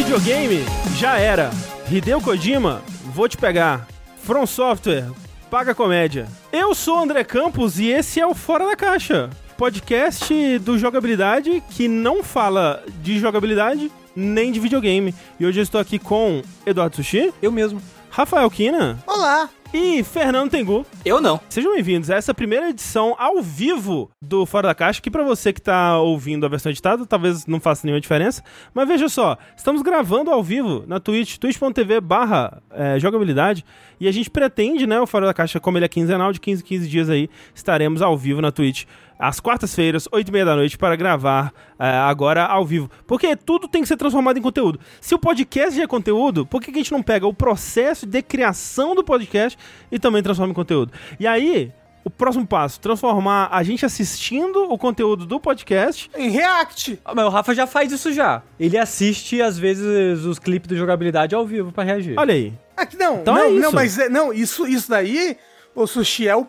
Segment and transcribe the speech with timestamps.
[0.00, 0.64] Videogame,
[0.96, 1.50] já era.
[1.90, 2.80] Hideo Kojima,
[3.12, 3.86] vou te pegar.
[4.22, 5.10] From Software,
[5.50, 6.26] paga comédia.
[6.50, 9.28] Eu sou o André Campos e esse é o Fora da Caixa.
[9.58, 15.14] Podcast do jogabilidade que não fala de jogabilidade nem de videogame.
[15.38, 17.82] E hoje eu estou aqui com Eduardo Sushi, Eu mesmo.
[18.08, 19.50] Rafael Kina Olá!
[19.72, 20.84] E Fernando Tengu.
[21.04, 21.40] Eu não.
[21.48, 25.52] Sejam bem-vindos a essa primeira edição ao vivo do Fora da Caixa, que pra você
[25.52, 28.42] que tá ouvindo a versão editada, talvez não faça nenhuma diferença,
[28.74, 33.64] mas veja só, estamos gravando ao vivo na Twitch, twitch.tv barra eh, jogabilidade,
[34.00, 36.62] e a gente pretende, né, o Fora da Caixa, como ele é quinzenal, de 15
[36.62, 38.84] em 15 dias aí, estaremos ao vivo na Twitch
[39.20, 42.90] às quartas-feiras, 8 e meia da noite, para gravar eh, agora ao vivo.
[43.06, 44.80] Porque tudo tem que ser transformado em conteúdo.
[45.00, 48.06] Se o podcast já é conteúdo, por que, que a gente não pega o processo
[48.06, 49.58] de criação do podcast
[49.92, 50.92] e também transforma em conteúdo?
[51.18, 51.70] E aí,
[52.02, 56.10] o próximo passo, transformar a gente assistindo o conteúdo do podcast.
[56.16, 56.98] Em React!
[57.04, 58.42] Ah, Mas o Rafa já faz isso já.
[58.58, 62.18] Ele assiste, às vezes, os clipes do jogabilidade ao vivo pra reagir.
[62.18, 62.54] Olha aí.
[62.74, 63.60] Aqui não, Então não, é isso.
[63.60, 65.36] não, mas é- não, isso, isso daí,
[65.74, 66.46] o sushi é o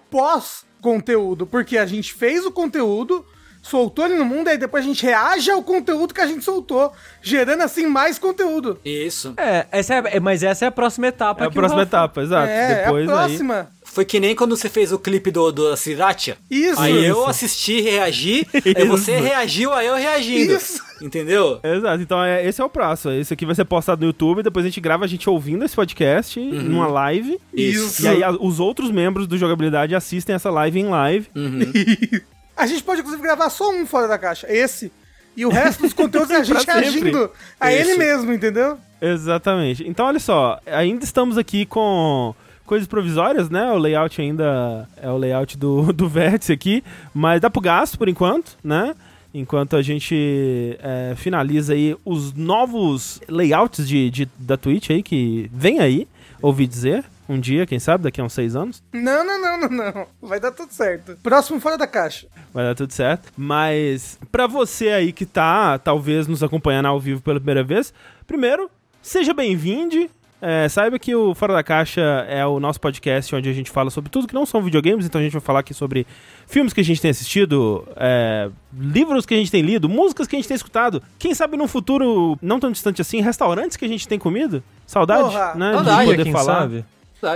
[0.81, 3.23] pós-conteúdo, porque a gente fez o conteúdo,
[3.61, 6.91] soltou ele no mundo, aí depois a gente reage ao conteúdo que a gente soltou,
[7.21, 8.79] gerando assim mais conteúdo.
[8.83, 9.33] Isso.
[9.37, 11.43] É, essa é, é- mas essa é a próxima etapa.
[11.43, 12.47] É a próxima Rafa- etapa, exato.
[12.49, 13.27] é, Depois é a aí.
[13.27, 13.67] próxima.
[13.83, 16.37] Foi que nem quando você fez o clipe do, do Sriracha.
[16.49, 16.79] Isso.
[16.79, 20.53] Aí eu assisti, reagi, aí você reagiu, aí eu reagindo.
[20.53, 20.81] Isso.
[21.01, 21.59] Entendeu?
[21.63, 23.11] Exato, então é, esse é o prazo.
[23.11, 25.75] Esse aqui vai ser postado no YouTube, depois a gente grava a gente ouvindo esse
[25.75, 27.37] podcast numa live.
[27.53, 28.03] Isso.
[28.03, 31.27] E aí a- os outros membros do Jogabilidade assistem essa live em live.
[32.55, 34.91] A gente pode, inclusive, gravar só um fora da caixa, esse.
[35.35, 37.89] E o resto dos conteúdos é a gente reagindo a Isso.
[37.91, 38.77] ele mesmo, entendeu?
[39.01, 39.87] Exatamente.
[39.87, 42.35] Então, olha só, ainda estamos aqui com
[42.65, 43.71] coisas provisórias, né?
[43.71, 48.07] O layout ainda é o layout do, do vértice aqui, mas dá pro gasto por
[48.09, 48.93] enquanto, né?
[49.33, 55.49] Enquanto a gente é, finaliza aí os novos layouts de, de- da Twitch aí, que
[55.53, 56.05] vem aí,
[56.41, 58.83] ouvi dizer, um dia, quem sabe, daqui a uns seis anos.
[58.93, 60.07] Não, não, não, não, não.
[60.21, 61.17] Vai dar tudo certo.
[61.23, 62.27] Próximo fora da caixa.
[62.53, 63.31] Vai dar tudo certo.
[63.37, 67.93] Mas pra você aí que tá, talvez, nos acompanhando ao vivo pela primeira vez,
[68.27, 68.69] primeiro,
[69.01, 70.09] seja bem-vindo.
[70.43, 73.91] É, saiba que o Fora da Caixa é o nosso podcast onde a gente fala
[73.91, 76.07] sobre tudo que não são videogames, então a gente vai falar aqui sobre
[76.47, 80.35] filmes que a gente tem assistido, é, livros que a gente tem lido, músicas que
[80.35, 83.87] a gente tem escutado, quem sabe num futuro não tão distante assim, restaurantes que a
[83.87, 84.63] gente tem comido.
[84.87, 85.73] Saudade, Porra, né?
[85.75, 86.61] saudade, de poder quem falar.
[86.61, 86.85] sabe?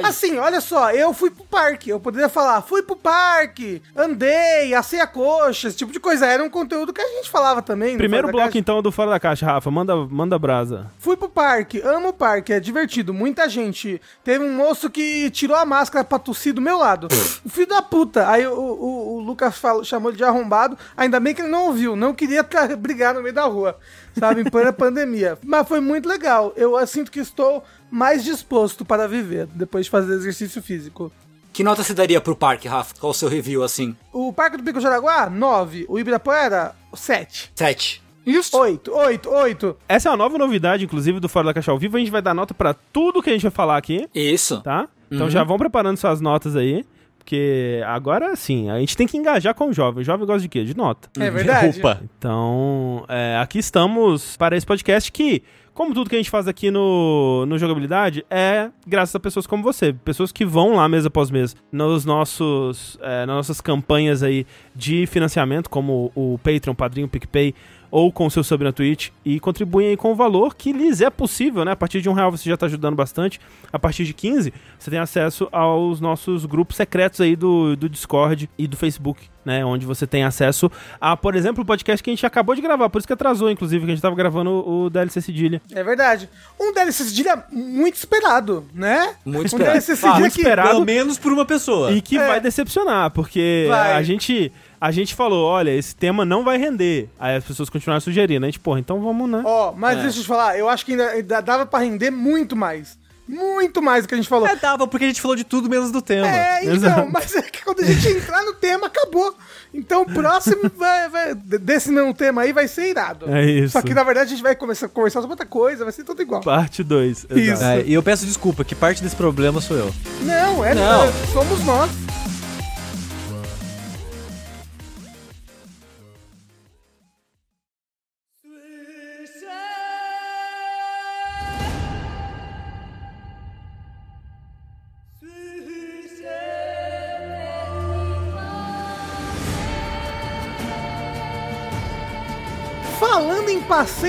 [0.03, 1.89] Assim, olha só, eu fui pro parque.
[1.89, 6.25] Eu poderia falar, fui pro parque, andei, assei a coxa, esse tipo de coisa.
[6.25, 7.97] Era um conteúdo que a gente falava também.
[7.97, 8.57] Primeiro bloco, Caixa.
[8.57, 9.69] então, do Fora da Caixa, Rafa.
[9.69, 10.91] Manda, manda brasa.
[10.99, 14.01] Fui pro parque, amo o parque, é divertido, muita gente.
[14.23, 17.07] Teve um moço que tirou a máscara pra tossir do meu lado.
[17.45, 18.29] o filho da puta.
[18.29, 20.77] Aí o, o- o Lucas falou- chamou ele de arrombado.
[20.95, 22.43] Ainda bem que ele não ouviu, não queria
[22.77, 23.77] brigar no meio da rua,
[24.17, 25.37] sabe, em plena pandemia.
[25.43, 26.53] Mas foi muito legal.
[26.55, 31.11] Eu sinto que estou mais disposto para viver depois de fazer exercício físico.
[31.53, 32.93] Que nota você daria pro parque, Rafa?
[32.99, 33.95] Qual o seu review, assim?
[34.11, 35.85] O Parque do Pico Jaraguá, 9.
[35.87, 37.51] O Ibirapuera, 7.
[37.55, 38.03] Sete.
[38.25, 38.57] Isso.
[38.57, 39.77] 8, 8, 8.
[39.87, 41.95] Essa é uma nova novidade, inclusive, do Fora da Caixa ao Vivo.
[41.95, 44.61] A gente vai dar nota pra tudo que a gente vai falar aqui, Isso.
[44.61, 44.89] tá?
[45.09, 46.83] Então já vão preparando suas notas aí.
[47.25, 50.03] Porque agora sim, a gente tem que engajar com o jovem.
[50.03, 50.63] O jovem gosta de quê?
[50.63, 51.09] De nota.
[51.19, 51.79] É verdade.
[51.79, 51.99] Opa.
[52.19, 55.41] Então, é, aqui estamos para esse podcast que,
[55.73, 59.63] como tudo que a gente faz aqui no, no Jogabilidade, é graças a pessoas como
[59.63, 59.91] você.
[59.91, 65.07] Pessoas que vão lá mês após mês nos nossos, é, nas nossas campanhas aí de
[65.07, 67.55] financiamento, como o Patreon, o Padrinho, o PicPay,
[67.97, 70.99] ou com o seu sub na Twitch, e contribuem aí com o valor que lhes
[70.99, 71.71] é possível, né?
[71.71, 73.39] A partir de um real você já está ajudando bastante.
[73.71, 78.49] A partir de 15, você tem acesso aos nossos grupos secretos aí do, do Discord
[78.57, 79.63] e do Facebook, né?
[79.63, 80.69] Onde você tem acesso
[80.99, 83.49] a, por exemplo, o podcast que a gente acabou de gravar, por isso que atrasou,
[83.49, 85.61] inclusive, que a gente estava gravando o, DLC Cedilha.
[85.73, 86.29] É verdade.
[86.59, 89.15] Um DLC Cedilha muito esperado, né?
[89.23, 89.71] Muito um esperado.
[89.71, 90.41] DLC Ah, Cedilha muito que...
[90.41, 90.69] esperado.
[90.69, 91.93] Pelo menos por uma pessoa.
[91.93, 92.27] E que É.
[92.27, 93.93] vai decepcionar, porque Vai.
[93.93, 97.09] a gente a gente falou, olha, esse tema não vai render.
[97.19, 99.41] Aí as pessoas continuaram sugerindo, a gente, porra, então vamos, né?
[99.45, 100.01] Ó, mas É.
[100.03, 102.97] deixa eu te falar, eu acho que ainda, ainda dava pra render muito mais.
[103.27, 104.47] Muito mais do que a gente falou.
[104.47, 106.27] É, dava, porque a gente falou de tudo menos do tema.
[106.29, 107.09] É, então, Exato.
[107.11, 109.33] mas é que quando a gente entrar no tema, acabou.
[109.73, 113.25] Então o próximo vai, vai- desse mesmo tema aí vai ser irado.
[113.27, 113.71] É isso.
[113.73, 116.03] Só que na verdade a gente vai começar a conversar sobre outra coisa, vai ser
[116.03, 116.41] tudo igual.
[116.41, 117.25] Parte 2.
[117.31, 117.63] Isso.
[117.63, 119.91] É, e eu peço desculpa, que parte desse problema sou eu.
[120.21, 121.07] Não, é Não.
[121.07, 121.13] não.
[121.33, 121.89] somos nós.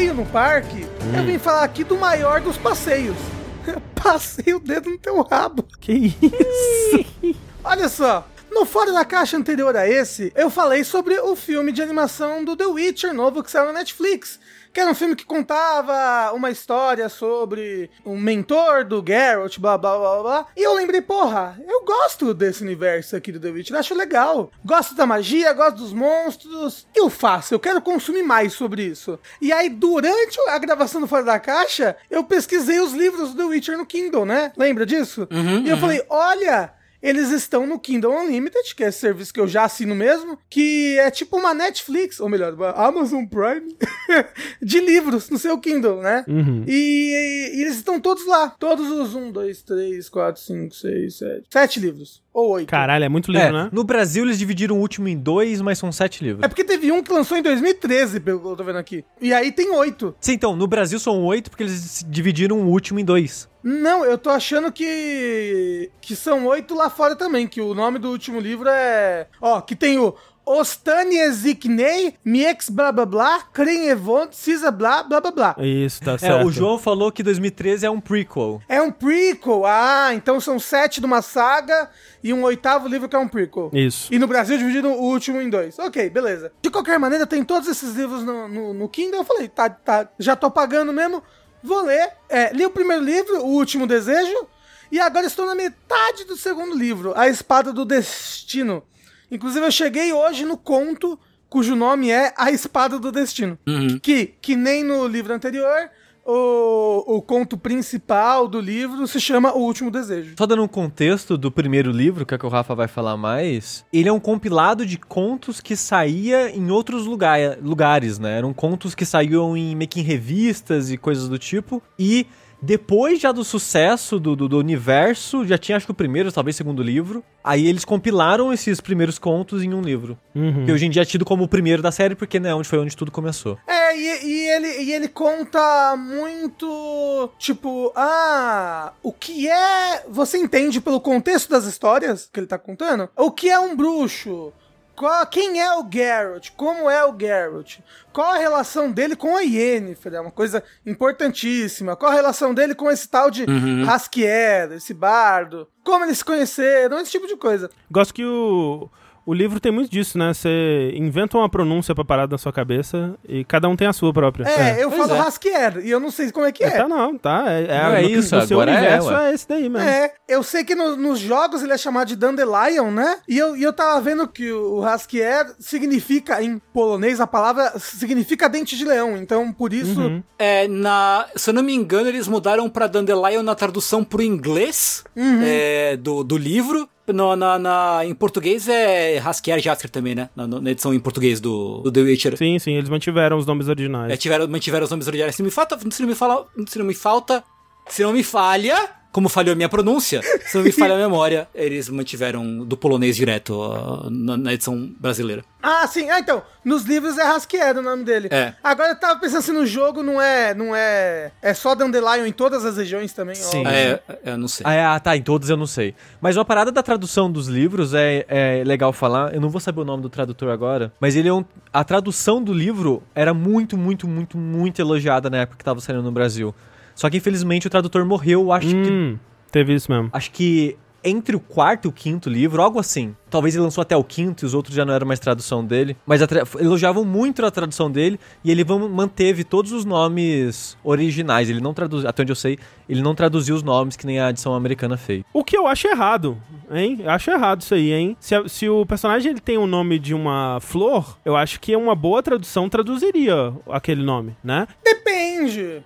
[0.06, 0.86] Passeio no parque,
[1.16, 3.16] eu vim falar aqui do maior dos passeios.
[4.00, 5.66] Passei o dedo no teu rabo.
[5.80, 7.06] Que isso?
[7.64, 8.26] Olha só.
[8.50, 12.56] No Fora da Caixa anterior a esse, eu falei sobre o filme de animação do
[12.56, 14.38] The Witcher novo que saiu na Netflix.
[14.76, 19.96] Que era um filme que contava uma história sobre um mentor do Geralt, blá blá
[19.96, 20.46] blá blá.
[20.54, 24.52] E eu lembrei, porra, eu gosto desse universo aqui do The Witcher, acho legal.
[24.62, 26.82] Gosto da magia, gosto dos monstros.
[26.82, 27.54] O que eu faço?
[27.54, 29.18] Eu quero consumir mais sobre isso.
[29.40, 33.44] E aí, durante a gravação do Fora da Caixa, eu pesquisei os livros do The
[33.44, 34.52] Witcher no Kindle, né?
[34.58, 35.26] Lembra disso?
[35.64, 36.70] e eu falei, olha,
[37.08, 40.98] eles estão no Kindle Unlimited, que é esse serviço que eu já assino mesmo, que
[40.98, 43.74] é tipo uma Netflix, ou melhor, uma Amazon Prime,
[44.62, 46.24] de livros no seu Kindle, né?
[46.66, 48.50] E, e eles estão todos lá.
[48.58, 51.42] Todos os 1, 2, 3, 4, 5, 6, 7.
[51.50, 52.22] 7 livros.
[52.32, 52.68] Ou 8.
[52.68, 53.70] Caralho, é muito livro, É, né?
[53.72, 56.44] no Brasil eles dividiram o último em dois, mas são sete livros.
[56.44, 59.02] É porque teve um que lançou em 2013, pelo que eu tô vendo aqui.
[59.22, 60.16] E aí tem 8.
[60.20, 63.48] Sim, então, no Brasil são oito porque eles dividiram o último em dois.
[63.68, 65.90] Não, eu tô achando que.
[66.00, 69.26] que são oito lá fora também, que o nome do último livro é.
[69.40, 70.14] Ó, que tem o.
[70.48, 75.56] Ostani Eziknei, Miex blá blá blá, Kren Evon, Cisa blá blá blá blá.
[75.58, 76.46] Isso, tá É, certo.
[76.46, 78.62] o João falou que 2013 é um prequel.
[78.68, 79.66] É um prequel.
[79.66, 81.90] Ah, então são sete de uma saga
[82.22, 83.70] e um oitavo livro que é um prequel.
[83.72, 84.14] Isso.
[84.14, 85.76] E no Brasil dividiram o último em dois.
[85.80, 86.52] Ok, beleza.
[86.62, 89.18] De qualquer maneira, tem todos esses livros no, no, no Kindle.
[89.22, 91.24] Eu falei, tá, tá, já tô pagando mesmo,
[91.62, 92.10] vou ler.
[92.28, 94.46] É, li o primeiro livro, O Último Desejo,
[94.90, 98.82] e agora estou na metade do segundo livro, A Espada do Destino.
[99.30, 101.18] Inclusive, eu cheguei hoje no conto
[101.48, 103.58] cujo nome é A Espada do Destino.
[104.00, 105.90] Que, que nem no livro anterior,
[106.26, 110.34] o, o conto principal do livro se chama O Último Desejo.
[110.36, 113.84] Só dando um contexto do primeiro livro, que é que o Rafa vai falar mais,
[113.92, 118.38] ele é um compilado de contos que saía em outros lugar, lugares, né?
[118.38, 121.80] Eram contos que saíam em meio que em revistas e coisas do tipo.
[121.98, 122.26] E
[122.60, 126.56] depois já do sucesso do, do, do universo, já tinha acho que o primeiro, talvez
[126.56, 127.22] o segundo livro.
[127.44, 130.18] Aí eles compilaram esses primeiros contos em um livro.
[130.64, 132.78] Que hoje em dia é tido como o primeiro da série, porque né, onde foi
[132.78, 133.58] onde tudo começou.
[133.66, 137.30] É, e, e ele, e ele conta muito.
[137.38, 140.04] Tipo, ah, o que é.
[140.08, 143.08] Você entende pelo contexto das histórias que ele tá contando?
[143.16, 144.52] O que é um bruxo?
[144.96, 146.50] Qual, quem é o Geralt?
[146.56, 147.78] Como é o Geralt?
[148.16, 150.14] Qual a relação dele com a Yennefer?
[150.14, 151.94] É uma coisa importantíssima.
[151.94, 153.44] Qual a relação dele com esse tal de
[153.86, 155.68] Haskier, esse bardo?
[155.84, 156.98] Como eles se conheceram?
[156.98, 157.70] Esse tipo de coisa.
[157.90, 158.88] Gosto que o,
[159.26, 160.32] o livro tem muito disso, né?
[160.32, 164.12] Você inventa uma pronúncia pra parada na sua cabeça e cada um tem a sua
[164.12, 164.44] própria.
[164.48, 165.26] É, eu pois falo é.
[165.26, 166.70] Haskier e eu não sei como é que é.
[166.70, 167.44] Tá, não, tá.
[167.48, 169.30] É, é, Não é no, isso, no seu agora é, universo ué.
[169.30, 169.88] é, esse daí mesmo.
[169.88, 173.18] É, eu sei que no- nos jogos ele é chamado de Dandelion, né?
[173.28, 178.48] E eu, e eu tava vendo que o Haskier significa, em polonês, a palavra significa
[178.48, 179.16] dente de leão.
[179.16, 180.00] Então, por isso.
[180.00, 180.22] Uhum.
[180.38, 185.02] É, na, se eu não me engano, eles mudaram pra Dandelion na tradução pro inglês
[185.42, 186.88] é, do, do livro.
[187.12, 190.28] No, na, na- em português é Haskier Jasker também, né?
[190.34, 192.36] Na, na edição em português do, do The Witcher.
[192.36, 194.12] Sim, sim, eles mantiveram os nomes originais.
[194.12, 195.34] É, tiveram, mantiveram os nomes originais.
[195.36, 197.44] Se não me falta, se não me fala, se não me falta,
[197.88, 198.76] se não me falha,
[199.16, 203.16] como falhou a minha pronúncia, se não me falha a memória, eles mantiveram do polonês
[203.16, 205.42] direto ó, na, na edição brasileira.
[205.62, 206.10] Ah, sim.
[206.10, 206.42] Ah, então.
[206.62, 208.28] Nos livros é Haskier o nome dele.
[208.30, 208.52] É.
[208.62, 210.52] Agora eu tava pensando se no jogo não é.
[210.52, 211.32] Não é.
[211.40, 213.36] É só Dandelion em todas as regiões também.
[213.36, 213.64] Sim.
[213.64, 213.70] ó.
[213.70, 214.66] É, é, eu não sei.
[214.68, 215.94] Ah, é, ah, tá, em todos eu não sei.
[216.20, 219.34] Mas uma parada da tradução dos livros é, é legal falar.
[219.34, 221.42] Eu não vou saber o nome do tradutor agora, mas ele é um.
[221.72, 226.02] A tradução do livro era muito, muito, muito, muito elogiada na época que tava saindo
[226.02, 226.54] no Brasil.
[226.96, 228.90] Só que infelizmente o tradutor morreu, acho que.
[228.90, 229.18] Hum,
[229.52, 230.10] teve isso mesmo.
[230.12, 233.14] Acho que entre o quarto e o quinto livro, algo assim.
[233.30, 235.96] Talvez ele lançou até o quinto e os outros já não eram mais tradução dele.
[236.04, 241.48] Mas tra- elogiavam muito a tradução dele e ele manteve todos os nomes originais.
[241.48, 244.30] Ele não traduziu, até onde eu sei, ele não traduziu os nomes que nem a
[244.30, 245.22] edição americana fez.
[245.32, 246.38] O que eu acho errado,
[246.72, 246.98] hein?
[247.00, 248.16] Eu acho errado isso aí, hein?
[248.18, 251.76] Se, a- se o personagem ele tem o nome de uma flor, eu acho que
[251.76, 254.66] uma boa tradução traduziria aquele nome, né?
[254.84, 254.95] Depende.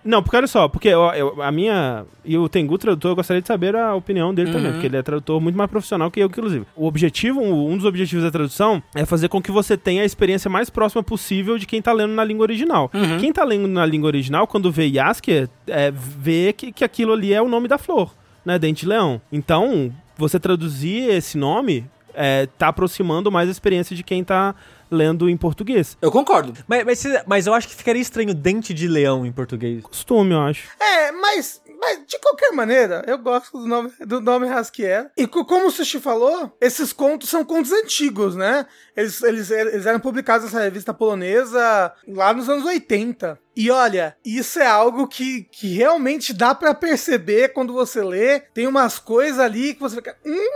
[0.05, 2.05] Não, porque olha só, porque eu- eu- a minha.
[2.25, 5.03] E o Tengu tradutor, eu gostaria de saber a opinião dele também, porque ele é
[5.03, 6.65] tradutor muito mais profissional que eu, inclusive.
[6.77, 10.51] O objetivo, um dos objetivos da tradução é fazer com que você tenha a experiência
[10.51, 12.91] mais próxima possível de quem tá lendo na língua original.
[13.21, 17.33] Quem tá lendo na língua original, quando vê Yasker, é, vê que, que aquilo ali
[17.33, 18.59] é o nome da flor, né?
[18.59, 19.21] Dente de leão.
[19.31, 21.85] Então, você traduzir esse nome.
[22.13, 24.53] É, tá aproximando mais a experiência de quem tá
[24.91, 25.97] lendo em português.
[26.03, 26.53] Eu concordo.
[26.67, 29.83] Mas, mas, mas eu acho que ficaria estranho dente de leão em português.
[29.83, 30.69] Costume, eu acho.
[30.81, 35.11] É, mas Mas, de qualquer maneira, eu gosto do nome, do nome Haskier.
[35.17, 38.67] E co- como o Sushi falou, esses contos são contos antigos, né?
[38.95, 43.39] Eles, eles, eles eram publicados nessa revista polonesa lá nos anos 80.
[43.57, 48.41] E olha, isso é algo que, que realmente dá pra perceber quando você lê.
[48.41, 50.17] Tem umas coisas ali que você fica.
[50.25, 50.51] Hum,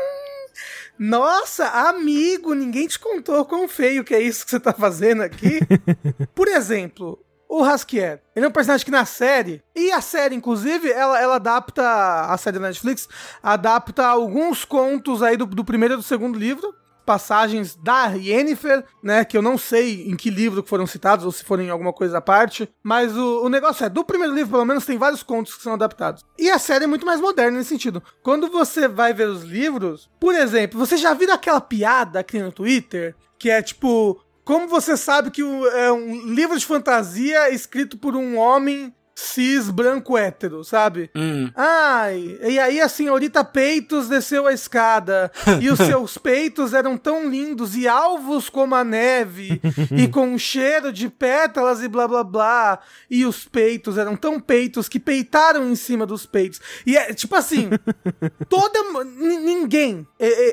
[0.99, 5.61] nossa, amigo, ninguém te contou quão feio que é isso que você tá fazendo aqui.
[6.35, 8.23] Por exemplo, o Haskier.
[8.35, 11.83] Ele é um personagem que na série, e a série, inclusive, ela, ela adapta,
[12.27, 13.09] a série da Netflix,
[13.43, 16.75] adapta alguns contos aí do, do primeiro e do segundo livro,
[17.05, 21.33] passagens da Yennefer, né, que eu não sei em que livro que foram citados, ou
[21.33, 24.53] se foram em alguma coisa à parte, mas o, o negócio é, do primeiro livro,
[24.53, 26.25] pelo menos, tem vários contos que são adaptados.
[26.39, 28.03] E a série é muito mais moderna nesse sentido.
[28.23, 32.53] Quando você vai ver os livros, por exemplo, você já viu aquela piada aqui no
[32.53, 38.15] Twitter, que é tipo, como você sabe que é um livro de fantasia escrito por
[38.15, 41.11] um homem cis branco hétero, sabe?
[41.15, 41.51] Hum.
[41.55, 45.31] Ai, e aí a senhorita Peitos desceu a escada
[45.61, 49.61] e os seus peitos eram tão lindos e alvos como a neve
[49.97, 52.81] e com um cheiro de pétalas e blá blá blá.
[53.11, 56.61] E os peitos eram tão peitos que peitaram em cima dos peitos.
[56.85, 57.71] E é tipo assim,
[58.49, 58.79] toda
[59.17, 60.07] ninguém,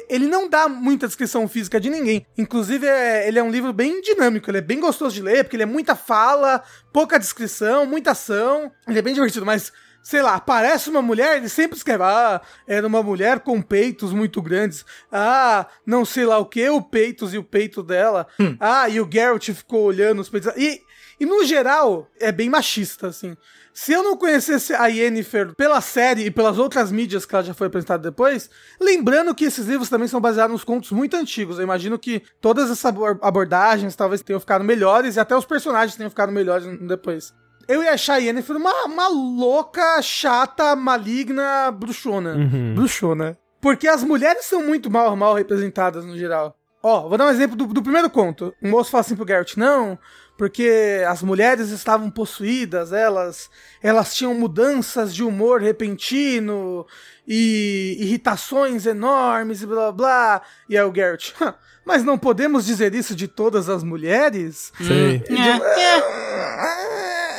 [0.10, 2.26] ele não dá muita descrição física de ninguém.
[2.38, 5.56] Inclusive é- ele é um livro bem dinâmico, ele é bem gostoso de ler porque
[5.56, 8.72] ele é muita fala, pouca descrição, muita ação.
[8.88, 9.72] Ele é bem divertido, mas
[10.04, 14.42] sei lá, aparece uma mulher, ele sempre escreve, ah, era uma mulher com peitos muito
[14.42, 18.28] grandes, ah, não sei lá o que, o peitos e o peito dela,
[18.60, 20.82] ah, e o Geralt ficou olhando os peitos, e,
[21.20, 23.38] e no geral, é bem machista, assim.
[23.74, 27.54] Se eu não conhecesse a Yennefer pela série e pelas outras mídias que ela já
[27.54, 28.50] foi apresentada depois,
[28.80, 32.66] lembrando que esses livros também são baseados nos contos muito antigos, eu imagino que todas
[32.70, 37.34] essas abor- abordagens talvez tenham ficado melhores e até os personagens tenham ficado melhores depois.
[37.68, 42.36] Eu ia achar a Yennefer uma, uma louca, chata, maligna, bruxona.
[42.76, 43.38] Bruxona.
[43.62, 46.58] Porque as mulheres são muito mal, mal representadas no geral.
[46.84, 48.52] Ó, vou dar um exemplo do, do primeiro conto.
[48.62, 50.00] Um moço fala assim pro Geralt, não,
[50.42, 53.48] porque as mulheres estavam possuídas, elas,
[53.80, 56.84] elas tinham mudanças de humor repentino
[57.28, 60.42] e irritações enormes e blá blá blá.
[60.68, 60.92] E aí o
[61.40, 61.54] "Hã,
[61.86, 64.74] mas não podemos dizer isso de todas as mulheres?
[64.80, 65.24] Sei.
[65.30, 65.62] E, de-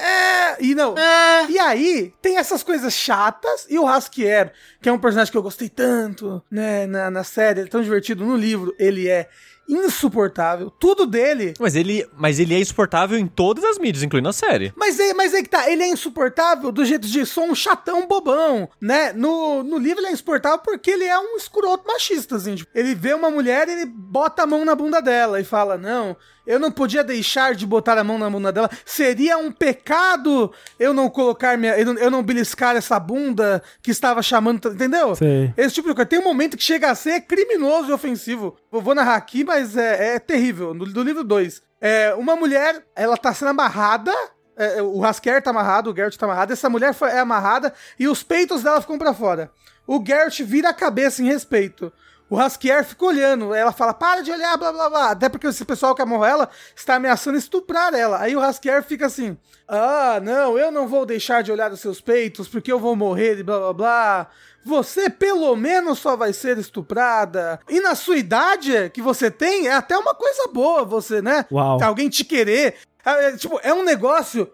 [0.05, 0.95] É, e não.
[1.51, 5.43] E aí, tem essas coisas chatas, e o Haskier, que é um personagem que eu
[5.43, 9.29] gostei tanto, né, na, na série, ele é tão divertido no livro, ele é
[9.73, 10.71] insuportável.
[10.71, 11.55] Tudo dele.
[11.59, 14.73] Mas ele, mas ele é insuportável em todas as mídias, incluindo a série.
[14.77, 18.07] Mas é, mas é que tá, ele é insuportável do jeito de sou um chatão
[18.07, 19.13] bobão, né?
[19.13, 22.55] No, no livro ele é insuportável porque ele é um escroto machista, assim.
[22.55, 25.77] tipo, ele vê uma mulher e ele bota a mão na bunda dela e fala:
[25.77, 28.71] Não, eu não podia deixar de botar a mão na bunda dela.
[28.85, 31.79] Seria um pecado eu não colocar minha.
[31.79, 34.69] Eu não, eu não beliscar essa bunda que estava chamando.
[34.69, 35.15] Entendeu?
[35.15, 35.53] Sei.
[35.57, 36.09] Esse tipo de coisa.
[36.09, 38.57] Tem um momento que chega a ser criminoso e ofensivo.
[38.73, 40.75] Eu vou narrar aqui, mas é, é terrível.
[40.75, 41.63] No, do livro 2.
[41.81, 44.13] É, uma mulher, ela tá sendo amarrada.
[44.57, 46.53] é, o Hasker tá amarrado, o Geralt tá amarrado.
[46.53, 49.51] Essa mulher foi, é amarrada e os peitos dela ficam pra fora.
[49.87, 51.93] O Geralt vira a cabeça em respeito.
[52.33, 55.11] O Haskier fica olhando, ela fala, para de olhar, blá blá blá.
[55.11, 58.19] Até porque esse pessoal que amarrou ela está ameaçando estuprar ela.
[58.19, 59.37] Aí o Haskier fica assim,
[59.69, 63.39] ah, não, eu não vou deixar de olhar os seus peitos porque eu vou morrer
[63.39, 64.27] e blá blá blá.
[64.65, 67.61] Você pelo menos só vai ser estuprada.
[67.69, 71.45] E na sua idade que você tem, é até uma coisa boa você, né?
[71.53, 71.85] Uau.
[71.85, 72.77] Alguém te querer.
[73.05, 74.51] É, é, tipo, é um negócio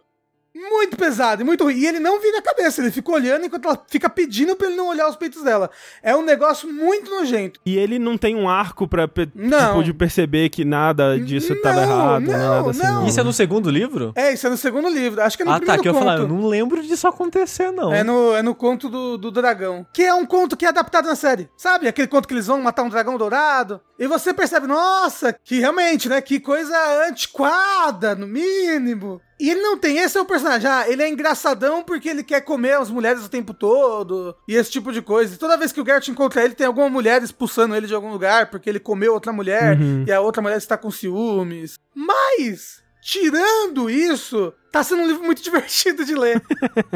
[0.71, 1.77] muito pesado e muito ruim.
[1.77, 4.77] E ele não vira a cabeça, ele fica olhando enquanto ela fica pedindo pra ele
[4.77, 5.71] não olhar os peitos dela.
[6.03, 7.61] É um negócio muito nojento.
[7.65, 9.69] E ele não tem um arco pra pe- Não.
[9.69, 12.83] tipo, de perceber que nada disso Não, tava errado, não, nada assim.
[12.83, 13.07] não.
[13.07, 14.13] Isso é no segundo livro?
[14.17, 15.23] É, isso é no segundo livro.
[15.23, 15.61] Acho que é no ah, tá.
[15.61, 16.05] primeiro Que eu ia conto.
[16.09, 17.93] falar, eu não lembro disso acontecer, não.
[17.93, 19.87] É no, é no conto do, do dragão.
[19.93, 21.49] Que é um conto que é adaptado na série.
[21.57, 21.87] Sabe?
[21.89, 23.81] Aquele conto que eles vão matar um dragão dourado.
[23.99, 26.21] E você percebe, nossa, que realmente, né?
[26.21, 26.77] Que coisa
[27.09, 29.21] antiquada, no mínimo.
[29.41, 30.69] E ele não tem, esse é o personagem.
[30.69, 34.35] Ah, ele é engraçadão porque ele quer comer as mulheres o tempo todo.
[34.49, 35.35] E esse tipo de coisa.
[35.35, 38.11] E toda vez que o Geralt encontra ele, tem alguma mulher expulsando ele de algum
[38.11, 39.79] lugar porque ele comeu outra mulher.
[39.79, 40.05] Uhum.
[40.07, 41.79] E a outra mulher está com ciúmes.
[41.95, 46.43] Mas, tirando isso, tá sendo um livro muito divertido de ler.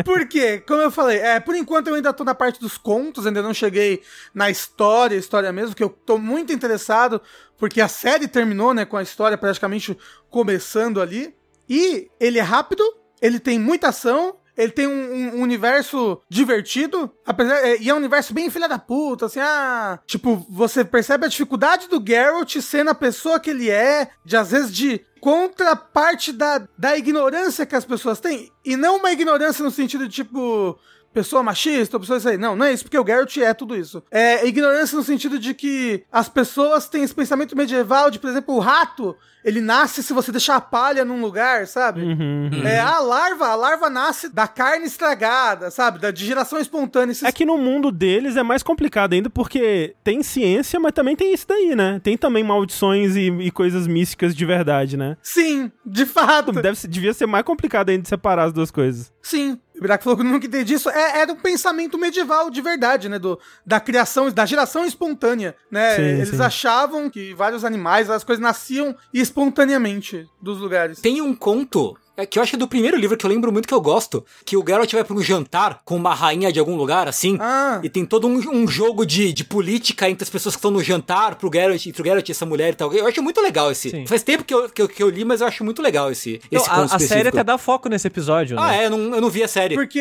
[0.05, 0.63] Por quê?
[0.67, 3.55] Como eu falei, é, por enquanto eu ainda tô na parte dos contos, ainda não
[3.55, 4.03] cheguei
[4.35, 7.21] na história, história mesmo, que eu tô muito interessado,
[7.57, 9.97] porque a série terminou, né, com a história praticamente
[10.29, 11.35] começando ali.
[11.69, 12.83] E ele é rápido,
[13.21, 17.99] ele tem muita ação, ele tem um, um universo divertido, apesar, é, e é um
[17.99, 22.91] universo bem filha da puta, assim, ah, tipo, você percebe a dificuldade do Geralt sendo
[22.91, 27.85] a pessoa que ele é, de às vezes de contraparte da, da ignorância que as
[27.85, 30.79] pessoas têm, e não uma ignorância no sentido de tipo,
[31.13, 32.37] pessoa machista, pessoa isso aí.
[32.37, 34.03] Não, não é isso, porque o Geralt é tudo isso.
[34.11, 38.55] É ignorância no sentido de que as pessoas têm esse pensamento medieval de, por exemplo,
[38.55, 42.03] o rato, ele nasce se você deixar a palha num lugar, sabe?
[42.03, 42.51] Uhum.
[42.65, 45.99] É, a larva, a larva nasce da carne estragada, sabe?
[45.99, 47.13] Da de geração espontânea.
[47.13, 47.23] Esses...
[47.25, 51.33] É que no mundo deles é mais complicado ainda, porque tem ciência, mas também tem
[51.35, 52.01] isso daí, né?
[52.03, 55.17] Tem também maldições e, e coisas místicas de verdade, né?
[55.23, 56.53] Sim, de fato.
[56.53, 59.13] Deve, ser- devia ser mais complicado ainda de separar as duas coisas.
[59.23, 59.59] Sim.
[59.77, 60.91] O Birac falou que nunca entendi isso.
[60.91, 63.19] É, era um pensamento medieval de verdade, né?
[63.19, 65.97] Do, da criação, da geração espontânea, né?
[65.97, 66.41] Sim, Eles sim.
[66.43, 68.95] achavam que vários animais, as coisas nasciam
[69.33, 71.01] espontaneamente dos lugares.
[71.01, 73.53] Tem um conto é, que eu acho que é do primeiro livro que eu lembro
[73.53, 76.59] muito que eu gosto, que o Geralt vai pra um jantar com uma rainha de
[76.61, 77.81] algum lugar, assim, Ah.
[77.83, 80.83] e tem todo um, um jogo de, de política entre as pessoas que estão no
[80.83, 82.93] jantar, pro Geralt, entre o Geralt e essa mulher e tal.
[82.93, 83.91] Eu acho muito legal esse.
[83.91, 84.07] Sim.
[84.07, 86.41] Faz tempo que eu, que, eu, que eu li, mas eu acho muito legal esse,
[86.51, 88.83] Não, esse a, a série até dá foco nesse episódio, Ah, né?
[88.83, 89.75] é, eu não, eu não vi a série.
[89.75, 89.99] Porque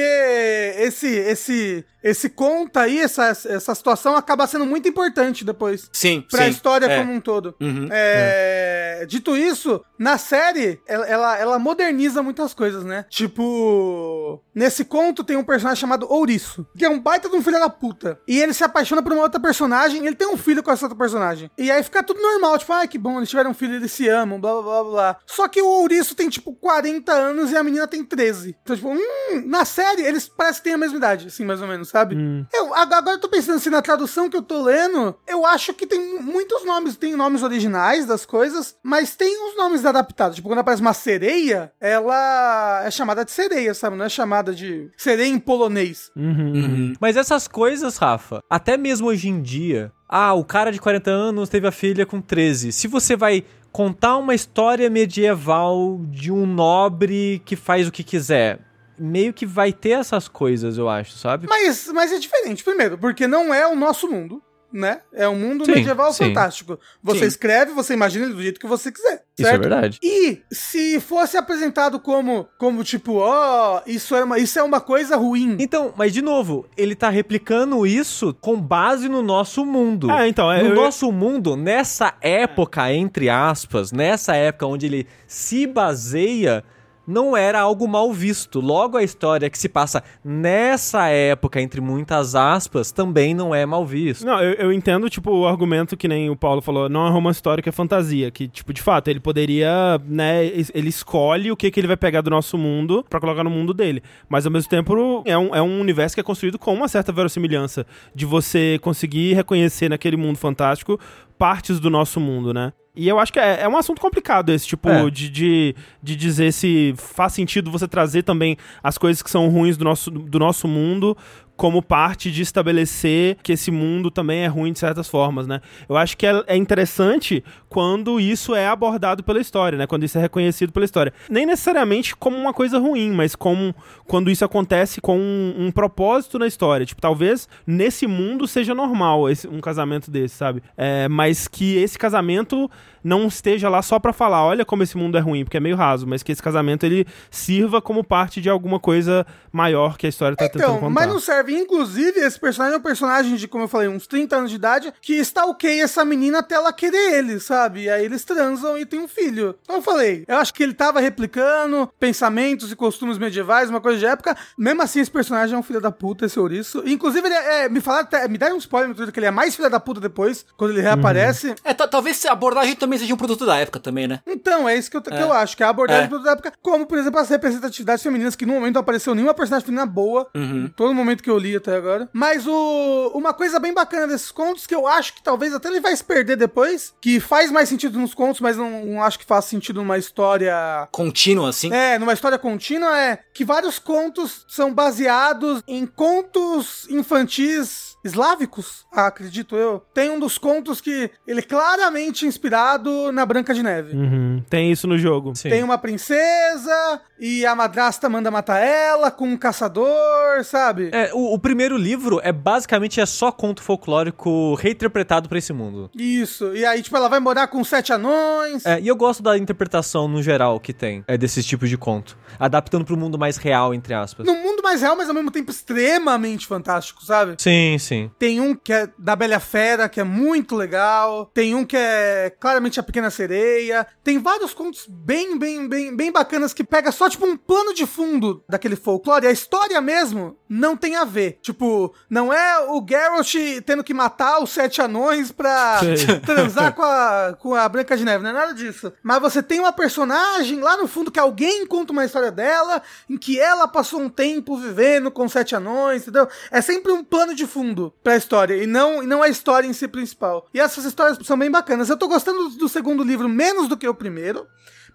[0.77, 5.89] esse, esse, esse conta aí, essa, essa situação acaba sendo muito importante depois.
[5.93, 6.49] Sim, Pra sim.
[6.51, 6.97] história é.
[6.99, 7.55] como um todo.
[7.59, 7.87] Uhum.
[7.91, 13.05] É, Dito isso, na série, ela, ela, ela moderniza muitas coisas, né?
[13.09, 17.59] Tipo, nesse conto tem um personagem chamado Ouriço, que é um baita de um filho
[17.59, 18.19] da puta.
[18.27, 20.85] E ele se apaixona por uma outra personagem, e ele tem um filho com essa
[20.85, 21.49] outra personagem.
[21.57, 24.07] E aí fica tudo normal, tipo, ai que bom, eles tiveram um filho, eles se
[24.07, 25.17] amam, blá blá blá blá.
[25.25, 28.55] Só que o Ouriço tem, tipo, 40 anos e a menina tem 13.
[28.61, 31.67] Então, tipo, hum, na série, eles parecem que têm a mesma idade, assim, mais ou
[31.67, 32.15] menos, sabe?
[32.53, 35.73] Eu, ag- agora eu tô pensando assim, na tradução que eu tô lendo, eu acho
[35.73, 40.35] que tem mu- muitos nomes, tem nomes originais das coisas, mas tem os nomes adaptados.
[40.35, 43.95] Tipo, quando aparece uma sereia, ela é chamada de sereia, sabe?
[43.95, 46.09] Não é chamada de sereia em polonês.
[46.15, 46.93] Uhum.
[46.99, 51.49] Mas essas coisas, Rafa, até mesmo hoje em dia, ah, o cara de 40 anos
[51.49, 52.71] teve a filha com 13.
[52.71, 58.59] Se você vai contar uma história medieval de um nobre que faz o que quiser,
[58.97, 61.47] meio que vai ter essas coisas, eu acho, sabe?
[61.47, 64.41] Mas, mas é diferente, primeiro, porque não é o nosso mundo.
[64.73, 65.01] Né?
[65.13, 66.25] É um mundo Sim, medieval sim.
[66.25, 66.79] fantástico.
[67.03, 67.25] Você Sim.
[67.25, 69.23] escreve, você imagina ele do jeito que você quiser.
[69.37, 69.61] Isso é certo?
[69.61, 69.99] verdade.
[70.01, 75.17] E se fosse apresentado como, como tipo, ó, isso, é uma, isso é uma coisa
[75.17, 75.57] ruim.
[75.59, 80.09] Então, mas de novo, ele tá replicando isso com base no nosso mundo.
[80.09, 85.07] Ah, então, é- no eu- nosso mundo, nessa época, entre aspas, nessa época onde ele
[85.27, 86.63] se baseia,
[87.11, 88.59] não era algo mal visto.
[88.59, 93.85] Logo, a história que se passa nessa época, entre muitas aspas, também não é mal
[93.85, 94.25] visto.
[94.25, 97.37] Não, eu, eu entendo, tipo, o argumento que nem o Paulo falou, não é romance
[97.37, 98.31] histórico, é fantasia.
[98.31, 102.21] Que, tipo, de fato, ele poderia, né, ele escolhe o que, que ele vai pegar
[102.21, 104.01] do nosso mundo pra colocar no mundo dele.
[104.29, 107.11] Mas, ao mesmo tempo, é um, é um universo que é construído com uma certa
[107.11, 107.85] verossimilhança.
[108.15, 110.99] De você conseguir reconhecer naquele mundo fantástico
[111.37, 112.71] partes do nosso mundo, né?
[112.93, 115.09] E eu acho que é, é um assunto complicado esse, tipo, É.
[115.09, 119.77] de, de, de dizer se faz sentido você trazer também as coisas que são ruins
[119.77, 121.17] do nosso, do nosso mundo
[121.61, 125.61] como parte de estabelecer que esse mundo também é ruim de certas formas, né?
[125.87, 129.85] Eu acho que é, é interessante quando isso é abordado pela história, né?
[129.85, 131.13] Quando isso é reconhecido pela história.
[131.29, 133.75] Nem necessariamente como uma coisa ruim, mas como
[134.07, 136.83] quando isso acontece com um, um propósito na história.
[136.83, 140.63] Tipo, talvez nesse mundo seja normal esse, um casamento desse, sabe?
[140.75, 142.71] É, mas que esse casamento
[143.03, 145.75] não esteja lá só pra falar, olha como esse mundo é ruim, porque é meio
[145.75, 150.09] raso, mas que esse casamento ele sirva como parte de alguma coisa maior que a
[150.09, 150.89] história tá tentando Então, contar.
[150.89, 151.53] mas não serve.
[151.57, 154.93] Inclusive, esse personagem é um personagem de, como eu falei, uns 30 anos de idade,
[155.01, 157.83] que stalkeia essa menina até ela querer ele, sabe?
[157.83, 159.55] E aí eles transam e tem um filho.
[159.63, 163.99] Então eu falei, eu acho que ele tava replicando pensamentos e costumes medievais, uma coisa
[163.99, 164.35] de época.
[164.57, 166.83] Mesmo assim, esse personagem é um filho da puta, esse ouriço.
[166.85, 169.27] Inclusive, ele é, é, me falaram até, me deram um spoiler no Twitter que ele
[169.27, 171.55] é mais filho da puta depois, quando ele reaparece.
[171.63, 174.19] É, ta- talvez a abordagem também seja um produto da época também, né?
[174.27, 176.07] Então, é isso que eu, que eu acho, que é a abordagem É.
[176.07, 179.13] do produto da época, como, por exemplo, as representatividades femininas, que no momento não apareceu
[179.15, 180.69] nenhuma personagem feminina boa, Uhum.
[180.75, 182.09] todo momento que eu li até agora.
[182.13, 185.79] Mas o, uma coisa bem bacana desses contos, que eu acho que talvez até ele
[185.81, 189.25] vai se perder depois, que faz mais sentido nos contos, mas não, não acho que
[189.25, 191.71] faz sentido numa história Contínuo, assim.
[191.73, 199.07] é, numa história contínua é que vários contos são baseados em contos infantis eslávicos, ah,
[199.07, 199.83] acredito eu.
[199.93, 203.95] Tem um dos contos que ele é claramente inspirado na Branca de Neve.
[203.95, 205.35] Uhum, Tem isso no jogo.
[205.35, 205.49] Sim.
[205.49, 210.89] Tem uma princesa e a madrasta manda matar ela com um caçador, sabe?
[210.91, 215.91] É, o, o primeiro livro é basicamente é só conto folclórico reinterpretado pra esse mundo.
[215.95, 216.55] Isso.
[216.55, 218.65] E aí, tipo, ela vai morar com sete anões.
[218.65, 222.17] É, e eu gosto da interpretação no geral que tem é, desses tipos de conto.
[222.39, 224.25] Adaptando pro mundo mais real, entre aspas.
[224.25, 227.35] No mundo mais mais real, mas ao mesmo tempo extremamente fantástico, sabe?
[227.37, 228.11] Sim, sim.
[228.17, 231.25] Tem um que é da Bela Fera, que é muito legal.
[231.33, 233.85] Tem um que é claramente a Pequena Sereia.
[234.03, 237.85] Tem vários contos bem, bem, bem, bem bacanas que pega só, tipo, um plano de
[237.85, 239.27] fundo daquele folclore.
[239.27, 241.39] A história mesmo não tem a ver.
[241.41, 246.19] Tipo, não é o Geralt tendo que matar os sete anões pra Sei.
[246.25, 248.23] transar com a, com a Branca de Neve.
[248.23, 248.91] Não é nada disso.
[249.03, 253.17] Mas você tem uma personagem lá no fundo que alguém conta uma história dela, em
[253.17, 256.27] que ela passou um tempo vivendo com sete anões, entendeu?
[256.49, 259.73] É sempre um plano de fundo pra história, e não, e não a história em
[259.73, 260.47] si principal.
[260.53, 261.89] E essas histórias são bem bacanas.
[261.89, 264.47] Eu tô gostando do segundo livro menos do que o primeiro.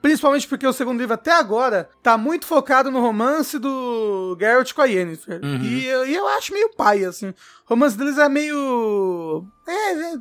[0.03, 4.83] Principalmente porque o segundo livro até agora tá muito focado no romance do Geralt com
[4.83, 5.41] a Yennefer.
[5.63, 7.29] E, eu- e eu acho meio pai, assim.
[7.31, 7.35] O
[7.71, 9.45] romance deles é meio.
[9.67, 10.15] É, é,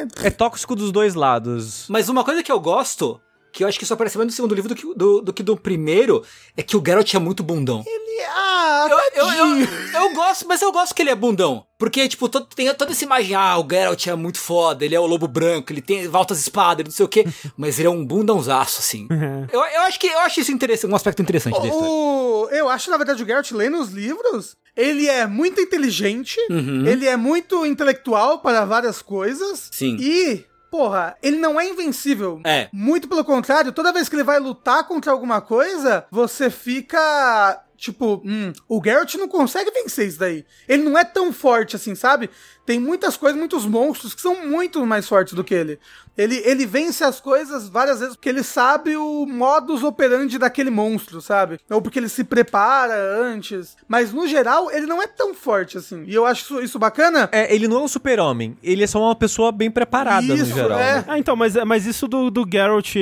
[0.00, 1.86] é, É tóxico dos dois lados.
[1.88, 3.20] Mas uma coisa que eu gosto,
[3.52, 5.42] que eu acho que só aparece mais no segundo livro do que do, do que
[5.42, 6.24] do primeiro,
[6.56, 7.82] é que o Geralt é muito bundão.
[7.86, 9.68] ele- ah, Eu, eu, eu,
[10.02, 11.64] eu gosto, mas eu gosto que ele é bundão.
[11.78, 15.00] Porque, tipo, todo- tem toda essa imagem, ah, o Geralt é muito foda, ele é
[15.00, 17.24] o lobo branco, ele tem altas espadas, não sei o quê.
[17.56, 19.08] mas ele é um bundãozaço, assim.
[19.52, 21.56] eu, eu acho que eu acho isso interessante, um aspecto interessante.
[21.58, 26.86] O, eu acho, na verdade, o Geralt lendo os livros, ele é muito inteligente, Uhum.
[26.86, 29.68] ele é muito intelectual para várias coisas.
[29.72, 29.96] Sim.
[29.98, 32.40] E, porra, ele não é invencível.
[32.44, 32.68] É.
[32.72, 37.64] Muito pelo contrário, toda vez que ele vai lutar contra alguma coisa, você fica.
[37.76, 40.44] Tipo, hum, o Geralt não consegue vencer isso daí.
[40.68, 42.28] Ele não é tão forte assim, sabe?
[42.66, 45.78] Tem muitas coisas, muitos monstros que são muito mais fortes do que ele.
[46.18, 51.20] Ele, ele vence as coisas várias vezes porque ele sabe o modus operandi daquele monstro,
[51.22, 51.58] sabe?
[51.70, 53.76] Ou porque ele se prepara antes.
[53.88, 56.04] Mas no geral, ele não é tão forte assim.
[56.06, 57.28] E eu acho isso, isso bacana.
[57.32, 58.56] É, ele não é um super-homem.
[58.62, 60.78] Ele é só uma pessoa bem preparada Isso, no geral.
[60.78, 60.94] é.
[60.96, 61.04] né?
[61.08, 62.94] Ah, então, mas, mas isso do, do Geralt,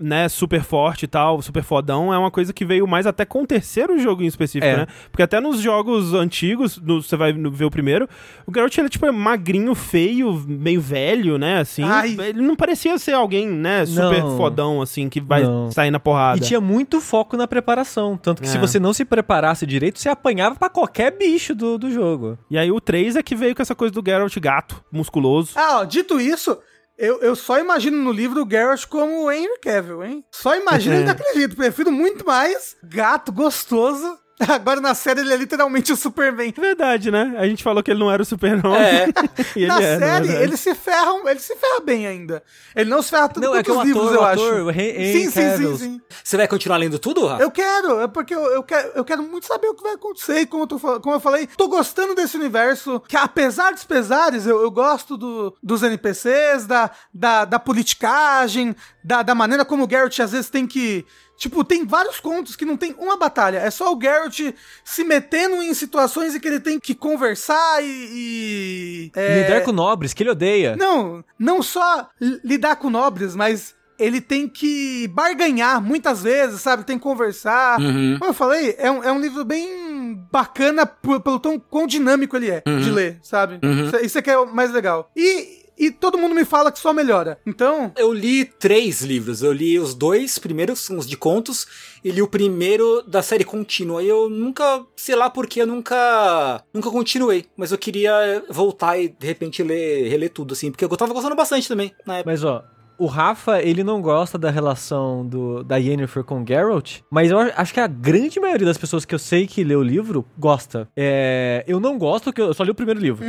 [0.00, 3.42] né, super forte e tal, super fodão, é uma coisa que veio mais até com
[3.42, 4.78] o terceiro jogo em específico, É.
[4.78, 4.86] né?
[5.10, 8.08] Porque até nos jogos antigos, no- você vai ver o primeiro,
[8.46, 11.82] o Geralt, ele, tipo, é magrinho, feio, meio velho, né, assim.
[11.82, 12.16] Ai.
[12.18, 14.36] Ele não parecia ser alguém, né, super Não.
[14.36, 15.70] fodão, assim, que vai Não.
[15.70, 16.38] sair na porrada.
[16.38, 18.16] E tinha muito foco na preparação.
[18.16, 18.60] Tanto que se É.
[18.60, 22.38] você não se preparasse direito, você apanhava pra qualquer bicho do, do jogo.
[22.50, 25.52] E aí o 3 é que veio com essa coisa do Geralt gato, musculoso.
[25.56, 26.58] Ah, ó, dito isso,
[26.98, 30.24] eu, eu só imagino no livro o Geralt como o Henry Cavill, hein?
[30.32, 31.56] Só imagino ele daquele jeito.
[31.56, 34.18] Prefiro muito mais gato gostoso.
[34.48, 36.52] Agora na série ele é literalmente o Superman.
[36.56, 37.34] Verdade, né?
[37.38, 38.80] A gente falou que ele não era o super-homem.
[38.80, 39.06] É.
[39.56, 40.42] e ele na é, série, verdade.
[40.44, 42.42] ele se ferra, ele se ferra bem ainda.
[42.74, 44.72] Ele não se ferra tanto Não, é que o os livros, ator- eu o acho.
[44.74, 46.00] sim, sim, sim, sim.
[46.22, 47.42] Você vai continuar lendo tudo, Rafa?
[47.42, 50.40] Eu quero, é porque eu, eu quero, eu quero muito saber o que vai acontecer.
[50.40, 53.00] E como, eu tô como eu falei, tô gostando desse universo.
[53.08, 59.22] Que apesar dos pesares, eu, eu gosto do- dos NPCs, da, da, da politicagem, da,
[59.22, 61.04] da maneira como o Geralt às vezes tem que.
[61.38, 63.58] Tipo, tem vários contos que não tem uma batalha.
[63.58, 64.40] É só o Geralt
[64.84, 67.86] se metendo em situações em que ele tem que conversar e.
[67.86, 70.74] e é, Lidar com nobres, que ele odeia.
[70.76, 76.84] não, não só li- lidar com nobres, mas ele tem que barganhar muitas vezes, sabe?
[76.84, 77.80] Tem que conversar.
[77.80, 78.16] Uhum.
[78.18, 82.50] Como eu falei, é um, é um livro bem bacana pelo tão quão dinâmico ele
[82.50, 83.58] é de ler, sabe?
[83.62, 85.10] Isso, isso é que é o mais legal.
[85.16, 87.38] E, e todo mundo me fala que só melhora.
[87.46, 89.42] Então, Eu li três livros.
[89.42, 91.66] Eu li os dois primeiros, são os de contos,
[92.04, 94.02] e li o primeiro da série contínua.
[94.02, 97.46] E eu nunca, sei lá porque eu nunca, nunca continuei.
[97.56, 101.36] Mas eu queria voltar e de repente ler, reler tudo, assim, porque eu tava gostando
[101.36, 102.30] bastante também na época.
[102.30, 102.64] Mas ó,
[102.98, 107.38] o Rafa, ele não gosta da relação do, da Yennefer com o Geralt, mas eu
[107.38, 110.88] acho que a grande maioria das pessoas que eu sei que lê o livro gosta.
[110.96, 113.24] É, eu não gosto, porque eu só li o primeiro livro.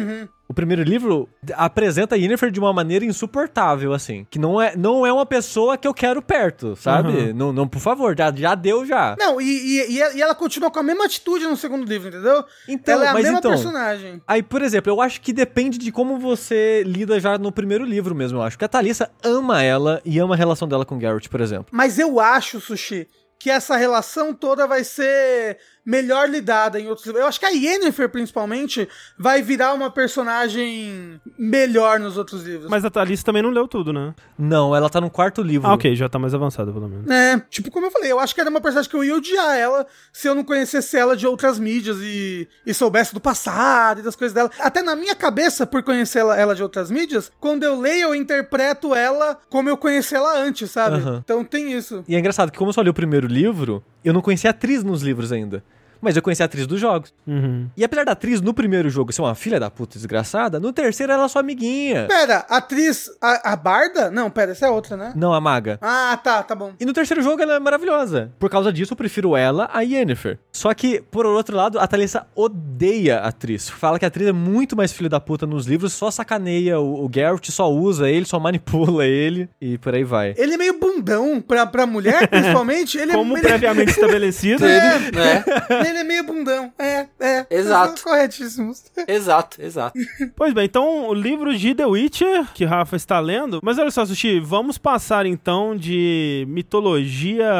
[0.49, 4.25] O primeiro livro apresenta a Yennefer de uma maneira insuportável, assim.
[4.31, 7.31] Que não é, não é uma pessoa que eu quero perto, sabe?
[7.33, 9.15] Não, não, por favor, já, já deu já.
[9.19, 12.43] não, e, e, e- ela continua com a mesma atitude no segundo livro, entendeu?
[12.67, 14.21] Então, ela é a mas mesma então- personagem.
[14.27, 18.15] Aí, por exemplo, eu acho que depende de como você lida já no primeiro livro
[18.15, 18.57] mesmo, eu acho.
[18.57, 21.67] Que a Thalissa ama ela e ama a relação dela com o Geralt, por exemplo.
[21.71, 23.07] Mas eu acho, Sushi,
[23.37, 27.21] que essa relação toda vai ser melhor lidada em outros livros.
[27.21, 28.87] Eu acho que a Yennefer, principalmente,
[29.17, 32.69] vai virar uma personagem melhor nos outros livros.
[32.69, 34.13] Mas a Thalissa também não leu tudo, né?
[34.37, 35.67] Não, ela tá no quarto livro.
[35.67, 37.09] Ah, ok, já tá mais avançado, pelo menos.
[37.09, 39.57] É, tipo, como eu falei, eu acho que era uma personagem que eu ia odiar
[39.57, 44.03] ela se eu não conhecesse ela de outras mídias e, e soubesse do passado e
[44.03, 44.51] das coisas dela.
[44.59, 48.15] Até na minha cabeça, por conhecer ela, ela de outras mídias, quando eu leio, eu
[48.15, 50.97] interpreto ela como eu conheci ela antes, sabe?
[50.97, 51.21] Aham.
[51.23, 52.03] Então tem isso.
[52.07, 54.51] E é engraçado que como eu só li o primeiro livro, eu não conhecia a
[54.51, 55.63] atriz nos livros ainda.
[56.01, 57.13] Mas eu conheci a atriz dos jogos.
[57.27, 57.67] Uhum.
[57.75, 61.11] E apesar da atriz no primeiro jogo ser uma filha da puta desgraçada, no terceiro
[61.11, 62.07] ela é sua amiguinha.
[62.07, 63.09] Pera, a atriz.
[63.21, 64.09] A, a Barda?
[64.09, 65.13] Não, pera, essa é outra, né?
[65.15, 65.77] Não, a maga.
[65.81, 66.73] Ah, tá, tá bom.
[66.79, 68.31] E no terceiro jogo ela é maravilhosa.
[68.39, 70.39] Por causa disso, eu prefiro ela a Yennefer.
[70.51, 73.69] Só que, por outro lado, a Thalissa odeia a atriz.
[73.69, 77.05] Fala que a atriz é muito mais filho da puta nos livros, só sacaneia o,
[77.05, 80.33] o Geralt, só usa ele, só manipula ele e por aí vai.
[80.37, 82.97] Ele é meio bundão pra, pra mulher, principalmente.
[82.97, 84.65] Ele Como é, ele, previamente estabelecido.
[84.65, 84.99] É.
[85.11, 85.43] né?
[85.89, 86.71] ele é meio bundão.
[86.77, 87.45] É, é.
[87.49, 88.03] Exato.
[88.03, 88.83] Corretíssimos.
[89.07, 89.97] exato, exato.
[90.35, 93.59] Pois bem, então o livro de The Witcher, que Rafa está lendo.
[93.63, 97.51] Mas olha só, Sushi, vamos passar então de mitologia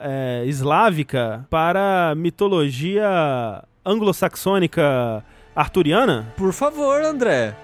[0.00, 6.32] é, eslávica para mitologia anglo-saxônica arturiana?
[6.36, 7.54] Por favor, André.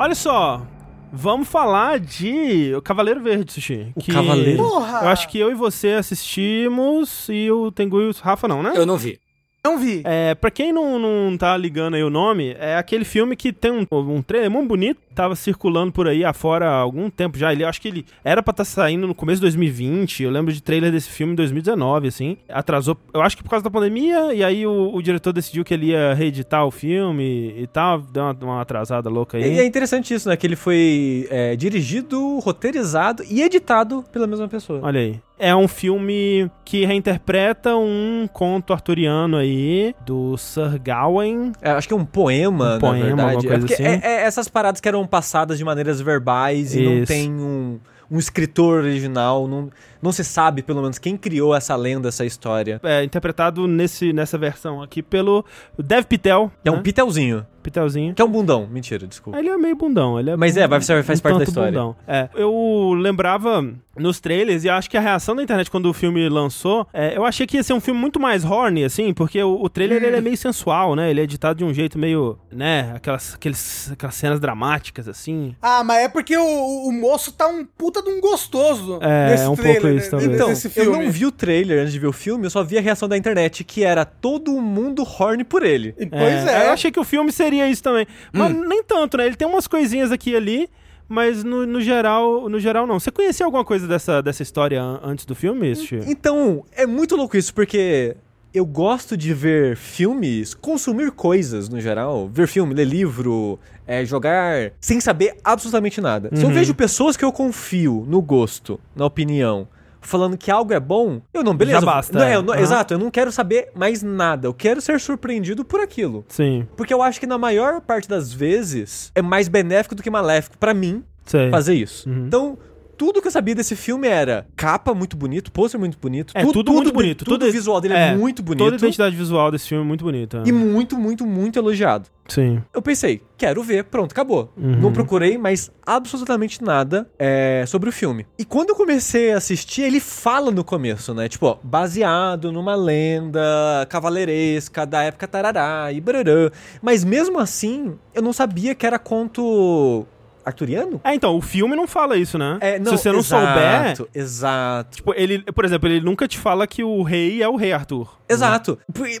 [0.00, 0.64] Olha só,
[1.12, 3.92] vamos falar de O Cavaleiro Verde, Sushi.
[3.96, 4.62] O Cavaleiro?
[4.62, 5.00] Porra!
[5.02, 8.74] Eu acho que eu e você assistimos e o Tengu e o Rafa não, né?
[8.76, 9.18] Eu não vi.
[9.64, 10.02] Não vi.
[10.04, 13.72] É, pra quem não, não tá ligando aí o nome, é aquele filme que tem
[13.72, 17.52] um, um trailer muito bonito, tava circulando por aí afora há algum tempo já.
[17.52, 20.52] Ele, eu acho que ele era pra estar saindo no começo de 2020, eu lembro
[20.52, 22.36] de trailer desse filme em 2019, assim.
[22.48, 25.74] Atrasou, eu acho que por causa da pandemia, e aí o, o diretor decidiu que
[25.74, 29.54] ele ia reeditar o filme e tal, deu uma, uma atrasada louca aí.
[29.54, 30.36] E é interessante isso, né?
[30.36, 34.80] Que ele foi é, dirigido, roteirizado e editado pela mesma pessoa.
[34.82, 35.18] Olha aí.
[35.40, 41.52] É um filme que reinterpreta um conto arturiano aí, do Sir Gawain.
[41.62, 43.46] É, acho que é um poema, Um poema, na alguma verdade.
[43.46, 44.04] coisa é assim.
[44.04, 47.06] é- é essas paradas que eram passadas de maneiras verbais e não Isso.
[47.06, 52.08] tem um, um escritor original, não, não se sabe, pelo menos, quem criou essa lenda,
[52.08, 52.80] essa história.
[52.82, 55.44] É interpretado nesse, nessa versão aqui pelo
[55.78, 56.50] Dev Patel.
[56.64, 56.82] É um né?
[56.82, 58.14] pitelzinho, Pitelzinho.
[58.14, 58.66] que é um bundão.
[58.70, 59.38] Mentira, desculpa.
[59.38, 60.18] Ele é meio bundão.
[60.18, 61.70] Ele é Mas é, vai- faz um parte da tanto história.
[61.72, 61.96] Bundão.
[62.06, 63.64] É, eu lembrava
[63.96, 67.24] nos trailers e acho que a reação da internet quando o filme lançou, é, eu
[67.24, 70.16] achei que ia ser um filme muito mais horny, assim, porque o, o trailer ele
[70.16, 71.10] é meio sensual, né?
[71.10, 72.92] Ele é editado de um jeito meio, né?
[72.94, 75.54] Aquelas, aqueles, aquelas cenas dramáticas, assim.
[75.60, 78.98] Ah, mas é porque o, o moço tá um puta de um gostoso.
[79.02, 80.32] É, nesse é um trailer, pouco né, isso, talvez.
[80.32, 82.78] Então, desse eu não vi o trailer antes de ver o filme, eu só vi
[82.78, 85.94] a reação da internet, que era todo mundo horny por ele.
[85.98, 86.66] E, Pois é.
[86.68, 88.06] Eu achei que o filme seria isso também.
[88.32, 89.26] Mas nem tanto, né?
[89.26, 90.68] Ele tem umas coisinhas aqui e ali,
[91.08, 93.00] mas no, no geral, no geral não.
[93.00, 96.00] Você conhecia alguma coisa dessa, dessa história an- antes do filme, Sushi?
[96.06, 98.14] Então, é muito louco isso, porque
[98.52, 104.72] eu gosto de ver filmes, consumir coisas no geral, ver filme, ler livro, é, jogar,
[104.80, 106.30] sem saber absolutamente nada.
[106.34, 106.54] Se eu Uhum.
[106.54, 109.66] vejo pessoas que eu confio no gosto, na opinião,
[110.00, 111.80] falando que algo é bom, eu não, beleza.
[111.80, 112.34] Já basta, Não, é.
[112.36, 112.62] eu não- Aham.
[112.62, 114.46] Exato, eu não quero saber mais nada.
[114.48, 116.24] Eu quero ser surpreendido por aquilo.
[116.28, 120.10] Sim, Porque eu acho que na maior parte das vezes é mais benéfico do que
[120.10, 121.50] maléfico pra mim sei.
[121.50, 122.08] fazer isso.
[122.08, 122.26] Uhum.
[122.26, 122.58] Então,
[122.98, 126.72] tudo que eu sabia desse filme era capa muito bonito, pôster muito bonito, É, tudo
[126.72, 128.58] muito bonito, Tudo, tudo- o visual dele é, é, muito bonito.
[128.64, 130.42] Toda a identidade visual desse filme é muito bonita.
[130.44, 132.08] E muito, muito, muito elogiado.
[132.26, 132.60] Sim.
[132.74, 134.52] Eu pensei, quero ver, pronto, acabou.
[134.54, 134.76] Uhum.
[134.80, 138.26] Não procurei mais absolutamente nada é, sobre o filme.
[138.38, 141.26] E quando eu comecei a assistir, ele fala no começo, né?
[141.28, 143.40] Tipo, ó, baseado numa lenda
[143.88, 146.50] cavaleiresca da época tarará e brarã.
[146.82, 150.04] Mas mesmo assim, eu não sabia que era conto
[150.48, 151.00] arturiano?
[151.04, 152.58] É, então, o filme não fala isso, né?
[152.60, 153.46] É, Se você não souber,
[153.92, 154.96] exato, Exato.
[154.96, 158.18] tipo, ele, por exemplo, ele nunca te fala que o rei é o rei Arthur.
[158.28, 158.78] Exato.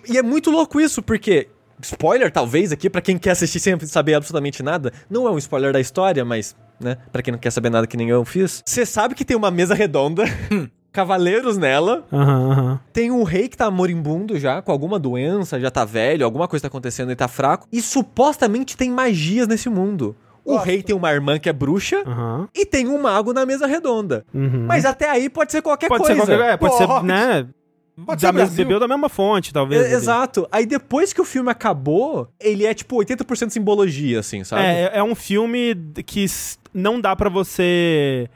[0.08, 1.48] E é muito louco isso, porque.
[1.80, 4.92] Spoiler, talvez, aqui, pra quem quer assistir sem saber absolutamente nada.
[5.08, 6.96] Não é um spoiler da história, mas, né?
[7.12, 8.64] Pra quem não quer saber nada que nem eu fiz.
[8.66, 10.24] Você sabe que tem uma mesa redonda,
[10.90, 12.04] cavaleiros nela.
[12.12, 12.80] Aham, aham.
[12.92, 16.62] Tem um rei que tá moribundo já, com alguma doença, já tá velho, alguma coisa
[16.62, 17.68] tá acontecendo e tá fraco.
[17.70, 20.16] E supostamente tem magias nesse mundo.
[20.54, 22.02] O rei tem uma irmã que é bruxa.
[22.06, 22.48] Aham.
[22.54, 24.24] E tem um mago na mesa redonda.
[24.32, 24.64] Uhum.
[24.66, 26.14] Mas até aí pode ser qualquer pode coisa.
[26.24, 27.06] ser qualquer, é, pode ser, Pode.
[27.06, 27.46] né?
[28.06, 28.64] Pode da ser mes- Brasil.
[28.64, 29.84] bebeu da mesma fonte, talvez.
[29.84, 30.46] É, exato.
[30.52, 34.62] Aí depois que o filme acabou, ele é tipo 80% simbologia, assim, sabe?
[34.62, 35.74] É, é um filme
[36.06, 36.24] que
[36.72, 38.28] não dá pra você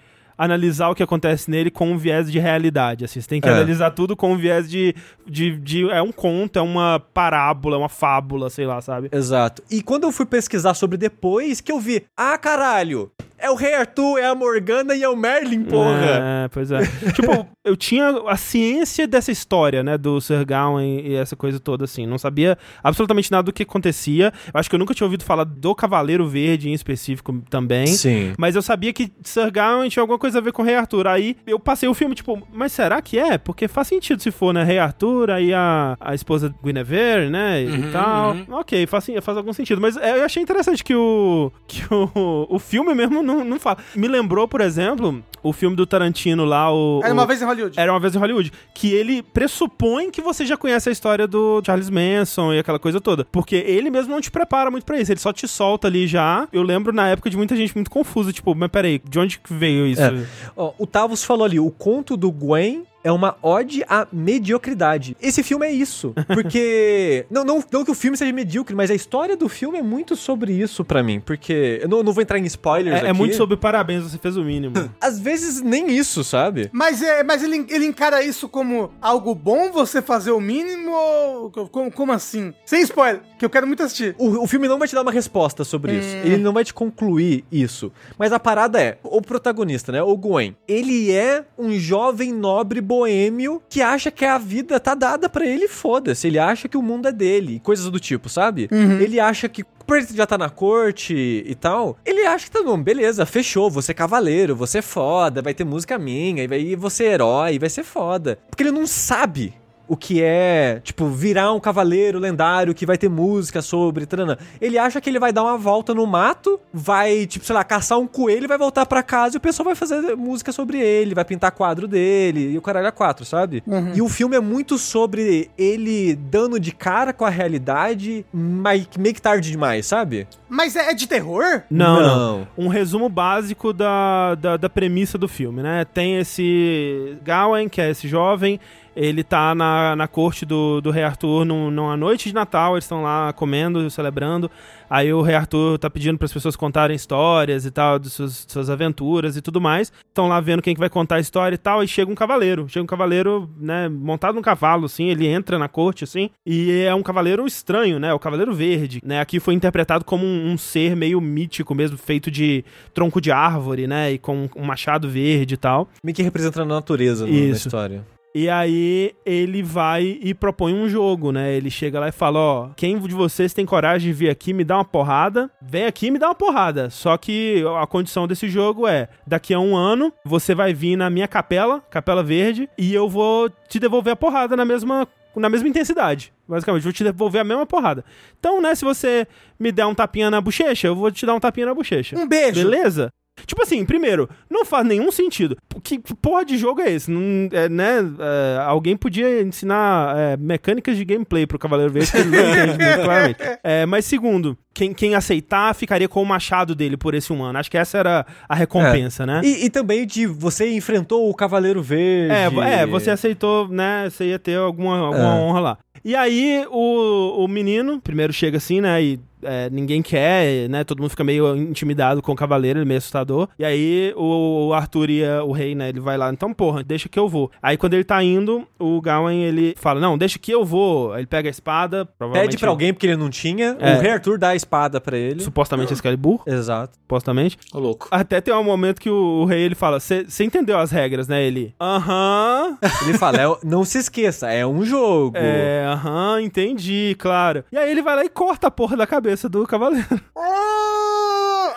[0.45, 3.21] analisar o que acontece nele com um viés de realidade, assim.
[3.21, 3.53] Você tem que É.
[3.53, 4.95] analisar tudo com um viés de,
[5.27, 5.89] de, de...
[5.91, 9.09] É um conto, é uma parábola, é uma fábula, sei lá, sabe?
[9.13, 9.63] Exato.
[9.71, 13.11] E quando eu fui pesquisar sobre depois, que eu vi, ah, caralho,
[13.43, 16.45] É o Rei Arthur, é a Morgana e é o Merlin, porra.
[16.45, 16.79] É, pois é.
[17.13, 21.85] tipo, eu tinha a ciência dessa história, né, do Sir Gawain e essa coisa toda,
[21.85, 22.07] assim.
[22.07, 24.33] Não sabia absolutamente nada do que acontecia.
[24.47, 27.89] Eu acho que eu nunca tinha ouvido falar do Cavaleiro Verde em específico também.
[27.89, 28.33] Sim.
[28.39, 31.09] Mas eu sabia que Sir Gawain tinha alguma coisa a ver com o Rei Arthur.
[31.09, 33.39] Aí eu passei o filme, tipo, mas será que é?
[33.39, 34.63] Porque faz sentido se for, né?
[34.63, 37.65] Rei Arthur, aí a, a esposa Guinevere, né?
[37.65, 38.33] Uhum, e tal.
[38.35, 38.47] uhum.
[38.51, 39.81] Ok, faz, faz algum sentido.
[39.81, 43.79] Mas eu achei interessante que o, que o, o filme mesmo não, não fala.
[43.95, 47.01] Me lembrou, por exemplo, o filme do Tarantino lá, o.
[47.03, 47.79] Era o- uma vez em Hollywood.
[47.79, 48.53] Era uma vez em Hollywood.
[48.75, 53.01] Que ele pressupõe que você já conhece a história do Charles Manson e aquela coisa
[53.01, 53.25] toda.
[53.31, 55.12] Porque ele mesmo não te prepara muito pra isso.
[55.12, 56.47] Ele só te solta ali já.
[56.53, 58.33] Eu lembro na época de muita gente muito confusa.
[58.33, 60.03] Tipo, mas peraí, de onde que veio isso?
[60.03, 60.25] É.
[60.57, 65.17] Ó, o Tavos falou ali, o conto do Gwen é uma ode à mediocridade.
[65.21, 66.15] Esse filme é isso.
[66.27, 67.27] Porque.
[67.31, 70.17] não, não, não que o filme seja medíocre, mas a história do filme é muito
[70.17, 71.21] sobre isso pra mim.
[71.21, 71.81] Porque.
[71.83, 73.09] Eu não, não vou entrar em spoilers É, aqui.
[73.09, 74.75] é muito sobre parabéns, você fez o mínimo.
[75.01, 76.71] Às vezes nem isso, sabe?
[76.73, 81.51] Mas, é, mas ele, ele encara isso como algo bom, você fazer o mínimo ou...
[81.71, 82.53] Como, como assim?
[82.65, 84.15] Sem spoiler, que eu quero muito assistir.
[84.19, 86.17] O, o filme não vai te dar uma resposta sobre isso.
[86.17, 86.21] Hum.
[86.25, 87.93] Ele não vai te concluir isso.
[88.19, 93.63] Mas a parada é, o protagonista, né, o Gwen, ele é um jovem nobre boêmio
[93.69, 96.27] que acha que a vida tá dada pra ele, foda-se.
[96.27, 98.69] Ele acha que o mundo é dele, coisas do tipo, sabe?
[99.01, 102.63] Ele acha que por ele já tá na corte e tal, ele acha que tá
[102.63, 106.77] bom, beleza, fechou, você é cavaleiro, você é foda, vai ter música minha, e vai
[106.77, 108.39] você é herói, vai ser foda.
[108.49, 109.55] Porque ele não sabe
[109.93, 114.39] o que é, tipo, virar um cavaleiro lendário que vai ter música sobre, tranã.
[114.59, 117.99] Ele acha que ele vai dar uma volta no mato, vai, tipo, sei lá, caçar
[117.99, 121.15] um coelho e vai voltar pra casa e o pessoal vai fazer música sobre ele,
[121.15, 123.63] vai pintar quadro dele e o caralho é quatro, sabe?
[123.95, 129.15] E o filme é muito sobre ele dando de cara com a realidade, mas meio
[129.15, 130.27] que tarde demais, sabe?
[130.49, 131.65] Mas é, é de terror?
[131.71, 132.49] Não, não, Não.
[132.57, 135.85] Um resumo básico da, da, da premissa do filme, né?
[135.85, 138.59] Tem esse Gawain, que é esse jovem,
[138.95, 142.85] ele tá na, na corte do, do Rei Arthur num- numa noite de Natal, eles
[142.85, 144.51] estão lá comendo, celebrando.
[144.91, 148.45] Aí o Rei Arthur tá pedindo para as pessoas contarem histórias e tal, de suas,
[148.47, 149.91] suas aventuras e tudo mais.
[150.07, 152.69] Estão lá vendo quem que vai contar a história e tal, e chega um cavaleiro.
[152.69, 156.95] Chega um cavaleiro, né, montado num cavalo, assim, ele entra na corte, assim, e é
[156.95, 160.95] um cavaleiro estranho, né, o Cavaleiro Verde, né, aqui foi interpretado como um, um ser
[160.95, 165.57] meio mítico mesmo, feito de tronco de árvore, né, e com um machado verde e
[165.57, 165.89] tal.
[166.05, 167.69] Meio que representando a natureza no- na Isso.
[167.69, 168.05] história.
[168.35, 171.53] E aí ele vai e propõe um jogo, né?
[171.53, 174.64] Ele chega lá e fala: Ó, quem de vocês tem coragem de vir aqui me
[174.64, 175.51] dar uma porrada?
[175.61, 176.88] Vem aqui e me dá uma porrada.
[176.88, 181.11] Só que a condição desse jogo é: daqui a um ano você vai vir na
[181.11, 185.07] minha capela, Capela Verde, e eu vou te devolver a porrada na mesma.
[185.35, 188.05] Na mesma intensidade, basicamente, vou te devolver a mesma porrada.
[188.38, 189.27] Então, né, se você
[189.59, 192.18] me der um tapinha na bochecha, eu vou te dar um tapinha na bochecha.
[192.18, 192.62] Um beijo.
[192.62, 193.11] Beleza?
[193.47, 195.57] Tipo assim, primeiro, não faz nenhum sentido.
[195.83, 197.11] Que que porra de jogo é esse?
[197.11, 202.19] Não, é, né, é, alguém podia ensinar é, mecânicas de gameplay pro Cavaleiro Verde, que
[202.19, 203.39] ele não entende muito claramente.
[203.63, 207.59] É, mas segundo, quem, quem aceitar ficaria com o machado dele por esse um ano.
[207.59, 209.41] Acho que essa era a recompensa, né?
[209.45, 212.35] E, e também de você enfrentou o Cavaleiro Verde.
[212.35, 214.09] É, é, você aceitou, né?
[214.11, 215.41] Você ia ter alguma, alguma É.
[215.41, 215.79] honra lá.
[216.05, 219.01] E aí, o, o menino, primeiro chega assim, né?
[219.03, 220.85] E é, ninguém quer, né?
[220.85, 223.49] Todo mundo fica meio intimidado com o cavaleiro, ele é meio assustador.
[223.59, 225.89] E aí, o, o Arthur e a- o rei, né?
[225.89, 227.51] Ele vai lá, então, porra, deixa que eu vou.
[227.63, 231.13] Aí, quando ele tá indo, o Gawain, ele fala, não, deixa que eu vou.
[231.13, 232.51] Aí ele pega a espada, provavelmente...
[232.53, 233.77] Pede pra alguém porque ele não tinha.
[233.81, 233.97] É.
[233.97, 235.41] O Rei Arthur dá a espada pra ele.
[235.43, 236.97] Supostamente Excalibur, Exato.
[237.03, 237.57] supostamente.
[237.73, 238.09] Ô, louco.
[238.11, 241.43] Até tem um momento que o, o rei, ele fala, você entendeu as regras, né?
[241.43, 242.77] Ele, aham...
[243.05, 245.37] Ele fala, é- não se esqueça, é um jogo.
[245.37, 247.65] É, aham, entendi, claro.
[247.73, 250.21] E aí ele vai lá e corta a porra da cabeça do cavaleiro.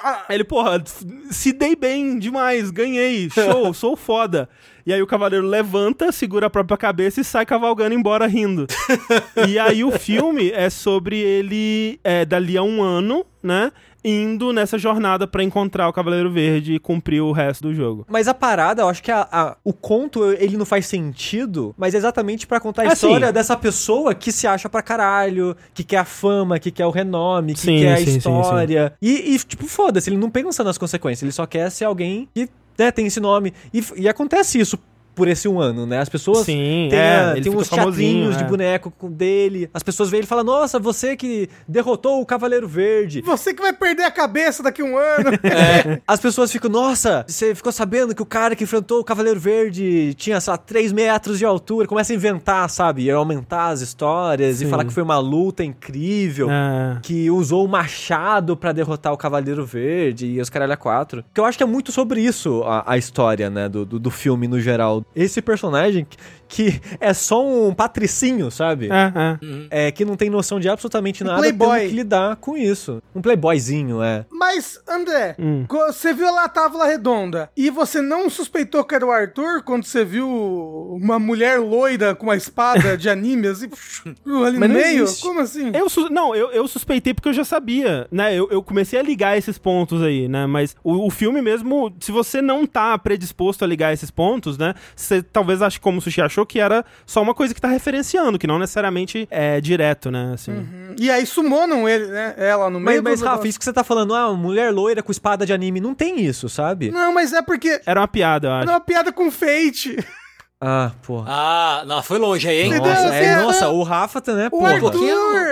[0.07, 0.83] Ah, Aí ele, porra,
[1.31, 4.47] se dei bem demais, ganhei, show, sou foda.
[4.85, 8.67] E aí o cavaleiro levanta, segura a própria cabeça e sai cavalgando embora rindo.
[9.49, 13.71] e aí o filme é sobre ele, é, dali a um ano, né,
[14.07, 18.05] indo nessa jornada pra encontrar o Cavaleiro Verde e cumprir o resto do jogo.
[18.07, 21.95] Mas a parada, eu acho que a- a- o conto, ele não faz sentido, mas
[21.95, 23.07] é exatamente pra contar a Assim.
[23.07, 26.91] história dessa pessoa que se acha pra caralho, que quer a fama, que quer o
[26.91, 28.93] renome, que Sim, quer a sim, sim, história.
[29.01, 32.47] E, e, tipo, foda-se, ele não pensa nas consequências, ele só quer ser alguém que
[32.77, 33.53] né, tem esse nome.
[33.73, 34.77] E, e acontece isso
[35.15, 35.99] por esse um ano, né?
[35.99, 38.47] As pessoas Sim, tem, é, a- ele tem uns teatrinhos de é.
[38.47, 39.69] boneco com- dele.
[39.73, 43.21] As pessoas veem ele e falam, nossa, você que derrotou o Cavaleiro Verde.
[43.21, 45.30] Você que vai perder a cabeça daqui a um ano.
[46.08, 50.13] As pessoas ficam, nossa, você ficou sabendo que o cara que enfrentou o Cavaleiro Verde
[50.15, 51.88] tinha, sei lá, 3 metros de altura.
[51.88, 53.04] Começa a inventar, sabe?
[53.04, 54.69] E aumentar as histórias e Sim.
[54.69, 56.49] falar que foi uma luta incrível.
[56.49, 56.97] É.
[57.01, 61.24] Que usou o machado pra derrotar o Cavaleiro Verde e os caralho a quatro.
[61.34, 63.70] Que eu acho que é muito sobre isso a, a história, né?
[63.70, 65.05] Do, do, do filme no geral.
[65.16, 66.08] Esse personagem
[66.47, 68.89] que, é só um patricinho, sabe?
[68.91, 69.13] É,
[69.71, 69.87] é.
[69.87, 71.79] É, que não tem noção de absolutamente nada, playboy.
[71.79, 73.01] tendo que lidar com isso.
[73.13, 74.25] Um playboyzinho, é.
[74.31, 75.65] Mas, André, Hum.
[75.67, 79.85] você viu lá a tábua redonda e você não suspeitou que era o Arthur quando
[79.85, 80.27] você viu
[81.01, 83.67] uma mulher loira com uma espada de anime assim,
[84.05, 85.03] ali no Mas não meio?
[85.03, 85.21] existe.
[85.21, 85.71] Como assim?
[85.73, 88.33] Eu não, eu, eu suspeitei porque eu já sabia, né?
[88.35, 90.45] Eu, eu comecei a ligar esses pontos aí, né?
[90.45, 94.73] Mas o, o filme mesmo, se você não tá predisposto a ligar esses pontos, né?
[94.95, 98.37] Você talvez ache como o Sushi achou que era só uma coisa que tá referenciando,
[98.39, 100.31] que não necessariamente é direto, né?
[100.33, 100.65] Assim.
[100.97, 102.33] E aí sumonam ele, né?
[102.37, 105.01] Ela no Mas, meio mas do Rafa, isso que você tá falando, ah, mulher loira
[105.03, 106.91] com espada de anime, não tem isso, sabe?
[106.91, 108.69] Não, mas é porque Era uma piada, eu era acho.
[108.71, 109.97] uma piada com Fate.
[110.60, 111.26] Ah, porra.
[111.30, 112.80] Ah, não, foi longe aí, hein?
[112.80, 114.74] Nossa, é, nossa, o Rafa, tá, né, O porra.
[114.74, 114.91] Arthur,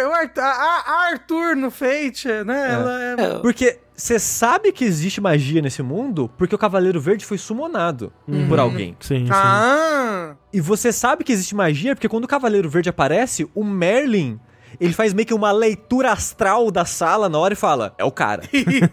[0.08, 2.74] o Arthur, a, a Arthur no Fate, né?
[2.74, 3.40] Ela é...
[3.40, 8.12] Porque você sabe que existe magia nesse mundo porque o Cavaleiro Verde foi sumonado
[8.50, 8.96] por alguém.
[9.00, 9.32] Sim, sim.
[9.32, 14.40] Ah, E você sabe que existe magia porque quando o Cavaleiro Verde aparece, o Merlin,
[14.80, 18.12] ele faz meio que uma leitura astral da sala na hora e fala: é o
[18.12, 18.44] cara,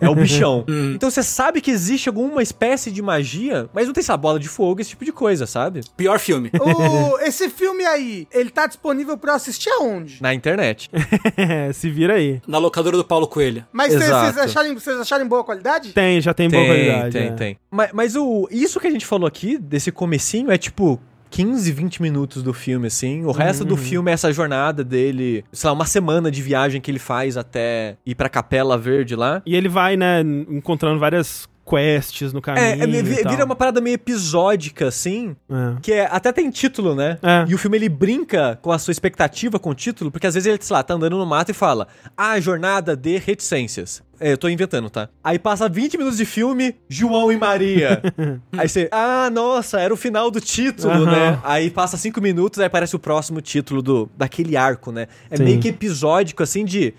[0.01, 0.65] é o bichão.
[0.95, 4.49] então você sabe que existe alguma espécie de magia, mas não tem essa bola de
[4.49, 5.81] fogo, esse tipo de coisa, sabe?
[5.97, 6.51] Pior filme.
[6.61, 10.19] o, esse filme aí, ele tá disponível pra eu assistir aonde?
[10.21, 10.91] Na internet.
[11.75, 12.41] Se vira aí.
[12.47, 13.65] Na locadora do Paulo Coelho.
[13.73, 15.93] Mas vocês acharem, vocês acharem boa qualidade?
[15.93, 17.13] Tem, já tem, boa qualidade.
[17.13, 17.33] Tem, é.
[17.33, 17.59] tem.
[17.71, 21.01] Mas, mas o, isso que a gente falou aqui, desse comecinho, é tipo
[21.31, 23.25] 15, 20 minutos do filme, assim.
[23.25, 23.69] O resto Uhum.
[23.69, 27.37] do filme é essa jornada dele, sei lá, uma semana de viagem que ele faz
[27.37, 29.41] até ir pra Capela Verde lá.
[29.47, 32.65] E ele vai, né, encontrando várias quests no caminho.
[32.67, 33.33] É, é, vi- tal.
[33.33, 35.37] vira uma parada meio episódica, assim.
[35.49, 35.81] É.
[35.81, 37.19] Que é, até tem título, né?
[37.23, 37.45] É.
[37.49, 40.47] E o filme ele brinca com a sua expectativa com o título, porque às vezes
[40.47, 44.03] ele, sei lá, tá andando no mato e fala: A jornada de reticências.
[44.23, 45.09] É, eu tô inventando, tá?
[45.25, 48.03] Aí passa 20 minutos de filme, João e Maria.
[48.53, 51.07] aí você, ah, nossa, era o final do título, Aham.
[51.11, 51.41] né?
[51.43, 55.07] Aí passa 5 minutos, aí aparece o próximo título do, daquele arco, né?
[55.31, 55.45] É Sim.
[55.45, 56.93] meio que episódico, assim, de.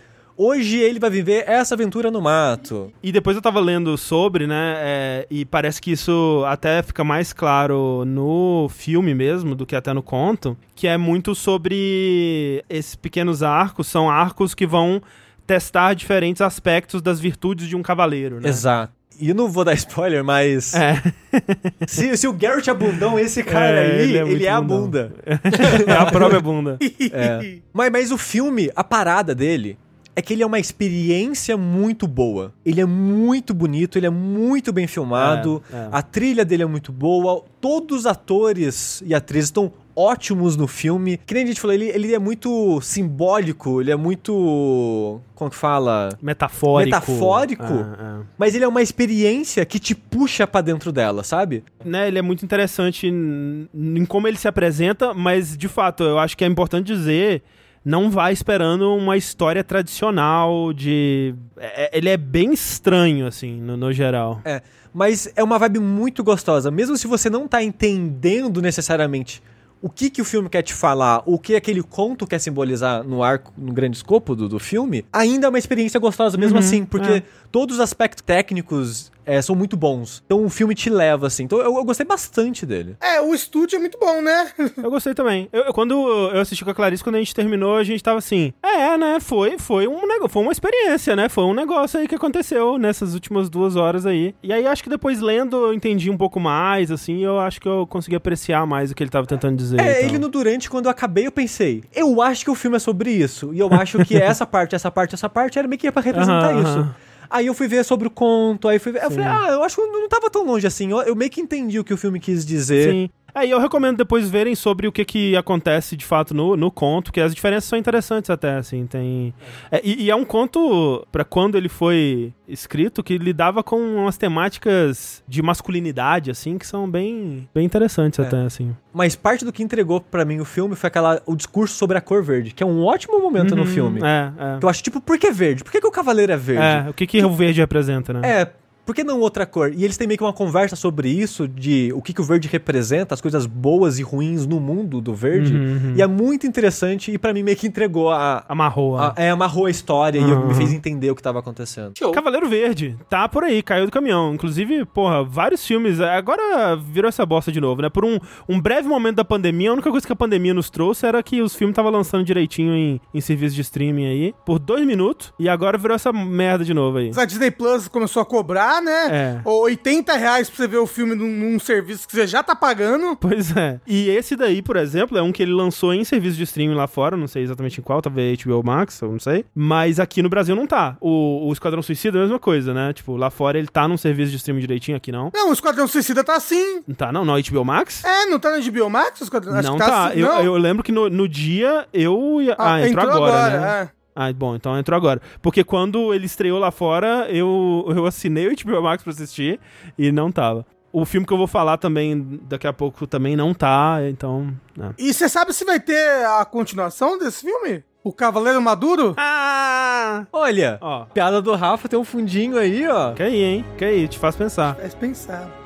[0.44, 2.92] Hoje ele vai viver essa aventura no mato.
[3.04, 4.74] E depois eu tava lendo sobre, né?
[4.80, 9.94] é, e parece que isso até fica mais claro no filme mesmo do que até
[9.94, 10.58] no conto.
[10.74, 15.00] Que é muito sobre esses pequenos arcos, são arcos que vão
[15.46, 18.50] testar diferentes aspectos das virtudes de um cavaleiro, né?
[18.50, 18.94] Exato.
[19.20, 20.74] E eu não vou dar spoiler, mas.
[20.74, 21.00] É,
[21.86, 24.48] Se, se o Garrett é bundão, esse cara É, aí, ele ele é é, muito
[24.50, 25.14] a bunda.
[25.86, 26.80] é a própria bunda.
[27.14, 27.60] É.
[27.72, 29.78] Mas, mas o filme, a parada dele
[30.16, 32.54] é que ele é uma experiência muito boa.
[32.66, 35.90] Ele é muito bonito, ele é muito bem filmado, É, é.
[35.92, 41.18] a trilha dele é muito boa, todos os atores e atrizes estão ótimos no filme.
[41.26, 45.20] Que nem a gente falou, ele, ele é muito simbólico, ele é muito.
[45.36, 46.10] Como que fala?
[46.22, 46.96] Metafórico.
[46.96, 47.64] Metafórico?
[47.64, 48.24] É, é.
[48.38, 51.64] Mas ele é uma experiência que te puxa pra dentro dela, sabe?
[51.84, 56.20] né, ele é muito interessante em, em como ele se apresenta, mas de fato, eu
[56.20, 57.42] acho que é importante dizer,
[57.84, 63.76] não vai esperando uma história tradicional de é- é- ele é bem estranho assim, no,
[63.78, 64.40] no geral.
[64.46, 64.62] É,
[64.94, 66.70] mas é uma vibe muito gostosa.
[66.70, 69.42] Mesmo se você não tá entendendo necessariamente
[69.82, 73.24] o que, que o filme quer te falar, o que aquele conto quer simbolizar no
[73.24, 76.86] arco, no grande escopo do, do filme, ainda é uma experiência gostosa mesmo Uhum, assim,
[76.86, 77.24] porque é.
[77.52, 80.22] todos os aspectos técnicos é, são muito bons.
[80.26, 81.44] Então o filme te leva, assim.
[81.44, 82.96] Então eu, eu gostei bastante dele.
[83.02, 84.52] É, o estúdio é muito bom, né?
[84.78, 85.48] Eu gostei também.
[85.52, 85.94] Eu, eu- quando
[86.34, 89.20] eu assisti com a Clarice, quando a gente terminou, a gente tava assim, é, né,
[89.20, 93.14] foi, foi um negócio, foi uma experiência, né, foi um negócio aí que aconteceu nessas
[93.14, 94.34] últimas duas horas aí.
[94.44, 97.68] E aí acho que depois lendo eu entendi um pouco mais, assim, eu acho que
[97.68, 99.80] eu consegui apreciar mais o que ele tava tentando dizer.
[99.80, 100.04] É, e tal.
[100.10, 103.12] ele no durante, quando eu acabei, eu pensei, eu acho que o filme é sobre
[103.12, 103.54] isso.
[103.54, 106.52] E eu acho que essa parte, essa parte, essa parte era meio que pra representar
[106.52, 106.80] Aham, isso.
[106.80, 106.96] aham.
[107.32, 109.04] Aí eu fui ver sobre o conto, aí fui ver.
[109.04, 110.92] Eu falei, ah, eu acho que não tava tão longe assim.
[110.92, 112.92] Eu, eu meio que entendi o que o filme quis dizer.
[112.92, 113.10] Sim.
[113.34, 116.70] É, e eu recomendo depois verem sobre o que, que acontece de fato no, no
[116.72, 119.34] conto, que as diferenças são interessantes até, assim, tem...
[119.72, 124.18] É, e, e é um conto, pra quando ele foi escrito, que lidava com umas
[124.18, 128.24] temáticas de masculinidade, assim, que são bem, bem interessantes É.
[128.24, 128.76] até, assim.
[128.94, 132.02] Mas parte do que entregou pra mim o filme foi aquela, o discurso sobre a
[132.02, 134.02] cor verde, que é um ótimo momento no Uhum, filme.
[134.04, 134.60] É, é.
[134.60, 135.64] Que eu acho, tipo, por que verde?
[135.64, 136.88] Por que, que o cavaleiro é verde?
[136.88, 138.22] É, o que, que o verde representa, né?
[138.42, 138.52] É,
[138.92, 139.72] por que não outra cor?
[139.74, 142.48] E eles têm meio que uma conversa sobre isso, de o que, que o verde
[142.50, 145.56] representa, as coisas boas e ruins no mundo do verde.
[145.56, 148.44] Uhum, E é muito interessante e pra mim meio que entregou a.
[148.50, 148.98] Amarrou.
[148.98, 150.48] a- a- é, amarrou a história e Uhum.
[150.50, 151.94] me fez entender o que tava acontecendo.
[151.98, 152.12] Show.
[152.12, 154.34] Cavaleiro Verde, tá por aí, caiu do caminhão.
[154.34, 156.00] Inclusive, porra, vários filmes.
[156.02, 157.90] Agora virou essa bosta de novo, né?
[157.90, 158.20] Por um,
[158.50, 161.42] um breve momento da pandemia, a única coisa que a pandemia nos trouxe era que
[161.42, 165.48] os filmes estavam lançando direitinho em, em serviço de streaming aí, por dois minutos, e
[165.48, 167.12] agora virou essa merda de novo aí.
[167.16, 169.08] A Disney Plus começou a cobrar, né?
[169.10, 169.42] É.
[169.46, 172.56] Ou 80 reais pra você ver o filme num, num serviço que você já tá
[172.56, 173.16] pagando.
[173.16, 173.80] Pois é.
[173.86, 176.88] E esse daí, por exemplo, é um que ele lançou em serviço de streaming lá
[176.88, 179.46] fora, não sei exatamente em qual, talvez HBO Max, eu não sei.
[179.54, 180.98] Mas aqui no Brasil não tá.
[181.00, 182.94] O, o Esquadrão Suicida é a mesma coisa, né?
[182.94, 185.32] Tipo, lá fora ele tá num serviço de streaming direitinho, aqui não.
[185.34, 186.82] Não, o Esquadrão Suicida tá assim.
[186.88, 187.24] Não tá, não?
[187.24, 188.04] Não, HBO Max?
[188.04, 189.54] É, não tá no HBO Max o Esquadrão?
[189.56, 190.08] Acho não que tá.
[190.08, 190.20] assim.
[190.20, 190.44] Eu, não.
[190.44, 192.56] eu lembro que no, no dia eu ia.
[192.58, 193.82] Ah, entrou, agora, né?
[193.84, 194.01] é.
[194.16, 195.22] Ah, bom, então entrou agora.
[195.42, 199.60] Porque quando ele estreou lá fora, eu, eu assinei o HBO Max pra assistir
[199.98, 200.66] e não tava.
[200.94, 204.54] O filme que eu vou falar também, daqui a pouco, também não tá, então.
[204.78, 204.90] é.
[204.98, 207.82] E você sabe se vai ter a continuação desse filme?
[208.04, 209.14] O Cavaleiro Maduro?
[209.18, 210.26] Ah!
[210.34, 213.14] Olha, Ó, piada do Rafa tem um fundinho aí, ó.
[213.14, 213.66] que aí, hein?
[213.78, 214.76] Que aí, te faz pensar.
[214.76, 215.61] Faz pensar.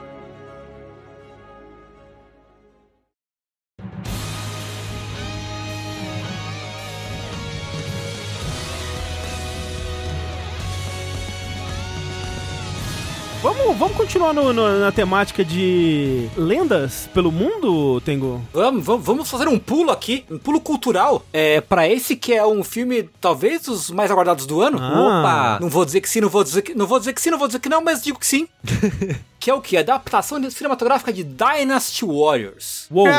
[14.15, 18.41] Continuar no- no- na temática de lendas pelo mundo, Tengu?
[18.53, 22.45] Vamos, vamos, vamos fazer um pulo aqui, um pulo cultural, é, para esse que é
[22.45, 24.77] um filme, talvez, dos mais aguardados do ano.
[24.79, 25.01] Ah.
[25.01, 25.59] Opa!
[25.59, 27.37] Não vou dizer que sim, não vou dizer que, não vou dizer que sim, não
[27.37, 28.47] vou dizer que não, mas digo que sim.
[29.37, 29.75] que é o que?
[29.75, 32.87] Adaptação cinematográfica de Dynasty Warriors.
[32.89, 33.09] Uou!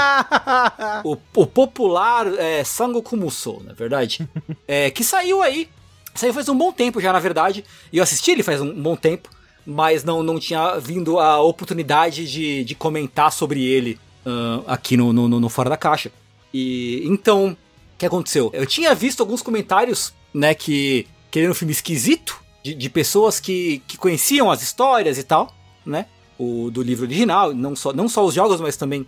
[1.04, 4.26] o, o popular é, Sangoku Musou, na verdade.
[4.66, 5.68] é, que saiu aí.
[6.14, 7.62] Saiu faz um bom tempo já, na verdade.
[7.92, 9.35] E eu assisti ele faz um bom tempo.
[9.66, 15.12] Mas não, não tinha vindo a oportunidade de, de comentar sobre ele ah, aqui no,
[15.12, 16.12] no, no- no Fora da Caixa.
[16.54, 17.56] E então, o
[17.98, 18.50] que aconteceu?
[18.52, 23.82] Eu tinha visto alguns comentários, né, que querendo um filme esquisito, de, de pessoas que,
[23.88, 25.52] que conheciam as histórias e tal,
[25.84, 26.06] né?
[26.38, 29.06] O, do livro original, não só, não só os jogos, mas também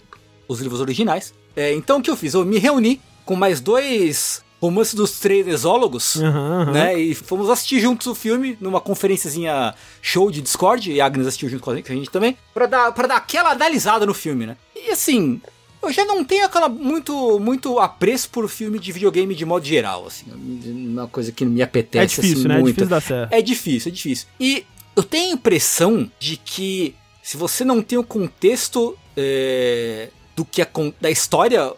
[0.49, 1.33] os livros originais.
[1.55, 2.35] É, então o que eu fiz?
[2.35, 6.73] Eu me reuni com mais dois romances dos trainersólogos, Aham, aham.
[6.73, 6.99] né?
[6.99, 11.49] E fomos assistir juntos o filme numa conferenciazinha show de Discord, e a Agnes assistiu
[11.49, 14.57] junto com a gente, também, pra dar, pra dar aquela analisada no filme, né?
[14.75, 15.41] E assim,
[15.83, 20.07] eu já não tenho aquela muito, muito apreço por filme de videogame de modo geral,
[20.07, 20.25] assim,
[20.67, 22.55] uma coisa que me apetece É difícil, assim, né?
[22.55, 22.75] É muito.
[22.75, 23.33] difícil dar certo.
[23.33, 24.27] É difícil, é difícil.
[24.41, 24.65] E
[24.97, 30.61] eu tenho a impressão de que se você não tem o contexto é, do que
[30.63, 31.73] a, con- da história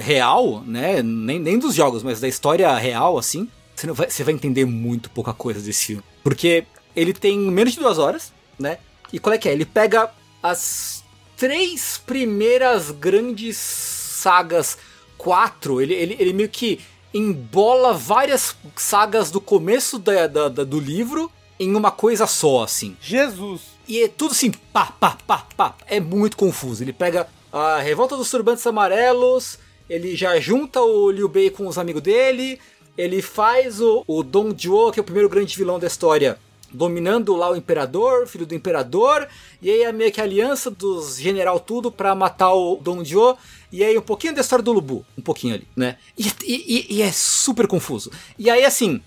[0.00, 1.02] real, né?
[1.02, 5.10] Nem, nem dos jogos, mas da história real, assim, você, vai, você vai entender muito
[5.10, 6.02] pouca coisa desse filme.
[6.22, 6.64] Porque
[6.94, 8.78] ele tem menos de duas horas, né?
[9.12, 9.52] E qual é que é?
[9.52, 10.10] Ele pega
[10.42, 11.02] as
[11.36, 14.78] três primeiras grandes sagas,
[15.18, 16.80] quatro, ele, ele, ele meio que
[17.12, 22.96] embola várias sagas do começo da, da- da- do livro em uma coisa só, assim.
[23.00, 23.62] Jesus.
[23.88, 25.74] E é tudo assim, pá, pá, pá, pá.
[25.86, 26.82] É muito confuso.
[26.82, 31.78] Ele pega a Revolta dos Turbantes Amarelos, ele já junta o Liu Bei com os
[31.78, 32.58] amigos dele,
[32.98, 36.38] ele faz o, o Dong Zhuo, que é o primeiro grande vilão da história,
[36.72, 39.26] dominando lá o Imperador, filho do Imperador,
[39.62, 43.36] e aí é meio que a aliança dos general tudo pra matar o Dong Zhuo,
[43.72, 45.96] e aí um pouquinho da história do Lubu, um pouquinho ali, né?
[46.18, 48.10] E- e- e é super confuso.
[48.38, 49.00] E aí, assim,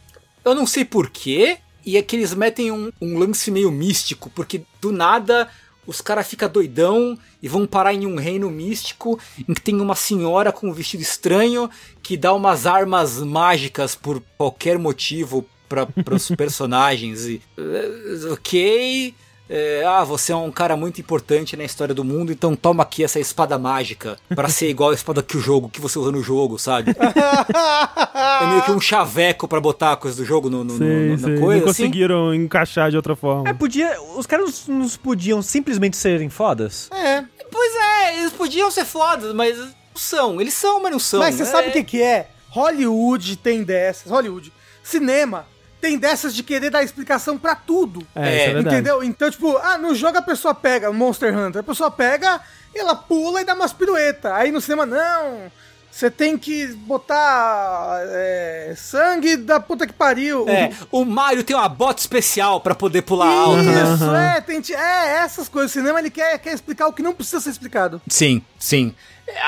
[0.43, 4.61] eu não sei porquê, e é que eles metem um, um lance meio místico, porque
[4.81, 5.49] do nada
[5.89, 9.95] os caras ficam doidão e vão parar em um reino místico em que tem uma
[9.95, 11.67] senhora com um vestido estranho
[12.03, 17.25] que dá umas armas mágicas por qualquer motivo para os personagens.
[17.25, 19.15] E, eh, ok.
[19.49, 23.03] Eh, ah, você é um cara muito importante na história do mundo, então toma aqui
[23.03, 26.21] essa espada mágica para ser igual a espada que o jogo que você usa no
[26.21, 26.91] jogo, sabe?
[26.91, 31.09] É meio que um chaveco pra botar a coisa do jogo no, no- no- Sim,
[31.11, 31.23] na sim.
[31.41, 31.61] coisa.
[31.63, 31.83] Não assim.
[31.83, 33.49] conseguiram encaixar de outra forma.
[33.49, 33.99] É, podia.
[34.15, 36.89] Os caras não podiam simplesmente serem fodas?
[36.91, 37.23] É.
[37.51, 40.39] Pois é, eles podiam ser fodas, mas não são.
[40.39, 41.19] Eles são, mas não são.
[41.19, 42.27] Mas você É- sabe o que, que é?
[42.49, 44.11] Hollywood tem dessas.
[44.11, 44.51] Hollywood.
[44.83, 45.45] Cinema
[45.79, 48.05] tem dessas de querer dar explicação pra tudo.
[48.15, 48.61] É, isso é.
[48.61, 49.03] Entendeu?
[49.03, 52.41] Então, tipo, ah, no jogo a pessoa pega, Monster Hunter, a pessoa pega,
[52.73, 54.31] ela pula e dá umas piruetas.
[54.31, 55.51] Aí no cinema, não.
[55.91, 60.47] Você tem que botar é, sangue da puta que pariu.
[60.47, 63.93] É, o Mario tem uma bota especial pra poder pular alto, né?
[63.95, 65.71] Isso, é, tem, é, essas coisas.
[65.71, 67.99] O cinema ele quer, quer explicar o que não precisa ser explicado.
[68.07, 68.93] Sim, sim.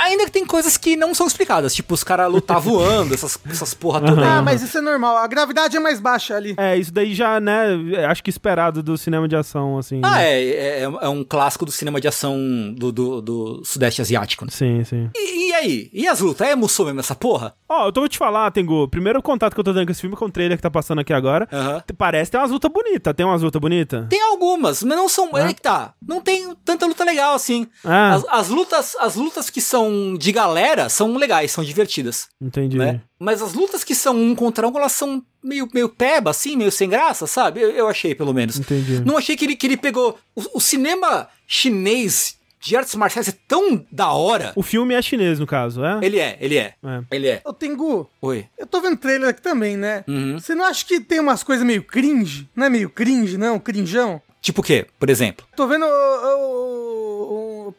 [0.03, 3.73] Ainda que tem coisas que não são explicadas, tipo os caras lutar voando, essas, essas
[3.73, 4.43] porra toda Ah, aí.
[4.45, 5.17] mas isso é normal.
[5.17, 6.53] A gravidade é mais baixa ali.
[6.57, 10.01] É, isso daí já, né, é, acho que esperado do cinema de ação, assim.
[10.03, 12.38] Ah, é, é, é um clássico do cinema de ação
[12.75, 14.45] do, do, do Sudeste Asiático.
[14.45, 14.51] né?
[14.51, 15.09] Sim, sim.
[15.15, 15.89] E, e aí?
[15.93, 16.47] E as lutas?
[16.47, 17.53] É Musou mesmo essa porra?
[17.67, 20.01] Ó, eu tô vou te falar, Tengu, primeiro contato que eu tô tendo com esse
[20.01, 21.47] filme com o trailer que tá passando aqui agora.
[21.51, 21.84] Aham.
[21.97, 23.13] Parece ter umas lutas bonitas.
[23.13, 24.07] Tem umas lutas bonitas?
[24.09, 25.29] Tem algumas, mas não são.
[25.38, 25.93] É que tá.
[26.05, 27.67] Não tem tanta luta legal assim.
[27.86, 28.15] Ah.
[28.15, 32.28] As, as lutas, as lutas que são de galera são legais, são divertidas.
[32.41, 32.78] Entendi.
[32.78, 33.01] né?
[33.17, 36.72] Mas as lutas que são um contra um, elas são meio, meio peba, assim, meio
[36.72, 37.61] sem graça, sabe?
[37.61, 38.59] Eu, eu achei, pelo menos.
[38.59, 39.01] Entendi.
[39.05, 40.17] Não achei que ele, que ele pegou.
[40.36, 44.51] O, o cinema chinês de artes marciais é tão da hora.
[44.55, 45.99] O filme é chinês, no caso, é?
[46.01, 46.74] Ele é, ele é.
[46.84, 47.03] É.
[47.09, 47.41] Ele é.
[47.45, 48.45] Ô, Tengu, Oi.
[48.57, 50.03] eu tô vendo trailer aqui também, né?
[50.07, 50.38] Uhum.
[50.38, 52.49] Você não acha que tem umas coisas meio cringe?
[52.55, 53.57] Não é meio cringe, não?
[53.57, 54.22] Crinjão?
[54.41, 55.45] Tipo o quê, por exemplo?
[55.55, 56.90] Tô vendo o, o, o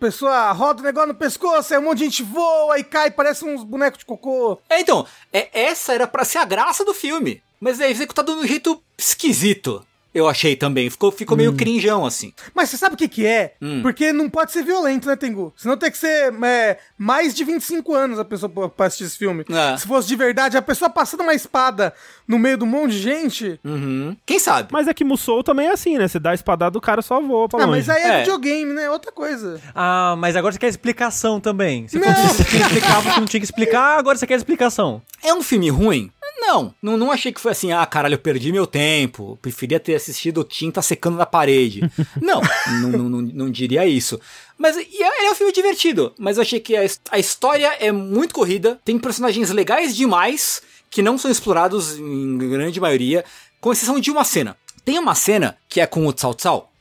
[0.03, 3.45] pessoa roda o negócio no pescoço, aí um monte de gente voa e cai, parece
[3.45, 4.59] uns bonecos de cocô.
[4.69, 7.41] É, então, é, essa era pra ser a graça do filme.
[7.61, 9.87] Mas é executado de um jeito esquisito.
[10.15, 10.91] Eu achei também.
[10.91, 12.33] Ficou, ficou meio crinjão, assim.
[12.55, 13.55] Mas você sabe o que que é?
[13.63, 13.81] Hum.
[13.83, 15.53] Porque não pode ser violento, né, Tengu?
[15.57, 19.45] Senão tem que ser é, mais de 25 anos a pessoa pra- assistir esse filme.
[19.51, 19.77] É.
[19.77, 21.95] Se fosse de verdade, a pessoa passando uma espada
[22.29, 23.59] no meio de um monte de gente...
[23.65, 24.15] Uhum.
[24.27, 24.69] Quem sabe?
[24.71, 26.07] Mas é que Musou também é assim, né?
[26.09, 27.79] Você dá a espadada, o cara só voa pra Ah, longe.
[27.79, 28.19] mas aí é, É.
[28.21, 28.91] videogame, né?
[28.91, 29.61] Outra coisa.
[29.75, 31.89] Ah, mas agora você quer explicação também.
[31.89, 35.01] Você o que não tinha que explicar, agora você quer explicação.
[35.23, 36.11] É um filme ruim?
[36.45, 39.93] Não, não, não achei que foi assim, ah, caralho, eu perdi meu tempo, preferia ter
[40.03, 41.81] assistido tinta secando na parede.
[42.21, 42.41] não,
[42.81, 44.21] não, não, não, diria isso.
[44.59, 47.91] Mas e é, é um filme divertido, mas eu achei que a, a história é
[47.91, 53.25] muito corrida, tem personagens legais demais, que não são explorados em grande maioria,
[53.61, 54.57] com exceção de uma cena.
[54.85, 56.72] Tem uma cena que é com o Tsao Tsao,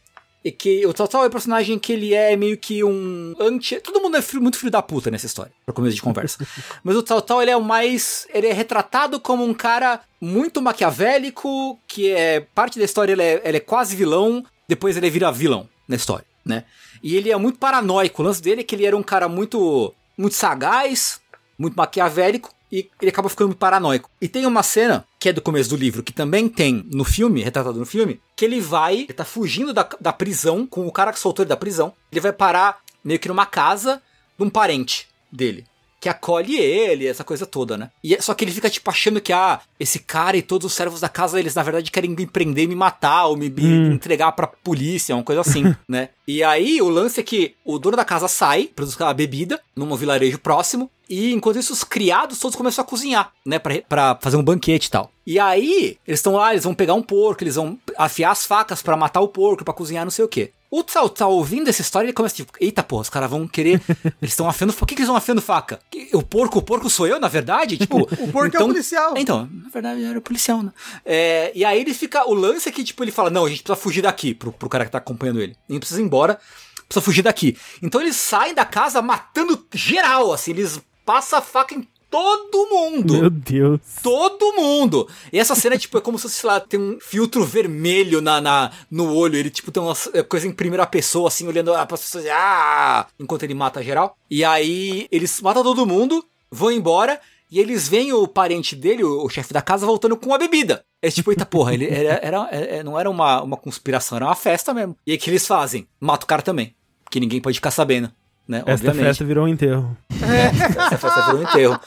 [0.43, 3.79] e que o Tsao é um personagem que ele é meio que um anti...
[3.79, 6.45] Todo mundo é filho- muito filho da puta nessa história, pra começo de conversa.
[6.83, 8.27] Mas o Tsao, ele é o mais...
[8.33, 12.39] Ele é retratado como um cara muito maquiavélico, que é...
[12.39, 16.25] Parte da história, ele é, ele é quase vilão, depois ele vira vilão na história,
[16.43, 16.63] né?
[17.03, 18.21] E ele é muito paranoico.
[18.21, 19.93] O lance dele é que ele era um cara muito...
[20.17, 21.19] Muito sagaz,
[21.57, 24.09] muito maquiavélico, e ele acaba ficando muito paranoico.
[24.21, 27.41] E tem uma cena, que é do começo do livro, que também tem no filme,
[27.43, 31.13] retratado no filme, que ele vai, ele tá fugindo da, da prisão, com o cara
[31.13, 34.01] que soltou ele da prisão, ele vai parar meio que numa casa
[34.35, 35.63] de um parente dele.
[35.99, 37.91] Que acolhe ele, essa coisa toda, né?
[38.03, 40.73] E é- só que ele fica, tipo, achando que, ah, esse cara e todos os
[40.73, 44.31] servos da casa, eles na verdade querem me prender, me matar, ou me, me entregar
[44.31, 46.09] pra polícia, uma coisa assim, né?
[46.27, 49.61] E aí o lance é que o dono da casa sai pra buscar a bebida
[49.75, 53.59] num vilarejo próximo, e enquanto isso, os criados todos começam a cozinhar, né?
[53.59, 55.12] Pra, pra fazer um banquete e tal.
[55.28, 58.82] E aí, eles estão lá, eles vão pegar um porco, eles vão afiar as facas
[58.82, 60.53] pra matar o porco, pra cozinhar, não sei o quê.
[60.72, 63.82] O Tsao Tsao ouvindo essa história, ele começa tipo, eita porra, os caras vão querer.
[64.22, 64.72] Eles estão afiando.
[64.72, 65.82] Por que, que eles estão afiando faca?
[66.14, 67.78] O porco, o porco sou eu, na verdade?
[67.78, 69.14] Tipo, O porco é o policial.
[69.18, 70.72] Então, na verdade, era o policial, né?
[71.05, 72.26] É, e aí ele fica.
[72.26, 74.70] O lance é que, tipo, ele fala: não, a gente precisa fugir daqui, pro, pro
[74.70, 75.57] cara que tá acompanhando ele.
[75.68, 76.39] A gente precisa ir embora,
[76.88, 77.57] precisa fugir daqui.
[77.84, 83.14] Então eles saem da casa matando geral, assim, eles passam a faca em todo mundo.
[83.14, 83.80] Meu Deus.
[84.04, 85.08] Todo mundo!
[85.32, 88.72] E essa cena, tipo, é como se, sei lá, tem um filtro vermelho na, na,
[88.91, 89.38] no olho.
[89.38, 92.26] Ele, tipo, tem uma é, coisa em primeira pessoa, assim, olhando para as pessoas.
[92.30, 93.08] Ah!
[93.20, 94.18] Enquanto ele mata geral.
[94.30, 97.20] E aí, eles matam todo mundo, vão embora.
[97.49, 100.84] E eles veem o parente dele, o, o chefe da casa, voltando com a bebida.
[101.02, 104.36] É tipo, eita porra, ele era, era- é- não era uma, uma conspiração, era uma
[104.36, 104.95] festa mesmo.
[105.06, 105.86] E aí o que eles fazem?
[105.99, 106.74] Mata o cara também.
[107.10, 108.10] Que ninguém pode ficar sabendo,
[108.47, 108.63] né?
[108.65, 109.97] Esta festa virou um enterro.
[110.09, 111.79] Essa festa virou um enterro.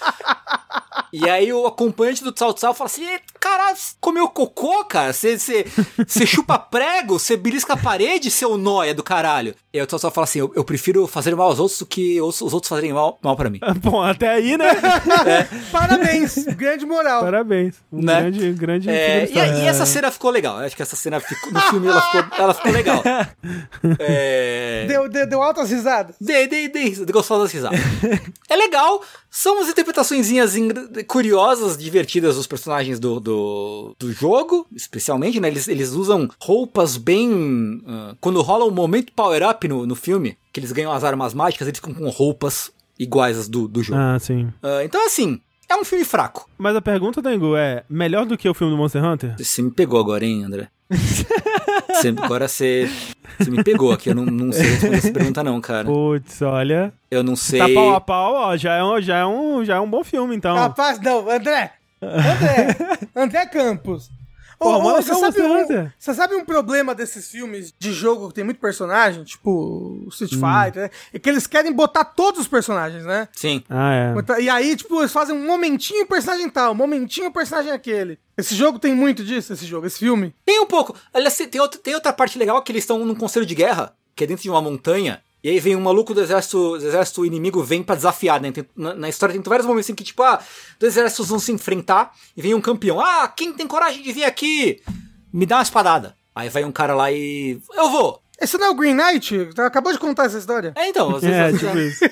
[1.16, 5.12] E aí o acompanhante do Tsao Tsao fala assim: "Ê, caralho, você comeu cocô, cara?
[5.12, 5.64] Você, você,
[6.04, 7.20] você chupa prego?
[7.20, 9.54] Você belisca a parede, seu nóia do caralho?
[9.72, 11.86] E aí o Tsao Tsao fala assim: eu, eu prefiro fazer mal aos outros do
[11.86, 13.60] que os, os outros fazerem mal, mal pra mim.
[13.80, 14.66] Bom, até aí, né?
[15.70, 17.22] Parabéns, grande moral.
[17.22, 17.76] Parabéns.
[17.92, 18.22] Um Né?
[18.22, 18.90] grande, grande.
[18.90, 20.58] É, e, e essa cena ficou legal.
[20.58, 23.02] Eu acho que essa cena ficou, no filme ela ficou, ela ficou legal.
[23.98, 24.86] É...
[24.88, 26.16] Deu, deu, deu altas risadas.
[26.20, 27.78] Dei, dei, dei, dei gostosas risadas.
[28.48, 29.00] é legal,
[29.34, 30.30] são umas interpretações
[31.08, 35.48] curiosas, divertidas dos personagens do, do, do jogo, especialmente, né?
[35.48, 37.82] Eles, eles usam roupas bem.
[37.84, 41.66] ah, quando rola um momento power-up no, no filme, que eles ganham as armas mágicas,
[41.66, 43.98] eles ficam com roupas iguais às do, do jogo.
[43.98, 44.52] Ah, sim.
[44.62, 46.48] Ah, então, assim, é um filme fraco.
[46.56, 49.34] Mas a pergunta, Tengu, é melhor do que o filme do Monster Hunter?
[49.36, 50.68] Você me pegou agora, hein, André?
[51.88, 52.88] Você- agora você,
[53.38, 54.10] você me pegou aqui.
[54.10, 55.84] Eu não, não sei responder essa pergunta, não, cara.
[55.86, 56.92] Putz, olha.
[57.10, 57.58] Eu não sei.
[57.58, 58.56] Tá pau a pau, ó.
[58.56, 60.54] Já é um, já é um, já é um bom filme, então.
[60.54, 61.72] Rapaz, não, André.
[62.02, 62.76] André.
[63.16, 64.10] André Campos.
[64.58, 68.28] Pô, ô, mano, você, é sabe um, você sabe um problema desses filmes de jogo
[68.28, 69.24] que tem muito personagem?
[69.24, 70.40] Tipo, Street Hum.
[70.40, 70.90] Fighter, né?
[71.12, 73.28] É que eles querem botar todos os personagens, né?
[73.32, 73.62] Sim.
[73.68, 74.40] Ah, é.
[74.42, 78.18] E aí, tipo, eles fazem um momentinho personagem tal, um momentinho personagem aquele.
[78.36, 80.34] Esse jogo tem muito disso, esse jogo, esse filme.
[80.44, 80.94] Tem um pouco.
[81.12, 84.24] Aliás, tem, outra- tem outra parte legal que eles estão num conselho de guerra, que
[84.24, 85.22] é dentro de uma montanha.
[85.44, 88.50] E aí vem um maluco do exército, do exército inimigo, vem pra desafiar, né?
[88.50, 90.40] Tem- na, na história tem vários momentos em que, tipo, ah,
[90.80, 92.98] dois exércitos vão se enfrentar e vem um campeão.
[92.98, 94.80] Ah, quem tem coragem de vir aqui?
[95.30, 96.16] Me dá uma espadada.
[96.34, 97.60] Aí vai um cara lá e.
[97.74, 98.22] Eu vou!
[98.40, 99.50] Esse não é o Green Knight?
[99.58, 100.72] Acabou de contar essa história.
[100.74, 101.38] É, então, às vezes.
[101.38, 102.04] É, às tipo isso.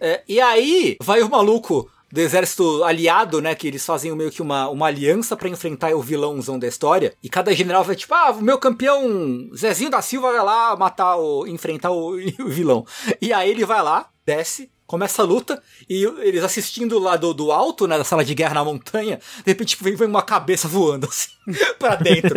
[0.00, 3.54] É, e aí vai o maluco do exército aliado, né?
[3.54, 7.14] Que eles fazem meio que uma, uma aliança pra enfrentar o vilãozão da história.
[7.22, 11.16] E cada general vai tipo, ah, o meu campeão Zezinho da Silva vai lá matar
[11.16, 11.46] o.
[11.46, 12.84] enfrentar o, o vilão.
[13.20, 14.70] E aí ele vai lá, desce.
[14.90, 18.54] Começa a luta e eles assistindo lá do, do alto, né, da sala de guerra
[18.54, 21.30] na montanha, de repente vem, vem uma cabeça voando assim
[21.78, 22.34] pra dentro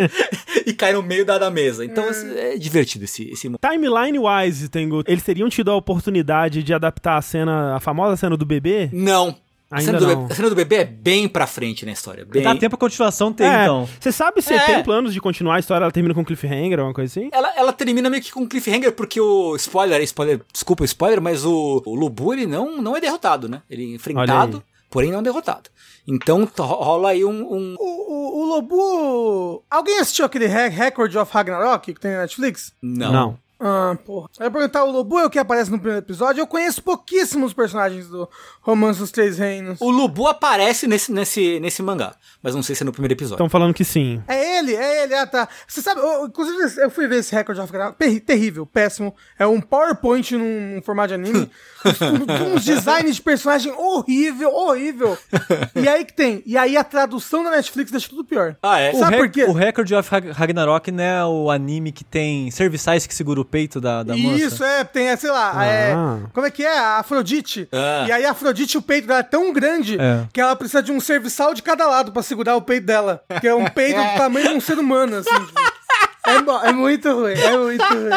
[0.64, 1.84] e cai no meio da, da mesa.
[1.84, 6.72] Então assim, é divertido esse, esse Timeline wise, Tengu, eles teriam tido a oportunidade de
[6.72, 8.88] adaptar a cena, a famosa cena do bebê?
[8.92, 9.36] Não.
[9.76, 10.16] A cena, do não.
[10.16, 12.24] bebê, a cena do bebê é bem pra frente na história.
[12.24, 12.42] Bem...
[12.42, 13.88] Dá tempo a continuação ter, é, então.
[14.00, 14.58] Você sabe se É.
[14.64, 17.28] tem planos de continuar a história, ela termina com cliffhanger ou alguma coisa assim?
[17.32, 19.56] Ela, ela termina meio que com cliffhanger, porque o.
[19.56, 23.62] Spoiler, spoiler, desculpa o spoiler, mas o, o Lubu ele não, não é derrotado, né?
[23.68, 25.70] Ele é enfrentado, porém não é derrotado.
[26.06, 27.30] Então rola aí um.
[27.30, 29.64] um- O, o, o Lobu.
[29.70, 32.72] Alguém assistiu aquele Re- Record of Ragnarok que tem na Netflix?
[32.82, 33.38] Não.
[33.66, 34.28] Ah, porra.
[34.38, 36.38] Eu ia perguntar, o Lobu é o que aparece no primeiro episódio?
[36.42, 38.28] Eu conheço pouquíssimos personagens do
[38.60, 39.80] Romance dos Três Reinos.
[39.80, 43.36] O Lubu aparece nesse, nesse, nesse mangá, mas não sei se é no primeiro episódio.
[43.36, 44.22] Estão falando que sim.
[44.28, 45.48] É ele, é ele, ah tá.
[45.66, 47.72] Você sabe, eu- inclusive eu fui ver esse Record of
[48.20, 49.14] terrível, péssimo.
[49.38, 51.50] É um PowerPoint num, num formato de anime.
[51.84, 55.16] uns, uns designs de personagem horrível, horrível.
[55.74, 58.56] E aí que tem, e aí a tradução da Netflix deixa tudo pior.
[58.62, 58.92] Ah, é?
[58.92, 59.44] O, Sabe por quê?
[59.44, 63.44] o Record of Rag- Ragnarok não é o anime que tem serviçais que segura o
[63.54, 64.44] peito da, da moça?
[64.44, 66.18] Isso, é, tem, é, sei lá, é, Ah.
[66.32, 66.76] como é que é?
[66.76, 67.68] A Afrodite.
[67.70, 68.04] Ah.
[68.08, 70.26] E aí a Afrodite, o peito dela é tão grande É.
[70.32, 73.22] que ela precisa de um serviçal de cada lado pra segurar o peito dela.
[73.40, 75.30] Que é um peito do tamanho de um ser humano, assim.
[76.26, 78.08] É, é muito ruim, é muito ruim.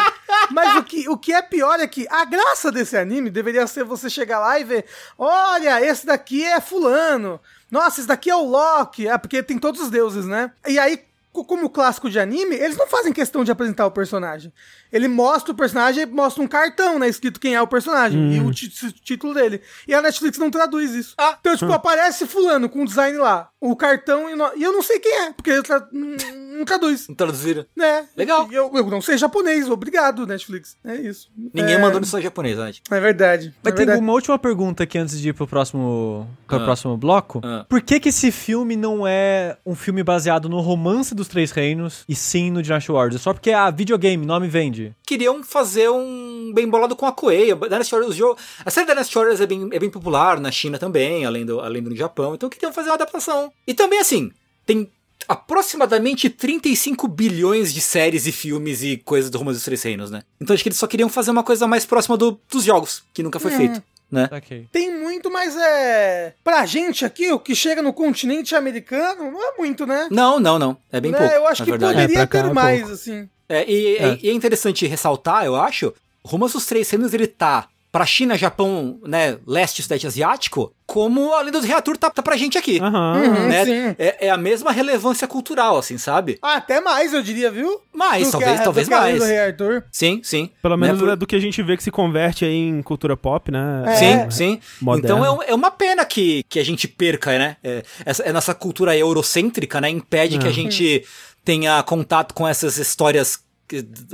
[0.52, 3.84] Mas o que, o que é pior é que a graça desse anime deveria ser
[3.84, 4.86] você chegar lá e ver:
[5.20, 7.38] olha, esse daqui é Fulano.
[7.70, 9.10] Nossa, esse daqui é o Loki.
[9.10, 10.52] É, porque tem todos os deuses, né?
[10.66, 10.98] E aí,
[11.46, 14.52] como clássico de anime, eles não fazem questão de apresentar o personagem.
[14.92, 17.08] Ele mostra o personagem e mostra um cartão, né?
[17.08, 18.70] Escrito quem é o personagem e o ti-
[19.02, 19.62] título dele.
[19.88, 21.14] E a Netflix não traduz isso.
[21.18, 21.38] Ah.
[21.40, 24.82] Então, tipo, aparece fulano com o design lá, o cartão e, no- e eu não
[24.82, 27.08] sei quem é, porque ele tra- não, traduz.
[27.08, 27.66] Não traduziram.
[27.76, 28.06] Né?
[28.16, 28.48] Legal.
[28.52, 30.76] E Eu, eu não sei japonês, obrigado, Netflix.
[30.84, 31.30] É isso.
[31.54, 32.72] Ninguém é, mandou no japonês, né?
[32.90, 33.54] É verdade.
[33.64, 34.02] Mas é tem verdade.
[34.04, 36.64] uma última pergunta aqui antes de ir pro próximo, pro Ah.
[36.64, 37.42] próximo bloco.
[37.44, 37.66] Ah.
[37.70, 42.04] Por que que esse filme não é um filme baseado no romance dos Três Reinos
[42.08, 43.22] e sim no Dynasty Warriors?
[43.22, 44.96] Só porque a videogame, nome vende.
[45.06, 47.52] Queriam fazer um bem bolado com a Koei.
[47.52, 50.52] A Dynasty Warriors, o jogo- a série Dynasty Warriors é bem, é bem popular na
[50.52, 52.34] China também, além do, além do Japão.
[52.36, 53.52] Então queriam fazer uma adaptação.
[53.68, 54.32] E também, assim,
[54.66, 54.90] tem
[55.28, 60.24] aproximadamente 35 bilhões de séries e filmes e coisas do Romance dos Três Reinos, né?
[60.42, 63.24] Então acho que eles só queriam fazer uma coisa mais próxima do- dos jogos, que
[63.24, 63.58] nunca foi Uhum.
[63.58, 64.30] feito, né?
[64.32, 64.68] Ok.
[64.72, 66.34] Tem muito, mas é.
[66.44, 70.08] Pra gente aqui, o que chega no continente americano, não é muito, né?
[70.12, 70.78] Não, não, não.
[70.92, 71.18] É bem Né?
[71.18, 71.94] pouco, Eu acho que verdade.
[71.94, 72.94] poderia É, ter é mais, pouco.
[72.96, 73.30] assim.
[73.50, 74.20] É, e, É.
[74.22, 75.94] e é interessante ressaltar, eu acho,
[76.24, 80.72] o Romance dos Três Reinos, ele tá pra China, Japão, né, leste e sudeste asiático,
[80.86, 82.80] como a Lenda do Rei Arthur tá, tá pra gente aqui.
[82.80, 83.48] Uhum.
[83.50, 83.66] né?
[83.66, 83.96] sim.
[83.98, 86.38] É, é a mesma relevância cultural, assim, sabe?
[86.42, 87.82] Ah, até mais, eu diria, viu?
[87.94, 89.24] Mais, Do talvez, que a- talvez do que a Lenda mais.
[89.24, 89.84] do Rei Arthur.
[89.92, 90.50] Sim, sim.
[90.62, 92.82] Pelo Né, menos por- é do que a gente vê que se converte aí em
[92.84, 93.84] cultura pop, né?
[93.88, 93.96] É.
[93.96, 94.60] Sim, sim.
[94.80, 95.18] Moderno.
[95.18, 97.58] Então é, é uma pena que, que a gente perca, né?
[97.64, 99.90] É, essa, é nossa cultura eurocêntrica, né?
[99.90, 101.04] Impede que a gente
[101.44, 103.40] tenha contato com essas histórias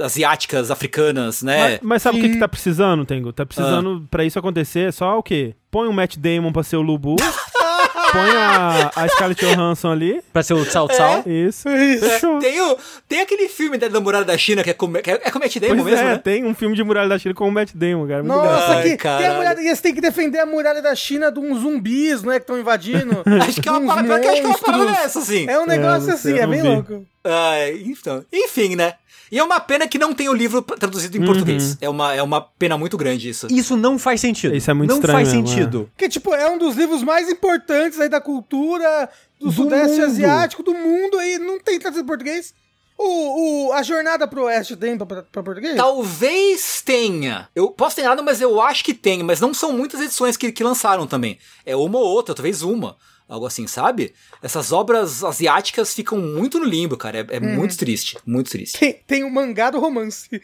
[0.01, 1.59] asiáticas, africanas, né?
[1.59, 3.31] Mas, mas sabe o que, que tá precisando, Tengo?
[3.33, 5.55] Tá precisando, pra isso acontecer, só o quê?
[5.71, 7.15] Põe o Matt Damon pra ser o Lubu,
[8.11, 11.23] põe a, a Scarlett Johansson ali, Pra ser o Tsao Tsao.
[11.25, 12.05] isso, Isso.
[12.07, 12.39] fechou.
[12.39, 12.77] Tem, o,
[13.07, 15.39] tem aquele filme da, da Muralha da China que é com, que é, é com
[15.39, 16.17] Matt Damon Pois mesmo, é, né?
[16.17, 18.23] tem um filme de Muralha da China com o Matt Damon, cara.
[18.23, 18.35] Muito.
[18.35, 21.31] Nossa, Ai, que, tem a muralha, e eles têm que defender a muralha da China
[21.31, 22.35] de uns zumbis, não é?
[22.39, 23.23] Que estão invadindo.
[23.47, 25.49] Acho que é uma parada, pior que acho que é uma parada dessa, assim.
[25.49, 26.67] É um negócio não assim, é bem vi.
[26.67, 27.05] louco.
[27.25, 28.93] Ah, então, enfim, né?
[29.31, 31.25] E é uma pena que não tem o livro traduzido em Uhum.
[31.25, 31.77] português.
[31.81, 33.47] É uma, é uma pena muito grande isso.
[33.49, 34.55] Isso não faz sentido.
[34.55, 35.89] Isso é muito Não estranho faz mesmo, sentido.
[35.97, 39.09] Que, tipo, é um dos livros mais importantes aí da cultura
[39.39, 40.05] do, Do Sudeste mundo.
[40.05, 42.53] Asiático, do mundo, aí não tem traduzido em português.
[42.95, 45.75] O, o, a Jornada pro Oeste tem pra, pra, pra português?
[45.75, 47.49] Talvez tenha.
[47.55, 49.23] Eu posso ter nada, mas eu acho que tem.
[49.23, 51.39] Mas não são muitas edições que, que lançaram também.
[51.65, 52.95] É uma ou outra, talvez uma.
[53.27, 54.13] Algo assim, sabe?
[54.41, 57.19] Essas obras asiáticas ficam muito no limbo, cara.
[57.29, 58.79] É, é muito triste, muito triste.
[58.79, 60.29] Tem, tem o mangá do romance.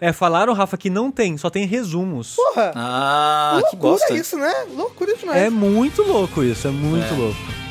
[0.00, 2.34] É, falaram, Rafa, que não tem, só tem resumos.
[2.36, 2.72] Porra!
[2.74, 4.14] Ah, que loucura bosta.
[4.14, 4.54] isso, né?
[4.74, 5.42] Loucura demais.
[5.42, 7.16] É muito louco isso, é muito É.
[7.16, 7.65] louco.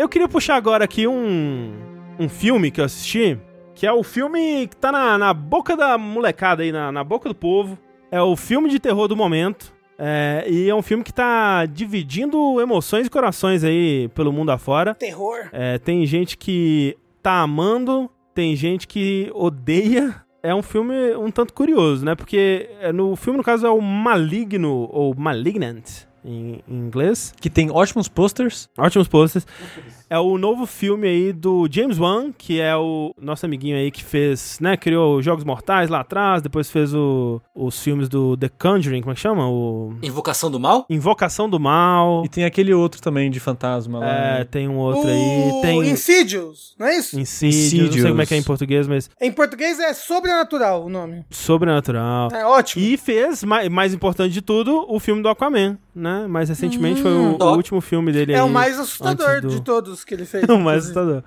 [0.00, 1.74] Eu queria puxar agora aqui um,
[2.18, 3.38] um filme que eu assisti,
[3.74, 7.28] que é o filme que tá na, na boca da molecada aí, na, na boca
[7.28, 7.78] do povo.
[8.10, 9.74] É o filme de terror do momento.
[9.98, 14.94] É, e é um filme que tá dividindo emoções e corações aí pelo mundo afora.
[14.94, 15.50] Terror.
[15.52, 20.16] É, tem gente que tá amando, tem gente que odeia.
[20.42, 22.14] É um filme um tanto curioso, né?
[22.14, 27.32] Porque é, no filme, no caso, é o Maligno, ou Malignant, em, em inglês.
[27.40, 28.68] Que tem ótimos posters.
[28.76, 29.46] Ótimos posters.
[30.10, 34.02] É o novo filme aí do James Wan, que é o nosso amiguinho aí que
[34.02, 39.02] fez, né, criou Jogos Mortais lá atrás, depois fez o- os filmes do The Conjuring,
[39.02, 39.48] como é que chama?
[39.48, 40.84] O Invocação do Mal?
[40.90, 42.24] Invocação do Mal.
[42.24, 44.06] E tem aquele outro também de fantasma lá.
[44.08, 44.44] É, né?
[44.44, 47.18] tem um outro o aí, tem Insidious, não é isso?
[47.18, 48.46] Insidious, não sei como é que é em Insidious.
[48.46, 51.24] português, mas Em português é sobrenatural o nome.
[51.30, 52.30] Sobrenatural.
[52.32, 52.84] É ótimo.
[52.84, 56.26] E fez, mais, mais importante de tudo, o filme do Aquaman, né?
[56.26, 57.54] Mais recentemente foi o, o Ó.
[57.54, 58.42] último filme dele é aí.
[58.42, 60.44] o mais assustador do- de todos que ele fez.
[60.48, 61.18] o mais inclusive.
[61.18, 61.22] assustador.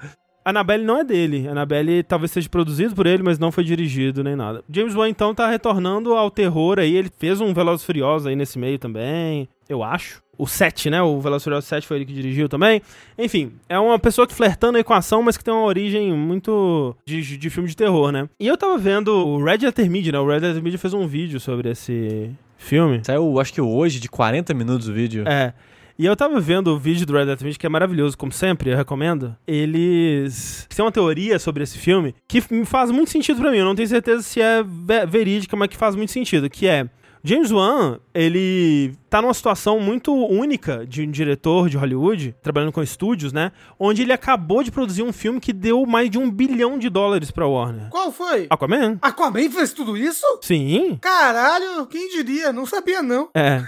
[0.45, 1.47] Annabelle não é dele.
[1.47, 4.63] Annabelle talvez seja produzido por ele, mas não foi dirigido nem nada.
[4.69, 6.95] James Wan, então, tá retornando ao terror aí.
[6.95, 10.21] Ele fez um Velozes e Furiosos aí nesse meio também, eu acho.
[10.37, 11.01] O 7, né?
[11.01, 12.81] O Velozes e Furiosos 7 foi ele que dirigiu também.
[13.17, 16.11] Enfim, é uma pessoa que flertando aí com a ação, mas que tem uma origem
[16.11, 18.27] muito de, de filme de terror, né?
[18.39, 20.19] E eu tava vendo o Red Letter Media, né?
[20.19, 23.01] O Red Letter Media fez um vídeo sobre esse filme.
[23.03, 25.23] Saiu, acho que hoje, de 40 minutos o vídeo.
[25.27, 25.53] É.
[25.97, 28.71] E eu tava vendo o vídeo do Red Dead Redemption, que é maravilhoso, como sempre,
[28.71, 29.35] eu recomendo.
[29.47, 33.57] Eles têm uma teoria sobre esse filme que me faz muito sentido pra mim.
[33.57, 36.49] Eu não tenho certeza se é ve- verídica, mas que faz muito sentido.
[36.49, 36.89] Que é,
[37.23, 42.81] James Wan, ele tá numa situação muito única de um diretor de Hollywood, trabalhando com
[42.81, 43.51] estúdios, né?
[43.79, 47.29] Onde ele acabou de produzir um filme que deu mais de um bilhão de dólares
[47.31, 47.89] pra Warner.
[47.89, 48.47] Qual foi?
[48.49, 48.97] Aquaman?
[49.01, 50.25] Aquaman fez tudo isso?
[50.41, 50.97] Sim.
[50.99, 52.51] Caralho, quem diria?
[52.51, 53.29] Não sabia, não.
[53.35, 53.63] É.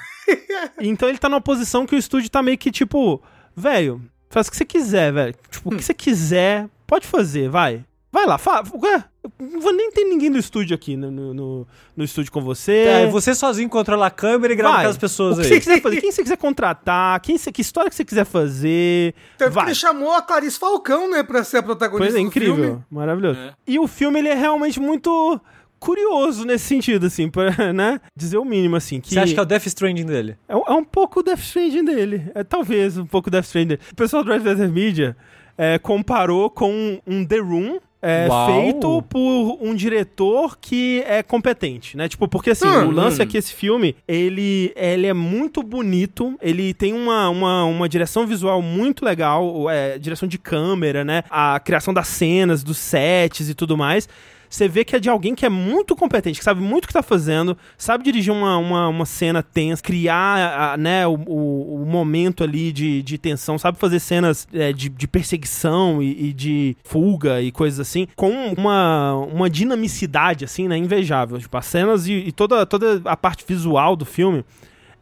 [0.79, 3.21] então ele tá numa posição que o estúdio tá meio que tipo,
[3.55, 5.35] velho, faz o que você quiser, velho.
[5.49, 7.83] Tipo, o que você quiser, pode fazer, vai.
[8.11, 8.63] Vai lá, fala.
[8.81, 9.03] Ué,
[9.37, 11.67] não vou nem ter ninguém do estúdio aqui no, no, no-
[11.97, 12.71] no estúdio com você.
[12.71, 14.83] É, você sozinho controla a câmera e grava Vai.
[14.83, 15.53] aquelas pessoas o que aí.
[15.55, 19.13] você quiser fazer, quem você quiser contratar, quem você, que história que você quiser fazer.
[19.37, 19.65] Que vai.
[19.65, 22.83] ele chamou a Clarice Falcão, né, pra ser a protagonista Coisa do incrível, filme.
[22.89, 23.37] maravilhoso.
[23.37, 23.53] É.
[23.67, 25.37] E o filme, ele é realmente muito
[25.85, 27.99] curioso nesse sentido, assim, pra, né?
[28.17, 28.99] Dizer o mínimo, assim.
[28.99, 30.35] Que Você acha que é o Death Stranding dele?
[30.49, 32.23] É, um- é um pouco o Death Stranding dele.
[32.33, 33.81] É talvez um pouco o Death Stranding dele.
[33.91, 35.15] O pessoal do Red Dead Media
[35.57, 37.79] é, comparou com um The Room.
[38.07, 42.07] é, feito por um diretor que é competente, né?
[42.07, 42.89] Tipo, porque assim, Hum.
[42.89, 47.63] o lance é que esse filme, ele, ele é muito bonito, ele tem uma, uma,
[47.65, 51.23] uma direção visual muito legal, é, direção de câmera, né?
[51.31, 54.07] A criação das cenas, dos sets e tudo mais.
[54.49, 56.93] Você vê que é de alguém que é muito competente, que sabe muito o que
[56.93, 61.85] tá fazendo, sabe dirigir uma, uma, uma cena tensa, criar a- né, o, o, o
[61.85, 66.77] momento ali de, de tensão, sabe fazer cenas é, de, de perseguição e, e de
[66.83, 71.37] fuga e coisas assim, com uma, uma dinamicidade, assim, né, invejável.
[71.39, 74.43] Tipo, as cenas e, e toda, toda a parte visual do filme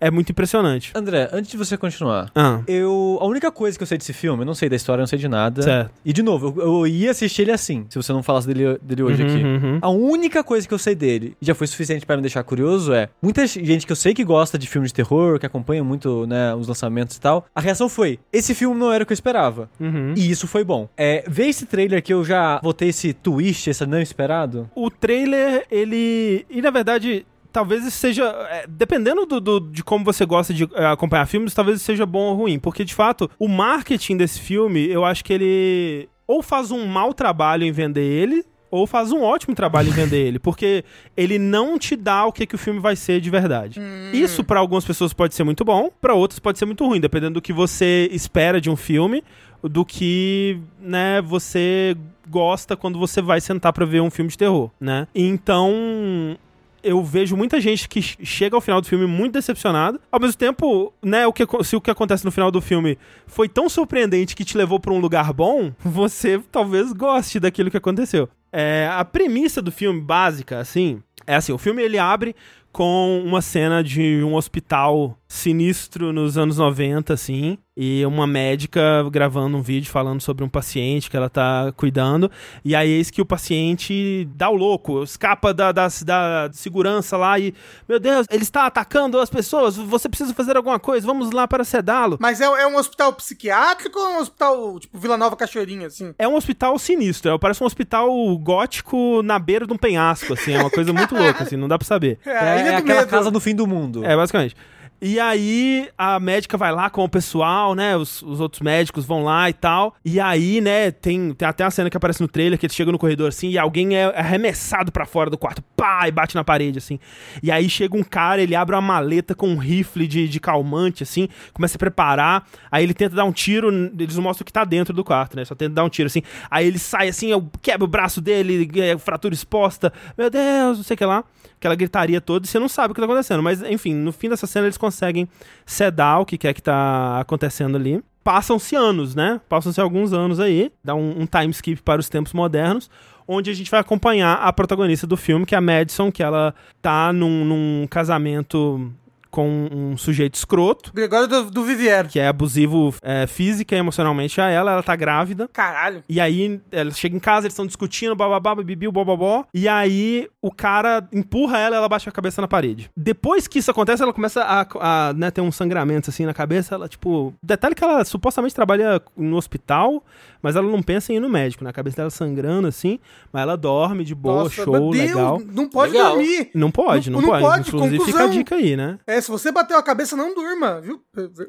[0.08, 0.91] é muito impressionante.
[0.95, 3.18] André, antes de você continuar, Ah, eu.
[3.22, 5.08] A única coisa que eu sei desse filme, eu não sei da história, eu não
[5.08, 5.62] sei de nada.
[5.62, 5.91] certo.
[6.06, 9.04] E de novo, eu, eu ia assistir ele assim, se você não falasse dele, dele
[9.04, 9.43] hoje Uhum, aqui.
[9.43, 9.80] uhum.
[9.82, 12.93] A única coisa que eu sei dele, e já foi suficiente pra me deixar curioso,
[12.93, 16.26] é muita gente que eu sei que gosta de filmes de terror, que acompanha muito,
[16.28, 17.45] né, os lançamentos e tal.
[17.56, 19.70] A reação foi: esse filme não era o que eu esperava.
[19.80, 20.14] Uhum.
[20.18, 20.89] E isso foi bom.
[20.97, 24.70] É, ver esse trailer que eu já botei esse twist, esse não esperado.
[24.76, 26.45] o trailer, ele.
[26.49, 28.24] E na verdade, talvez isso seja.
[28.49, 32.06] é, dependendo do, do- de como você gosta de é, acompanhar filmes, talvez isso seja
[32.06, 32.60] bom ou ruim.
[32.60, 36.10] Porque, de fato, o marketing desse filme, eu acho que ele.
[36.28, 38.43] Ou faz um mau trabalho em vender ele.
[38.72, 40.84] Ou faz um ótimo trabalho em vender ele, porque
[41.16, 43.80] ele não te dá o que, que o filme vai ser de verdade.
[44.12, 47.36] Isso pra algumas pessoas pode ser muito bom, pra outras pode ser muito ruim, dependendo
[47.36, 49.24] do que você espera de um filme,
[49.62, 51.95] do que, né, você
[52.28, 55.08] gosta quando você vai sentar pra ver um filme de terror, né?
[55.14, 56.36] Então,
[56.84, 59.99] eu vejo muita gente que ch- chega ao final do filme muito decepcionada.
[60.11, 63.47] Ao mesmo tempo, né, o que, se o que acontece no final do filme foi
[63.47, 68.27] tão surpreendente que te levou pra um lugar bom, você talvez goste daquilo que aconteceu.
[68.51, 72.36] É, a premissa do filme básica, assim, é assim, o filme ele abre
[72.71, 79.57] com uma cena de um hospital sinistro nos anos 90, assim, e uma médica gravando
[79.57, 82.30] um vídeo falando sobre um paciente que ela tá cuidando,
[82.63, 87.39] e aí eis que o paciente dá o louco, escapa da, da, da segurança lá
[87.39, 87.53] e,
[87.89, 91.63] meu Deus, ele está atacando as pessoas, você precisa fazer alguma coisa, vamos lá para
[91.63, 92.17] sedá-lo.
[92.19, 96.13] Mas é, é um hospital psiquiátrico ou é um hospital, tipo, Vila Nova Cachoeirinha, assim?
[96.19, 100.53] É um hospital sinistro, é, parece um hospital gótico na beira de um penhasco, assim,
[100.53, 102.19] é uma coisa muito louca, assim, não dá pra saber.
[102.26, 103.09] É, é do aquela Medo.
[103.09, 104.05] casa no fim do mundo.
[104.05, 104.55] É, basicamente.
[105.01, 107.95] E aí a médica vai lá com o pessoal, né?
[107.97, 109.95] Os, os outros médicos vão lá e tal.
[110.03, 112.91] E aí, né, tem, tem até uma cena que aparece no trailer que eles chegam
[112.91, 116.43] no corredor assim e alguém é arremessado pra fora do quarto, pá, e bate na
[116.43, 116.99] parede, assim.
[117.41, 121.03] E aí chega um cara, ele abre uma maleta com um rifle de, de calmante,
[121.03, 122.47] assim, começa a preparar.
[122.71, 125.43] Aí ele tenta dar um tiro, eles mostram que tá dentro do quarto, né?
[125.45, 126.23] Só tenta dar um tiro, assim.
[126.49, 129.91] Aí ele sai assim, eu quebro o braço dele, é, fratura exposta.
[130.17, 131.23] Meu Deus, não sei o que lá
[131.64, 133.41] aquela gritaria toda e você não sabe o que tá acontecendo.
[133.41, 135.28] Mas, enfim, no fim dessa cena eles conseguem
[135.66, 138.03] sedar o que quer que tá acontecendo ali.
[138.24, 139.39] Passam-se anos, né?
[139.47, 142.89] Passam-se alguns anos aí, dá um, um time skip para os tempos modernos,
[143.28, 146.53] onde a gente vai acompanhar a protagonista do filme, que é a Madison, que ela
[146.82, 148.91] tá num, num casamento
[149.34, 152.07] com um sujeito escroto, Gregório do, do Vivier.
[152.07, 155.49] que é abusivo é, física e emocionalmente a ela, ela tá grávida.
[155.51, 156.03] Caralho.
[156.07, 159.43] E aí, ela chega em casa, eles estão discutindo, bababá, bibiu, bobobó.
[159.51, 162.91] E aí, o cara empurra ela ela bate a cabeça na parede.
[162.95, 164.67] Depois que isso acontece, ela começa a,
[165.09, 166.75] a né, ter um sangramento assim na cabeça.
[166.75, 167.34] Ela, tipo.
[167.41, 170.03] Detalhe que ela supostamente trabalha no hospital,
[170.43, 171.63] mas ela não pensa em ir no médico.
[171.63, 172.99] Na cabeça dela sangrando assim,
[173.31, 175.41] mas ela dorme de boa, Nossa, show, meu Deus, legal.
[175.51, 176.09] não pode Legal.
[176.11, 176.51] dormir.
[176.53, 177.45] Não pode, não, Não- não pode.
[177.45, 178.29] pode, Inclusive, fica a conclusão.
[178.29, 178.99] dica aí, né?
[179.07, 181.01] É, se você bateu a cabeça, não durma, viu,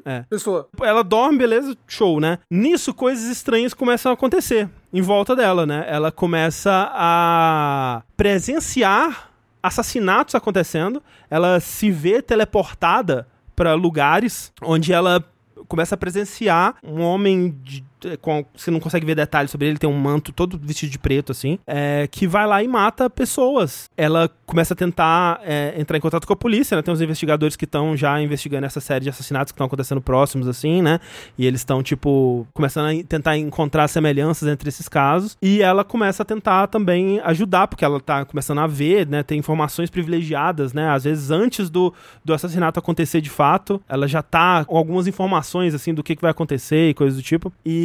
[0.05, 0.23] É.
[0.29, 0.67] pessoa?
[0.81, 2.39] Ela dorme, beleza, show, né?
[2.49, 5.85] Nisso, coisas estranhas começam a acontecer em volta dela, né?
[5.89, 9.29] Ela começa a presenciar
[9.61, 15.23] assassinatos acontecendo, ela se vê teleportada para lugares onde ela
[15.67, 17.83] começa a presenciar um homem de-
[18.21, 21.31] com, você não consegue ver detalhes sobre ele, tem um manto todo vestido de preto,
[21.31, 23.89] assim, é, que vai lá e mata pessoas.
[23.97, 26.81] Ela começa a tentar é, entrar em contato com a polícia, né?
[26.81, 30.47] Tem uns investigadores que estão já investigando essa série de assassinatos que estão acontecendo próximos,
[30.47, 30.99] assim, né?
[31.37, 35.37] E eles estão, tipo, começando a tentar encontrar semelhanças entre esses casos.
[35.41, 39.23] E ela começa a tentar também ajudar, porque ela tá começando a ver, né?
[39.23, 40.89] Tem informações privilegiadas, né?
[40.89, 41.93] Às vezes antes do,
[42.23, 46.21] do assassinato acontecer de fato, ela já tá com algumas informações, assim, do que, que
[46.21, 47.51] vai acontecer e coisas do tipo.
[47.65, 47.84] E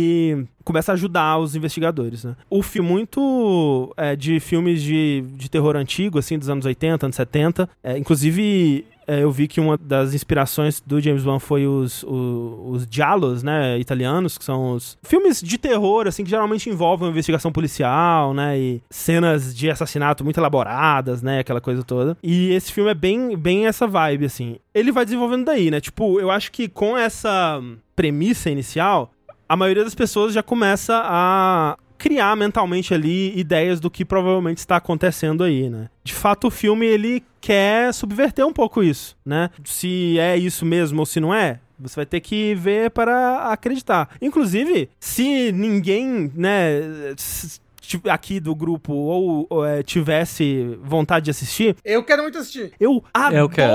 [0.64, 2.36] começa a ajudar os investigadores, né?
[2.48, 7.16] O filme muito é, de filmes de, de terror antigo, assim, dos anos 80, anos
[7.16, 7.68] 70.
[7.82, 12.82] É, inclusive, é, eu vi que uma das inspirações do James Wan foi os, os,
[12.82, 17.50] os giallos, né, italianos, que são os filmes de terror, assim, que geralmente envolvem investigação
[17.50, 22.16] policial, né, e cenas de assassinato muito elaboradas, né, aquela coisa toda.
[22.22, 24.58] E esse filme é bem, bem essa vibe, assim.
[24.72, 27.60] Ele vai desenvolvendo daí, né, tipo, eu acho que com essa
[27.96, 29.12] premissa inicial,
[29.50, 34.76] a maioria das pessoas já começa a criar mentalmente ali ideias do que provavelmente está
[34.76, 35.90] acontecendo aí, né?
[36.04, 39.50] De fato, o filme ele quer subverter um pouco isso, né?
[39.64, 44.10] Se é isso mesmo ou se não é, você vai ter que ver para acreditar.
[44.22, 46.80] Inclusive, se ninguém, né,
[48.08, 52.72] aqui do grupo ou, ou, é, tivesse vontade de assistir, Eu quero muito assistir.
[52.78, 53.02] eu
[53.36, 53.72] Eu quero.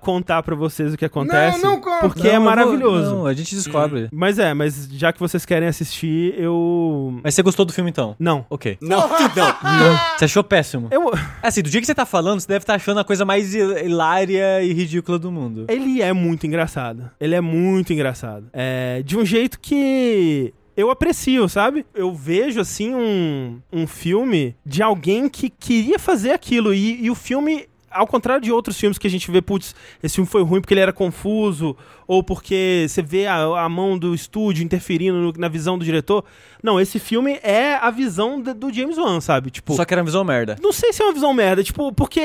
[0.00, 2.00] Contar pra vocês o que acontece, não conta.
[2.08, 3.14] porque Não, é eu vou- maravilhoso.
[3.16, 4.08] Não, a gente descobre.
[4.12, 7.20] Mas é, mas já que vocês querem assistir, eu.
[7.22, 8.14] Mas você gostou do filme então?
[8.18, 8.44] Não.
[8.50, 8.78] Ok.
[8.80, 9.08] Não, não.
[10.18, 10.88] Você achou péssimo?
[10.90, 11.12] Eu...
[11.42, 13.84] Assim, do dia que você tá falando, você deve estar achando a coisa mais hi-
[13.84, 15.66] hilária e ridícula do mundo.
[15.68, 17.10] Ele é muito engraçado.
[17.20, 18.46] Ele é muito engraçado.
[18.52, 20.52] É, de um jeito que.
[20.76, 21.84] Eu aprecio, sabe?
[21.92, 26.72] Eu vejo, assim, um, um filme de alguém que queria fazer aquilo.
[26.72, 30.14] E, e o filme, ao contrário de outros filmes que a gente vê, putz, esse
[30.16, 31.76] filme foi ruim porque ele era confuso,
[32.06, 36.24] ou porque você vê a, a mão do estúdio interferindo no- na visão do diretor.
[36.62, 39.50] Não, esse filme é a visão de- do James Wan, sabe?
[39.50, 40.56] Tipo, Só que era uma visão merda.
[40.62, 42.20] Não sei se é uma visão merda, tipo, porque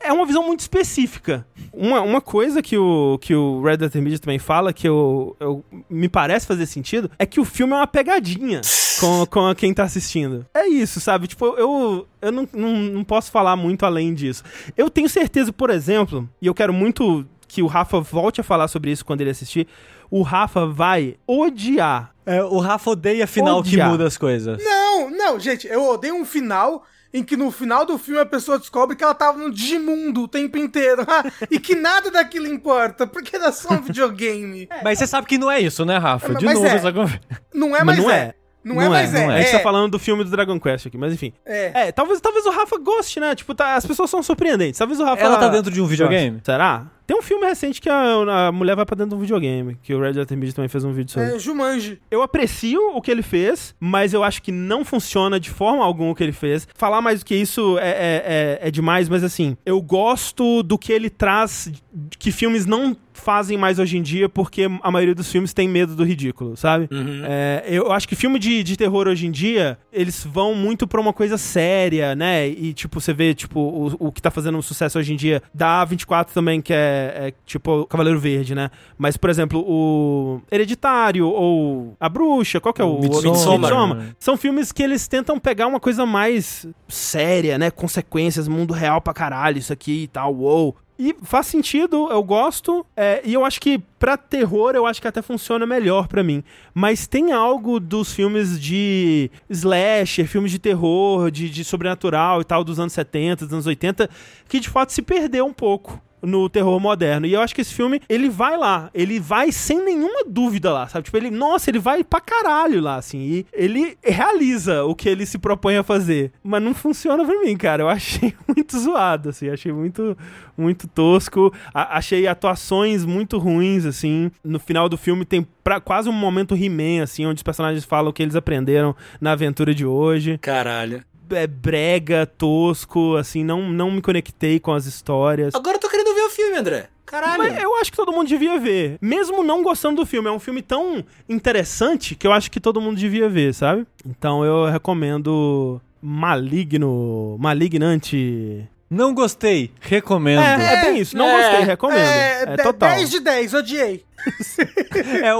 [0.00, 1.46] é uma visão muito específica.
[1.72, 5.64] Uma, uma coisa que o, que o Red Dead Media também fala, que eu, eu-
[5.88, 8.60] me parece fazer sentido, é que o filme é uma pegadinha
[9.00, 10.46] com, com quem tá assistindo.
[10.54, 11.26] É isso, sabe?
[11.26, 14.44] Tipo, eu, eu não, não, não posso falar muito além disso.
[14.76, 18.68] Eu tenho certeza, por exemplo, e eu quero muito que o Rafa volte a falar
[18.68, 19.66] sobre isso quando ele assistir,
[20.10, 22.14] o Rafa vai odiar.
[22.24, 23.90] É, o Rafa odeia final que Odiar.
[23.90, 24.62] muda as coisas.
[24.62, 28.56] Não, não, gente, eu odeio um final em que no final do filme a pessoa
[28.58, 31.04] descobre que ela tava no Digimundo o tempo inteiro.
[31.50, 34.68] e que nada daquilo importa, porque era só um videogame.
[34.84, 36.32] Mas você sabe que não é isso, né, Rafa?
[36.32, 36.74] É, De mas novo é.
[36.74, 37.20] essa conversa.
[37.52, 38.34] Não é, Mas mas não é.
[38.64, 38.68] É.
[38.68, 39.24] Não, é, mas é.
[39.24, 39.36] não é.
[39.36, 39.58] A gente é.
[39.58, 41.32] tá falando do filme do Dragon Quest aqui, mas enfim.
[41.44, 41.88] É.
[41.88, 43.34] É, talvez, talvez o Rafa goste, né?
[43.34, 44.78] Tipo, tá- as pessoas são surpreendentes.
[44.78, 45.22] Talvez o Rafa.
[45.22, 46.40] Ela tá dentro de um videogame?
[46.44, 46.86] Será?
[47.10, 49.92] Tem um filme recente que a, a mulher vai pra dentro de um videogame, que
[49.92, 51.34] o Red Letter Media também fez um vídeo sobre.
[51.34, 52.00] É Jumanji.
[52.08, 56.12] Eu aprecio o que ele fez, mas eu acho que não funciona de forma alguma
[56.12, 56.68] o que ele fez.
[56.72, 60.78] Falar mais do que isso é, é, é, é demais, mas assim, eu gosto do
[60.78, 61.72] que ele traz,
[62.16, 65.94] que filmes não fazem mais hoje em dia, porque a maioria dos filmes tem medo
[65.94, 66.88] do ridículo, sabe?
[67.24, 71.00] É, eu acho que filme de, de terror hoje em dia, eles vão muito pra
[71.00, 72.48] uma coisa séria, né?
[72.48, 75.42] E, tipo, você vê, tipo, o, o que tá fazendo um sucesso hoje em dia
[75.52, 78.70] da A24 também, que é, é, tipo, o Cavaleiro Verde, né?
[78.96, 82.98] Mas, por exemplo, o Hereditário ou A Bruxa, qual que é o...
[83.00, 84.14] Midsommar.
[84.18, 87.70] São filmes que eles tentam pegar uma coisa mais séria, né?
[87.70, 90.76] Consequências, mundo real pra caralho, isso aqui e tal, uou.
[91.02, 92.84] E faz sentido, eu gosto.
[92.94, 96.44] é, e eu acho que pra terror, eu acho que até funciona melhor pra mim.
[96.74, 102.62] Mas tem algo dos filmes de slasher, filmes de terror, de, de sobrenatural e tal,
[102.62, 104.10] dos anos 70, dos anos 80,
[104.46, 107.26] que de fato se perdeu um pouco no terror moderno.
[107.26, 110.86] E eu acho que esse filme, ele vai lá, ele vai sem nenhuma dúvida lá,
[110.88, 111.04] sabe?
[111.04, 113.18] Tipo, ele, nossa, ele vai pra caralho lá, assim.
[113.18, 116.32] E ele realiza o que ele se propõe a fazer.
[116.42, 117.82] Mas não funciona pra mim, cara.
[117.82, 119.48] Eu achei muito zoado, assim.
[119.48, 120.16] Achei muito,
[120.56, 121.52] muito tosco.
[121.74, 124.30] A- achei atuações muito ruins, assim.
[124.44, 128.10] No final do filme tem pra, quase um momento He-Man, assim, onde os personagens falam
[128.10, 131.02] o que eles aprenderam na aventura de hoje Caralho.
[131.30, 135.54] é brega, tosco, assim, não, não me conectei com as histórias.
[135.54, 135.88] Agora eu tô
[136.30, 136.88] o filme, André.
[137.06, 137.42] Caralho.
[137.42, 138.96] Mas eu acho que todo mundo devia ver.
[139.02, 140.28] Mesmo não gostando do filme.
[140.28, 143.84] É um filme tão interessante que eu acho que todo mundo devia ver, sabe?
[144.06, 147.36] Então eu recomendo Maligno.
[147.38, 148.64] Malignante.
[148.88, 150.40] Não gostei, recomendo.
[150.42, 151.16] É, é bem isso.
[151.16, 151.98] Não É, gostei, recomendo.
[152.00, 152.88] É, É, de- total.
[152.90, 154.04] 10 de 10, odiei.
[155.22, 155.38] É, o,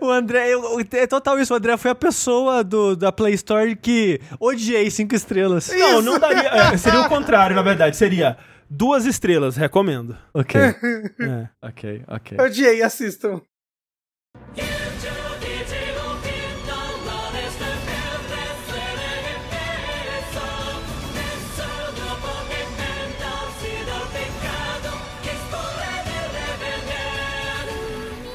[0.00, 1.52] o, o André, o- é total isso.
[1.52, 5.68] O André foi a pessoa do, da Play Store que odiei cinco estrelas.
[5.76, 6.48] Não, não daria.
[6.48, 7.96] é, seria o contrário, na verdade.
[7.96, 8.36] Seria
[8.68, 10.16] duas estrelas, recomendo.
[10.34, 11.48] Ok, É.
[11.62, 12.38] ok, ok.
[12.40, 13.40] Odiei, assistam.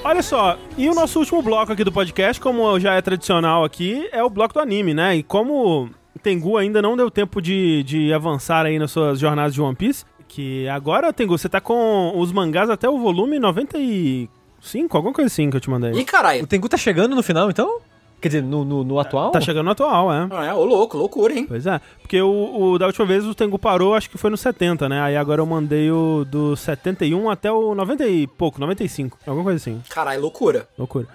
[0.05, 4.07] Olha só, e o nosso último bloco aqui do podcast, como já é tradicional aqui,
[4.11, 5.15] é o bloco do anime, né?
[5.15, 5.89] E como
[6.21, 10.03] Tengu ainda não deu tempo de, de avançar aí nas suas jornadas de One Piece,
[10.33, 15.49] que agora, Tengu, você tá com os mangás até o volume 95, alguma coisa assim
[15.49, 15.91] que eu te mandei.
[15.91, 16.43] Ih, caralho.
[16.43, 17.79] O Tengu tá chegando no final, então?
[18.19, 19.31] Quer dizer, no, no, no atual?
[19.31, 20.27] Tá chegando no atual, é.
[20.31, 21.45] Ah, é, ô louco, loucura, hein?
[21.45, 24.37] Pois é, porque o, o da última vez o Tengu parou, acho que foi no
[24.37, 25.01] 70, né?
[25.01, 29.57] Aí agora eu mandei o do 71 até o 90 e pouco, 95, alguma coisa
[29.57, 30.67] assim, Caralho, loucura.
[30.77, 31.05] loucura.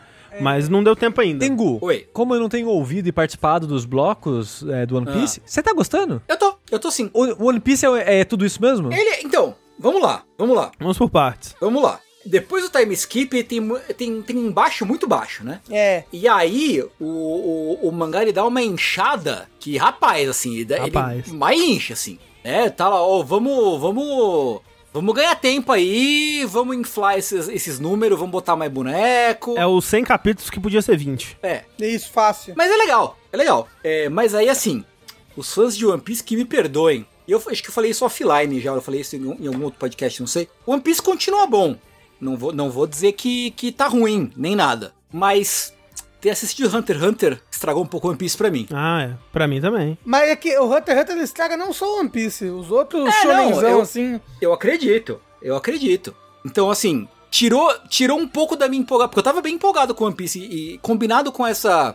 [0.40, 1.40] Mas não deu tempo ainda.
[1.44, 2.06] Tengu, Oi.
[2.12, 5.72] como eu não tenho ouvido e participado dos blocos é, do One Piece, você tá
[5.72, 6.22] gostando?
[6.28, 7.10] Eu tô, eu tô sim.
[7.12, 8.92] O, o One Piece é, é tudo isso mesmo?
[8.92, 11.54] Ele, então, vamos lá, vamos lá, Vamos por partes.
[11.60, 12.00] vamos lá.
[12.26, 15.60] Depois do time skip tem, mu- tem, tem um baixo muito baixo, né?
[15.70, 16.04] É.
[16.12, 20.78] E aí, o, o, o mangá ele dá uma inchada que, rapaz, assim, ele, dá-
[20.82, 21.26] Rapaz.
[21.28, 22.18] ele mais incha, assim.
[22.44, 24.60] É, tá lá, ó, vamos, vamos,
[24.92, 29.54] vamos ganhar tempo aí, vamos inflar esses, esses números, vamos botar mais boneco.
[29.56, 31.38] É os 100 capítulos que podia ser 20.
[31.42, 32.54] É, Isso, fácil.
[32.56, 33.68] mas é legal, é legal.
[33.82, 34.84] É, mas aí, assim,
[35.36, 37.06] os fãs de One Piece que me perdoem.
[37.26, 39.64] E eu acho que eu falei isso offline já, eu falei isso em, em algum
[39.64, 40.48] outro podcast, não sei.
[40.66, 41.76] One Piece continua bom.
[42.20, 44.92] Não vou, não vou dizer que, que tá ruim, nem nada.
[45.12, 45.72] Mas
[46.20, 48.66] ter assistido Hunter x Hunter estragou um pouco One Piece pra mim.
[48.72, 49.16] Ah, é.
[49.32, 49.96] Pra mim também.
[50.04, 52.70] Mas é que o Hunter x Hunter ele estraga não só o One Piece, os
[52.70, 54.20] outros É, shonenzão, não, eu- assim.
[54.40, 56.14] Eu acredito, eu acredito.
[56.44, 60.04] Então, assim, tirou, tirou um pouco da minha empolgação, porque eu tava bem empolgado com
[60.04, 61.94] One Piece e, e combinado com essa.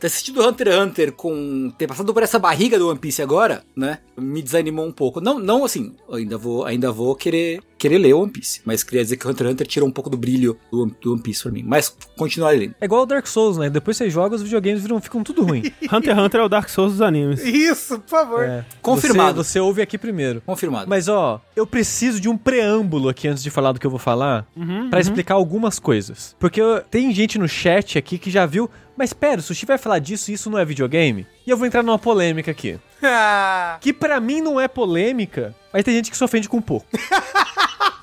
[0.00, 1.70] Ter assistido Hunter x Hunter com.
[1.76, 3.98] ter passado por essa barriga do One Piece agora, né?
[4.18, 5.20] Me desanimou um pouco.
[5.20, 8.60] Não, não assim, eu ainda vou, ainda vou querer, querer ler One Piece.
[8.64, 11.12] Mas queria dizer que Hunter x Hunter tirou um pouco do brilho do One, do
[11.12, 11.62] One Piece pra mim.
[11.66, 12.74] Mas continuar lendo.
[12.80, 13.68] É igual o Dark Souls, né?
[13.68, 15.62] Depois você joga, os videogames viram, ficam tudo ruim.
[15.92, 17.44] Hunter x Hunter é o Dark Souls dos animes.
[17.44, 18.44] Isso, por favor.
[18.44, 18.64] É.
[18.80, 19.44] Confirmado.
[19.44, 20.40] Você, você ouve aqui primeiro.
[20.46, 20.88] Confirmado.
[20.88, 23.98] Mas ó, eu preciso de um preâmbulo aqui antes de falar do que eu vou
[24.00, 24.46] falar,
[24.88, 26.34] pra explicar algumas coisas.
[26.38, 28.68] Porque eu- tem gente no chat aqui que já viu,
[29.00, 31.26] mas pera, o Sushi vai falar disso e isso não é videogame?
[31.46, 32.78] E eu vou entrar numa polêmica aqui.
[33.80, 36.86] Que pra mim não é polêmica, mas tem gente que se ofende com um pouco.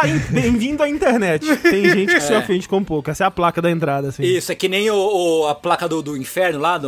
[0.00, 1.44] Ah, in- bem-vindo à internet.
[1.56, 2.38] Tem gente que se É.
[2.38, 3.10] ofende com pouco.
[3.10, 4.22] Essa é a placa da entrada, assim.
[4.22, 6.80] Isso, é que nem o, o- a placa do, do inferno lá,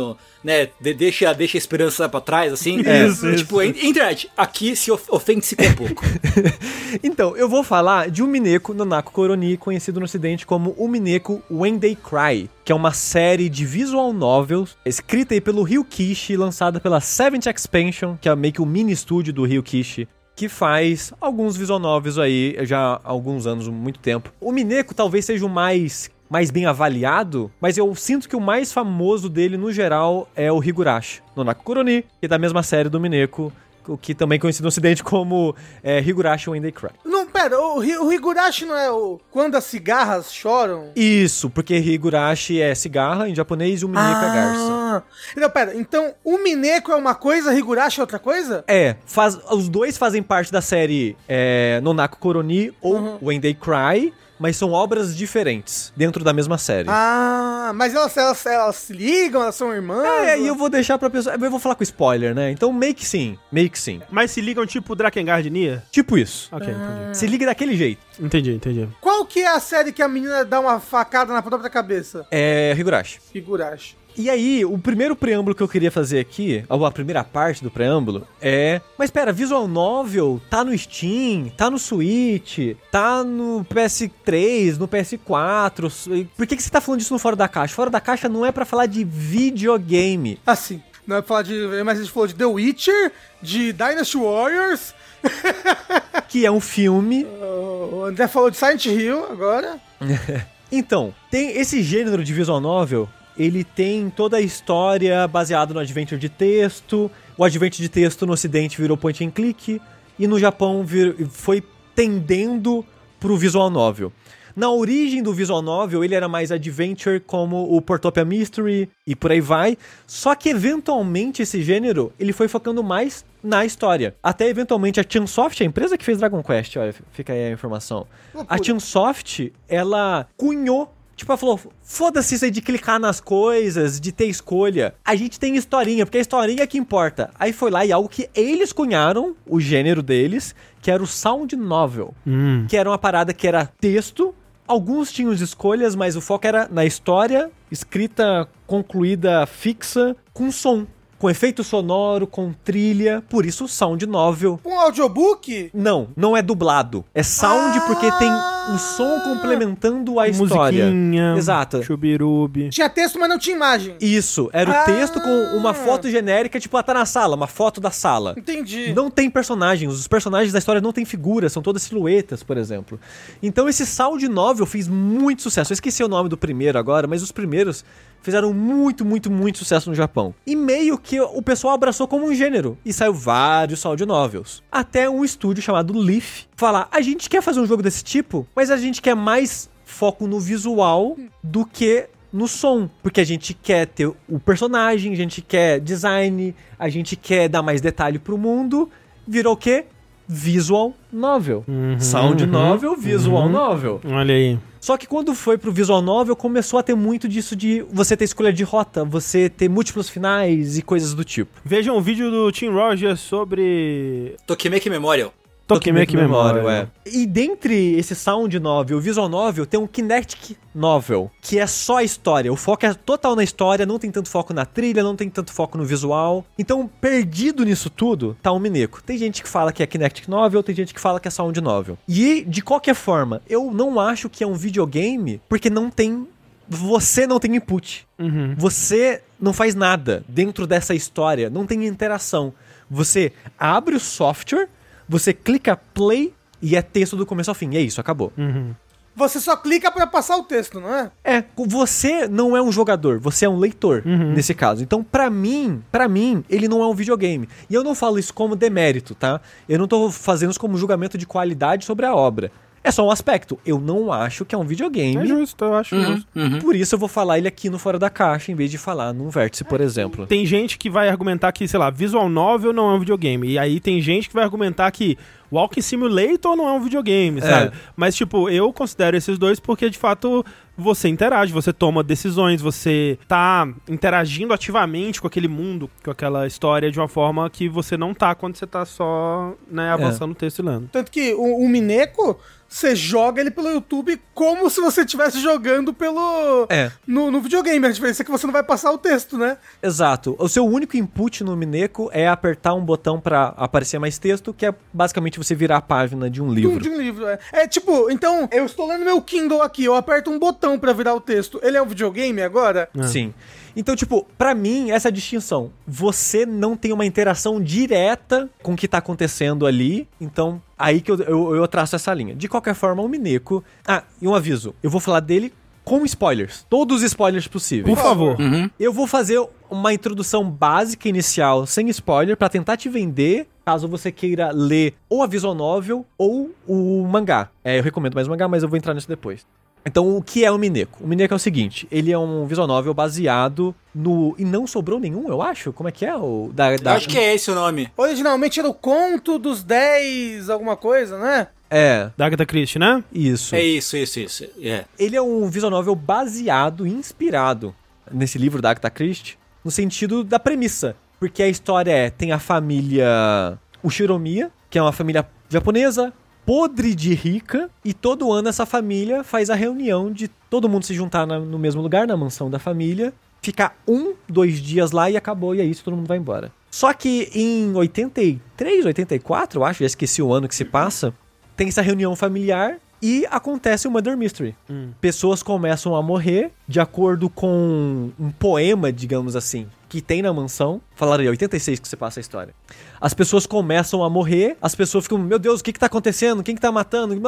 [0.43, 0.69] né?
[0.79, 2.81] de- deixa, deixa a esperança pra trás, assim.
[2.85, 3.07] É.
[3.07, 6.03] Isso, Tipo, in- internet, aqui se of- ofende-se com pouco.
[7.03, 11.41] Então, eu vou falar de um Mineko Nonako Koroni, conhecido no ocidente como o Mineko
[11.49, 16.81] When They Cry, que é uma série de visual novels escrita aí pelo Ryukishi, lançada
[16.81, 20.05] pela Seventh Expansion, que é meio que o mini estúdio do Ryukishi.
[20.35, 24.31] Que faz alguns visual novels aí já há alguns anos, muito tempo.
[24.39, 28.71] O Mineko talvez seja o mais mais bem avaliado, mas eu sinto que o mais
[28.71, 33.01] famoso dele, no geral, é o Higurashi, no Nakukuroni, que é da mesma série do
[33.01, 33.51] Mineko,
[33.87, 36.89] o que também é conhecido no ocidente como é, Higurashi When They Cry.
[37.05, 39.19] Não, pera, o, o Higurashi não é o.
[39.31, 40.89] Quando as cigarras choram?
[40.95, 44.67] Isso, porque Higurashi é cigarra em japonês e o Mineko é garça.
[44.71, 45.01] Ah,
[45.37, 48.63] Não, pera, então o Mineko é uma coisa, Higurashi é outra coisa?
[48.67, 53.17] É, faz, os dois fazem parte da série é, Nonako Koroni ou Uhum.
[53.21, 56.89] When They Cry, mas são obras diferentes dentro da mesma série.
[56.89, 60.03] Ah, mas elas, elas, elas se ligam, elas são irmãs?
[60.27, 61.35] É, e eu vou deixar pra pessoa.
[61.39, 62.49] Eu vou falar com spoiler, né?
[62.51, 63.37] Então, meio que sim.
[63.51, 64.01] Meio que sim.
[64.09, 65.83] Mas se ligam tipo Drakengard e Nia?
[65.91, 66.49] Tipo isso.
[66.51, 66.71] Ok, Ah.
[67.03, 67.17] entendi.
[67.17, 68.01] Se liga daquele jeito.
[68.19, 68.89] Entendi, entendi.
[68.99, 72.25] Qual que é a série que a menina dá uma facada na própria cabeça?
[72.31, 73.19] É Higurashi.
[73.33, 73.95] Higurashi.
[74.17, 77.71] E aí, o primeiro preâmbulo que eu queria fazer aqui, ou a primeira parte do
[77.71, 78.81] preâmbulo, é.
[78.97, 86.27] Mas pera, Visual Novel tá no Steam, tá no Switch, tá no PS3, no PS4.
[86.35, 87.73] Por que, que você tá falando disso no Fora da Caixa?
[87.73, 90.39] Fora da Caixa não é pra falar de videogame.
[90.45, 91.53] Assim, não é pra falar de.
[91.83, 93.11] Mas a gente falou de The Witcher,
[93.41, 94.93] de Dynasty Warriors.
[96.27, 97.25] Que é um filme.
[97.25, 99.79] O André falou de Silent Hill agora.
[100.71, 103.09] Então, tem esse gênero de visual novel,
[103.41, 107.09] ele tem toda a história baseada no adventure de texto.
[107.37, 109.81] O adventure de texto no ocidente virou point and click
[110.19, 111.63] e no Japão vir- foi
[111.95, 112.85] tendendo
[113.19, 114.11] pro visual novel.
[114.53, 119.31] Na origem do visual novel, ele era mais adventure como o Portopia Mystery e por
[119.31, 119.77] aí vai.
[120.05, 124.13] Só que eventualmente esse gênero, ele foi focando mais na história.
[124.21, 128.05] Até eventualmente a Chunsoft, a empresa que fez Dragon Quest, olha, fica aí a informação.
[128.49, 128.61] A.
[128.61, 134.25] Chunsoft, ela cunhou Tipo, ela falou: foda-se isso aí de clicar nas coisas, de ter
[134.25, 134.95] escolha.
[135.05, 137.29] A gente tem historinha, porque a historinha é que importa.
[137.39, 141.55] Aí foi lá e algo que eles cunharam, o gênero deles, que era o Sound
[141.55, 142.15] Novel.
[142.25, 142.65] Hum.
[142.67, 144.33] Que era uma parada que era texto.
[144.67, 150.87] Alguns tinham as escolhas, mas o foco era na história, escrita concluída fixa, com som.
[151.21, 153.23] Com efeito sonoro, com trilha.
[153.29, 154.59] Por isso, Sound Novel.
[154.65, 155.69] Um audiobook?
[155.71, 157.05] Não, não é dublado.
[157.13, 157.81] É sound Ah!
[157.81, 158.31] porque tem
[158.73, 160.85] um som complementando a história.
[160.85, 161.35] Musiquinha.
[161.37, 161.83] Exato.
[161.83, 162.69] Chubirubi.
[162.69, 163.95] Tinha texto, mas não tinha imagem.
[164.01, 164.83] Isso, era o Ah!
[164.83, 168.33] texto com uma foto genérica, tipo, ela tá na sala, uma foto da sala.
[168.35, 168.91] Entendi.
[168.91, 172.99] Não tem personagens, os personagens da história não têm figuras, são todas silhuetas, por exemplo.
[173.43, 175.71] Então esse sound novel fez muito sucesso.
[175.71, 177.85] Eu esqueci o nome do primeiro agora, mas os primeiros
[178.21, 180.33] fizeram muito, muito, muito sucesso no Japão.
[180.45, 184.63] E meio que o pessoal abraçou como um gênero e saiu vários sound novels.
[184.71, 188.71] Até um estúdio chamado Leaf falar: "A gente quer fazer um jogo desse tipo, mas
[188.71, 193.85] a gente quer mais foco no visual do que no som, porque a gente quer
[193.85, 198.89] ter o personagem, a gente quer design, a gente quer dar mais detalhe pro mundo.
[199.27, 199.85] Virou o quê?
[200.33, 201.65] Visual novel.
[201.99, 203.99] Sound uhum, novel, visual novel.
[204.05, 204.57] Olha aí.
[204.79, 208.23] Só que quando foi pro visual novel, começou a ter muito disso de você ter
[208.23, 211.51] escolha de rota, você ter múltiplos finais e coisas do tipo.
[211.65, 215.33] Vejam o vídeo do Tim Rogers sobre Tokimeki Memorial.
[215.75, 216.69] Tokimeki Memorial.
[216.69, 216.87] é.
[217.05, 221.67] E dentre esse sound novel e o visual novel, tem um kinetic novel, que é
[221.67, 222.51] só a história.
[222.51, 225.51] O foco é total na história, não tem tanto foco na trilha, não tem tanto
[225.51, 226.45] foco no visual.
[226.57, 229.01] Então, perdido nisso tudo, tá o Mineco.
[229.03, 231.59] Tem gente que fala que é kinetic novel, tem gente que fala que é sound
[231.61, 231.97] novel.
[232.07, 236.27] E, de qualquer forma, eu não acho que é um videogame, porque não tem...
[236.73, 238.07] Você não tem input.
[238.17, 238.55] Uhum.
[238.57, 242.53] Você não faz nada dentro dessa história, não tem interação.
[242.89, 244.69] Você abre o software,
[245.11, 247.69] você clica play e é texto do começo ao fim.
[247.73, 248.31] E é isso, acabou.
[248.37, 248.73] Uhum.
[249.13, 251.11] Você só clica pra passar o texto, não é?
[251.21, 254.81] É, você não é um jogador, você é um leitor nesse caso.
[254.81, 257.49] Então, pra mim, para mim, ele não é um videogame.
[257.69, 259.41] E eu não falo isso como demérito, tá?
[259.67, 262.49] Eu não tô fazendo isso como julgamento de qualidade sobre a obra.
[262.83, 263.59] É só um aspecto.
[263.65, 265.17] Eu não acho que é um videogame.
[265.17, 266.27] É justo, eu acho justo.
[266.61, 269.13] Por isso eu vou falar ele aqui no Fora da Caixa, em vez de falar
[269.13, 270.25] num vértice, por exemplo.
[270.25, 273.49] Tem gente que vai argumentar que, sei lá, visual novel não é um videogame.
[273.49, 275.17] E aí tem gente que vai argumentar que
[275.51, 277.43] Walking Simulator não é um videogame, É.
[277.43, 277.71] sabe?
[277.95, 280.45] Mas, tipo, eu considero esses dois porque, de fato,
[280.77, 286.89] você interage, você toma decisões, você tá interagindo ativamente com aquele mundo, com aquela história
[286.89, 290.59] de uma forma que você não tá quando você tá só, né, avançando o texto
[290.59, 290.89] e lendo.
[290.91, 295.93] Tanto que o, o Mineco, você joga ele pelo YouTube como se você estivesse jogando
[295.93, 296.65] pelo.
[296.69, 296.89] É.
[297.05, 297.85] No, no videogame.
[297.85, 299.57] A diferença é que você não vai passar o texto, né?
[299.83, 300.37] Exato.
[300.39, 304.65] O seu único input no Mineco é apertar um botão pra aparecer mais texto, que
[304.65, 306.79] é basicamente você virar a página de um livro.
[306.79, 307.39] de um livro, é.
[307.51, 311.13] É tipo, então, eu estou lendo meu Kindle aqui, eu aperto um botão pra virar
[311.13, 311.59] o texto.
[311.63, 312.89] Ele é um videogame agora?
[313.03, 313.33] Sim.
[313.75, 315.71] Então, tipo, pra mim, essa é a distinção.
[315.87, 320.07] Você não tem uma interação direta com o que tá acontecendo ali.
[320.19, 322.35] Então, aí que eu, eu, eu traço essa linha.
[322.35, 323.63] De qualquer forma, o Mineco.
[323.87, 325.53] Ah, e um aviso: eu vou falar dele
[325.83, 326.65] com spoilers.
[326.69, 327.95] Todos os spoilers possíveis.
[327.95, 328.37] Por favor.
[328.79, 329.41] Eu vou fazer
[329.71, 335.23] uma introdução básica inicial, sem spoiler, pra tentar te vender, caso você queira ler ou
[335.23, 337.49] a visual novel ou o mangá.
[337.63, 339.45] É, eu recomendo mais o mangá, mas eu vou entrar nisso depois.
[339.83, 341.03] Então, o que é o Mineco?
[341.03, 344.35] O Mineco é o seguinte, ele é um visual novel baseado no...
[344.37, 345.73] E não sobrou nenhum, eu acho?
[345.73, 346.15] Como é que é?
[346.15, 347.89] O, da, Eu da- acho que é esse o nome.
[347.97, 351.47] Originalmente era o conto dos 10, alguma coisa, né?
[351.67, 353.03] É, Da Agatha Christie, né?
[353.11, 353.55] isso.
[353.55, 354.45] É isso, isso, isso.
[354.61, 354.83] É.
[354.99, 357.73] Ele é um visual novel baseado, inspirado
[358.11, 360.95] nesse livro da Agatha Christie, no sentido da premissa.
[361.19, 366.11] Porque a história é, tem a família Ushiromiya, que é uma família japonesa,
[366.45, 370.93] podre de rica, e todo ano essa família faz a reunião de todo mundo se
[370.93, 375.15] juntar na- no mesmo lugar, na mansão da família, ficar um, dois dias lá e
[375.17, 376.51] acabou, e é isso, todo mundo vai embora.
[376.71, 381.13] Só que em 83, 84, eu acho, já esqueci o ano que se passa,
[381.55, 384.55] tem essa reunião familiar e acontece o Murder Mystery.
[384.99, 390.79] Pessoas começam a morrer de acordo com um poema, digamos assim, que tem na mansão.
[390.95, 392.53] Falaram aí, 86 que se passa a história.
[392.99, 396.43] As pessoas começam a morrer, as pessoas ficam, meu Deus, o que que tá acontecendo?
[396.43, 397.19] Quem que tá matando?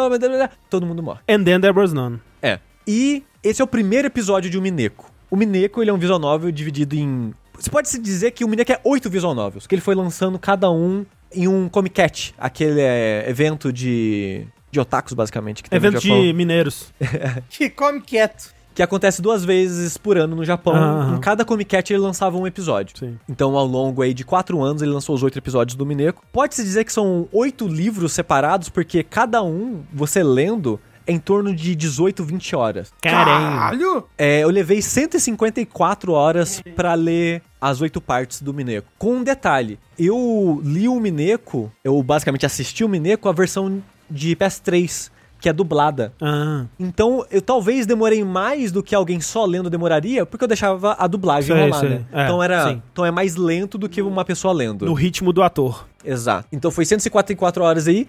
[0.70, 1.20] Todo mundo morre.
[1.28, 2.20] And then there was none.
[2.42, 2.60] É.
[2.88, 5.12] E esse é o primeiro episódio de um Mineco.
[5.30, 7.34] O Mineco, ele é um visual novel dividido em...
[7.60, 10.38] Você pode se dizer que o Mineco é oito visual novels, que ele foi lançando
[10.38, 14.46] cada um em um Comic Cat, aquele é, evento de...
[14.74, 16.22] De otakus, basicamente, que tem no Evento Japão.
[16.24, 16.92] de mineiros.
[17.48, 18.52] Que come quieto.
[18.74, 20.74] que acontece duas vezes por ano no Japão.
[20.74, 21.18] Aham.
[21.18, 22.98] Em cada Comic Cat ele lançava um episódio.
[22.98, 23.20] Sim.
[23.30, 26.24] Então, ao longo aí de quatro anos, ele lançou os oito episódios do Mineco.
[26.34, 31.54] Pode-se dizer que são oito livros separados, porque cada um, você lendo, é em torno
[31.56, 32.92] de 18, 20 horas.
[33.00, 33.26] Caramba.
[33.60, 34.06] Caralho!
[34.18, 38.88] É, eu levei 154 horas pra ler as oito partes do Mineco.
[38.98, 44.36] Com um detalhe, eu li o Mineco, eu basicamente assisti o Mineco a versão de
[44.36, 46.14] PS3, que é dublada.
[46.22, 50.96] Ah, Então, eu talvez demorei mais do que alguém só lendo demoraria, porque eu deixava
[50.98, 51.90] a dublagem Sei, rolar, sei.
[51.90, 52.06] né?
[52.14, 52.82] É, então era, sim.
[52.92, 54.86] então é mais lento do que uma pessoa lendo.
[54.86, 55.86] no ritmo do ator.
[56.04, 56.48] Exato.
[56.52, 58.08] Então foi 154 horas aí.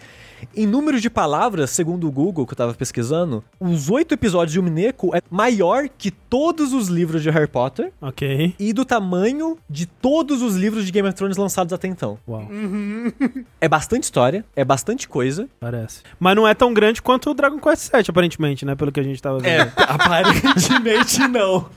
[0.55, 4.61] Em número de palavras, segundo o Google, que eu tava pesquisando, os oito episódios de
[4.61, 8.55] Umineco é maior que todos os livros de Harry Potter Ok.
[8.59, 12.19] e do tamanho de todos os livros de Game of Thrones lançados até então.
[12.29, 12.47] Uau,
[13.61, 15.49] É bastante história, é bastante coisa.
[15.61, 16.03] parece.
[16.19, 18.75] Mas não é tão grande quanto o Dragon Quest VII, aparentemente, né?
[18.75, 19.49] Pelo que a gente tava vendo.
[19.51, 21.69] É, aparentemente não.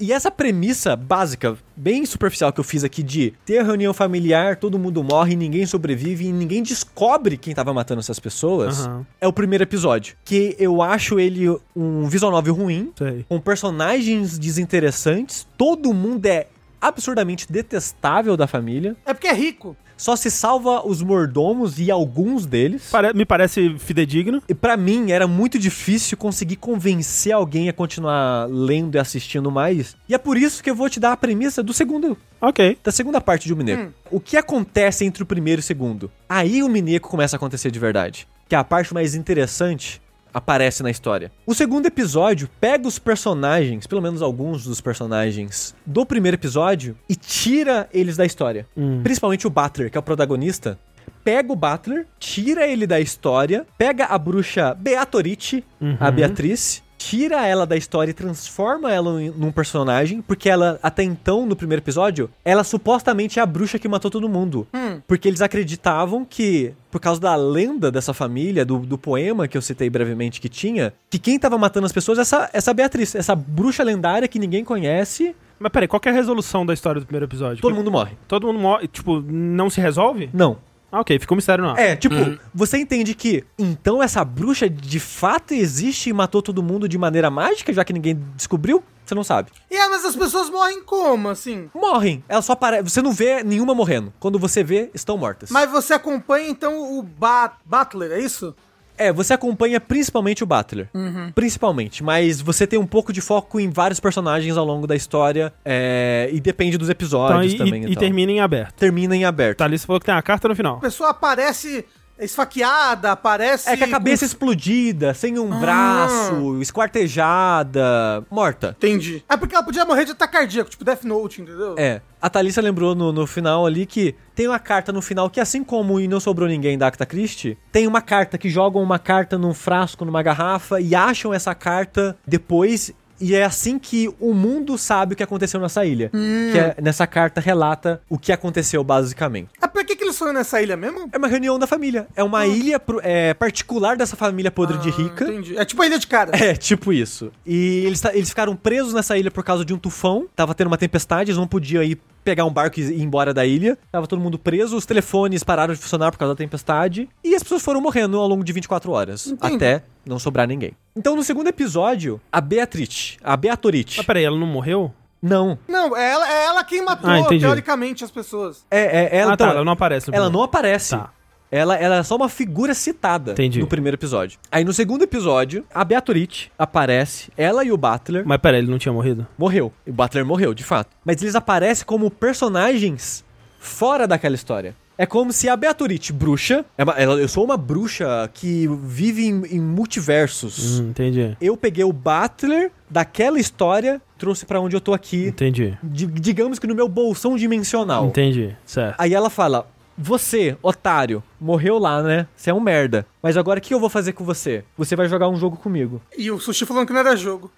[0.00, 4.78] e essa premissa básica, bem superficial que eu fiz aqui de ter reunião familiar, todo
[4.78, 9.06] mundo morre, ninguém sobrevive e ninguém descobre quem tava matando essas pessoas, Aham.
[9.20, 10.16] é o primeiro episódio.
[10.24, 13.24] Que eu acho ele um visual novel ruim, Sei.
[13.28, 16.46] com personagens desinteressantes, todo mundo é
[16.80, 18.96] absurdamente detestável da família.
[19.06, 19.76] É porque é rico.
[19.96, 22.88] Só se salva os mordomos e alguns deles.
[22.90, 24.42] Pare- me parece fidedigno.
[24.48, 29.96] E pra mim era muito difícil conseguir convencer alguém a continuar lendo e assistindo mais.
[30.08, 32.76] E é por isso que eu vou te dar a premissa do segundo, Ok.
[32.82, 33.92] da segunda parte de O Mineco.
[34.10, 36.10] O que acontece entre o primeiro e o segundo?
[36.28, 38.26] Aí o Mineco começa a acontecer de verdade.
[38.48, 40.02] Que é a parte mais interessante
[40.34, 41.30] aparece na história.
[41.46, 47.14] O segundo episódio pega os personagens, pelo menos alguns dos personagens do primeiro episódio e
[47.14, 48.66] tira eles da história.
[49.02, 50.78] Principalmente o Butler, que é o protagonista.
[51.22, 55.64] Pega o Butler, tira ele da história, pega a bruxa Beatrice,
[55.98, 61.44] a Beatriz, tira ela da história e transforma ela num personagem, porque ela, até então,
[61.44, 64.66] no primeiro episódio, ela supostamente é a bruxa que matou todo mundo.
[65.06, 69.62] Porque eles acreditavam que, por causa da lenda dessa família, do, do poema que eu
[69.62, 73.34] citei brevemente que tinha, que quem tava matando as pessoas é essa, essa Beatriz, essa
[73.34, 77.06] bruxa lendária que ninguém conhece, Mas peraí, qual que é a resolução da história do
[77.06, 77.60] primeiro episódio?
[77.60, 78.12] todo mundo morre.
[78.26, 78.88] Todo mundo morre.
[78.88, 80.30] Tipo, não se resolve?
[80.32, 80.56] Não.
[80.94, 81.76] Ah, ok, ficou um mistério não.
[81.76, 82.14] É, tipo,
[82.54, 87.28] você entende que então essa bruxa de fato existe e matou todo mundo de maneira
[87.28, 88.80] mágica, já que ninguém descobriu?
[89.04, 89.50] Você não sabe.
[89.68, 91.68] E é, mas as pessoas morrem como, assim?
[91.74, 92.22] Morrem.
[92.28, 92.88] Ela só aparece.
[92.88, 94.12] Você não vê nenhuma morrendo.
[94.20, 95.50] Quando você vê, estão mortas.
[95.50, 98.54] Mas você acompanha, então, o ba Butler, é isso?
[98.96, 100.88] É, você acompanha principalmente o Butler.
[101.34, 102.02] Principalmente.
[102.02, 105.52] Mas você tem um pouco de foco em vários personagens ao longo da história.
[105.64, 107.82] é, e depende dos Então, episódios e, também.
[107.84, 108.74] e- e e termina em aberto.
[108.74, 109.58] Termina em aberto.
[109.58, 110.76] Tá ali, você falou que tem a carta no final.
[110.76, 111.84] A pessoa aparece
[112.18, 113.68] esfaqueada, aparece...
[113.68, 118.76] É com a cabeça explodida, sem um braço, esquartejada, morta.
[118.78, 119.24] Entendi.
[119.28, 121.74] É porque ela podia morrer de ataque cardíaco, tipo Death Note, entendeu?
[121.78, 122.00] É.
[122.20, 125.62] A Thalissa lembrou no, no final ali que tem uma carta no final que, assim
[125.62, 129.36] como e não sobrou ninguém da Agatha Christie, tem uma carta que jogam uma carta
[129.36, 132.92] num frasco, numa garrafa e acham essa carta depois.
[133.26, 136.10] E é assim que o mundo sabe o que aconteceu nessa ilha.
[136.10, 139.48] Que é- nessa carta relata o que aconteceu, basicamente.
[139.62, 141.08] É pra que, que eles foram nessa ilha mesmo?
[141.10, 142.06] É uma reunião da família.
[142.14, 145.24] É uma ilha pro- é, particular dessa família podre de Ah, rica.
[145.24, 145.56] Entendi.
[145.56, 146.32] É tipo a ilha de cara.
[146.36, 147.32] É, tipo isso.
[147.46, 150.26] E eles, eles ficaram presos nessa ilha por causa de um tufão.
[150.36, 153.44] Tava tendo uma tempestade, eles não podiam ir pegar um barco e ir embora da
[153.44, 153.78] ilha.
[153.92, 157.08] Tava todo mundo preso, os telefones pararam de funcionar por causa da tempestade.
[157.22, 159.26] E as pessoas foram morrendo ao longo de 24 horas.
[159.26, 159.54] Entendi.
[159.56, 160.72] Até não sobrar ninguém.
[160.96, 163.98] Então, no segundo episódio, a Beatriz, a Beatorite.
[163.98, 164.92] Mas peraí, ela não morreu?
[165.20, 165.58] Não.
[165.66, 168.64] Não, é ela, é ela quem matou, Ah, teoricamente, as pessoas.
[168.70, 170.90] É, é, ela, ah, então, tá, ela não aparece no ela não aparece.
[170.90, 171.10] Tá.
[171.56, 173.60] Ela, ela é só uma figura citada Entendi.
[173.60, 174.38] no primeiro episódio.
[174.50, 178.78] Aí no segundo episódio, a Beatorite aparece, ela e o Butler Mas peraí, ele não
[178.78, 179.24] tinha morrido?
[179.38, 179.72] morreu.
[179.86, 180.90] O Butler morreu, de fato.
[181.04, 183.24] Mas eles aparecem como personagens
[183.60, 184.74] fora daquela história.
[184.96, 189.44] É como se a Beatorite, bruxa, é ela- eu sou uma bruxa que vive em,
[189.56, 190.78] em multiversos.
[190.80, 191.36] Hum, entendi.
[191.40, 195.76] Eu peguei o Butler daquela história, trouxe pra onde eu tô aqui, Entendi.
[195.82, 198.06] di- digamos que no meu bolsão dimensional.
[198.06, 198.54] Entendi.
[198.64, 198.94] Certo.
[198.98, 199.66] Aí ela fala:
[199.96, 202.26] Você, otário, morreu lá, né?
[202.36, 203.06] Você é um merda.
[203.22, 204.64] Mas agora o que eu vou fazer com você?
[204.76, 206.00] Você vai jogar um jogo comigo.
[206.16, 207.50] E o Sushi falando que não era jogo.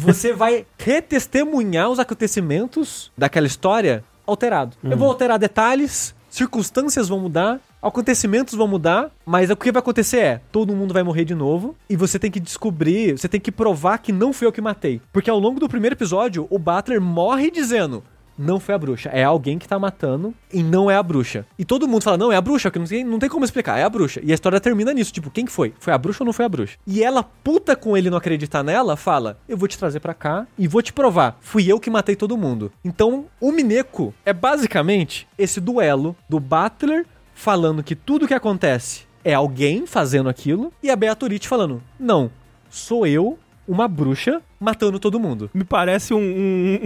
[0.00, 4.76] Você vai retestemunhar os acontecimentos daquela história alterado.
[4.82, 10.18] Eu vou alterar detalhes, circunstâncias vão mudar, acontecimentos vão mudar, mas o que vai acontecer
[10.18, 13.52] é, todo mundo vai morrer de novo e você tem que descobrir, você tem que
[13.52, 15.00] provar que não foi eu que matei.
[15.12, 18.02] Porque ao longo do primeiro episódio, o Butler morre dizendo:
[18.38, 21.46] não foi a bruxa, é alguém que tá matando e não é a bruxa.
[21.58, 23.78] E todo mundo fala, não, é a bruxa, que não tem, não tem como explicar,
[23.78, 24.20] é a bruxa.
[24.22, 25.74] E a história termina nisso, tipo, quem que foi?
[25.78, 26.76] Foi a bruxa ou não foi a bruxa?
[26.86, 30.46] E ela, puta com ele não acreditar nela, fala, eu vou te trazer pra cá
[30.58, 32.72] e vou te provar, fui eu que matei todo mundo.
[32.84, 39.34] Então, o Mineko é basicamente esse duelo do Butler falando que tudo que acontece é
[39.34, 42.30] alguém fazendo aquilo e a Beatriz falando, não,
[42.68, 45.50] sou eu, uma bruxa, matando todo mundo.
[45.52, 46.80] Me parece um, um,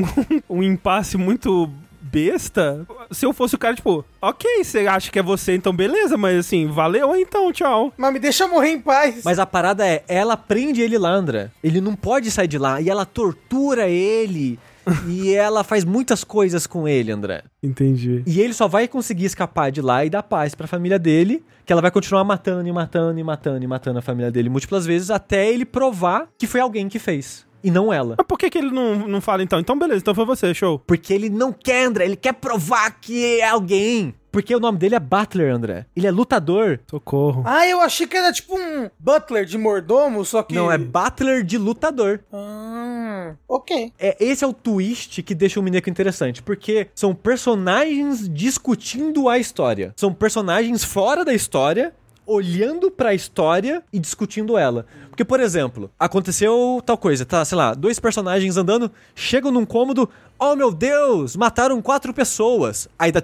[0.59, 1.71] um impasse muito
[2.01, 2.87] besta.
[3.11, 6.39] Se eu fosse o cara, tipo, ok, você acha que é você, então beleza, mas
[6.39, 7.93] assim, valeu então, tchau.
[7.97, 9.23] Mas me deixa morrer em paz.
[9.25, 11.51] Mas a parada é, ela prende ele lá, André.
[11.63, 12.81] Ele não pode sair de lá.
[12.81, 14.59] E ela tortura ele.
[15.09, 17.43] e ela faz muitas coisas com ele, André.
[17.63, 18.23] Entendi.
[18.27, 21.73] E ele só vai conseguir escapar de lá e dar paz pra família dele, que
[21.73, 25.11] ela vai continuar matando e matando e matando e matando a família dele múltiplas vezes
[25.11, 27.45] até ele provar que foi alguém que fez.
[27.63, 28.15] E não ela.
[28.19, 29.59] Mas por que, que ele não, não fala então?
[29.59, 30.79] Então beleza, então foi você, show.
[30.79, 32.05] Porque ele não quer, André.
[32.05, 34.15] Ele quer provar que é alguém.
[34.37, 35.87] Porque o nome dele é Butler, André.
[35.97, 36.79] Ele é lutador.
[36.91, 37.43] Socorro.
[37.47, 40.55] Ah, eu achei que era tipo um butler de mordomo, só que...
[40.55, 42.21] Não, é Butler de lutador.
[42.31, 43.95] Ah, ok.
[43.99, 49.39] É, esse é o twist que deixa o Mineco interessante, porque são personagens discutindo a
[49.39, 49.95] história.
[49.97, 51.95] São personagens fora da história,
[52.27, 54.85] olhando pra história e discutindo ela.
[55.17, 60.11] Porque, por exemplo, aconteceu tal coisa, tá, sei lá, dois personagens andando, chegam num cômodo,
[60.39, 62.87] oh meu Deus, mataram quatro pessoas.
[62.99, 63.23] Aí dá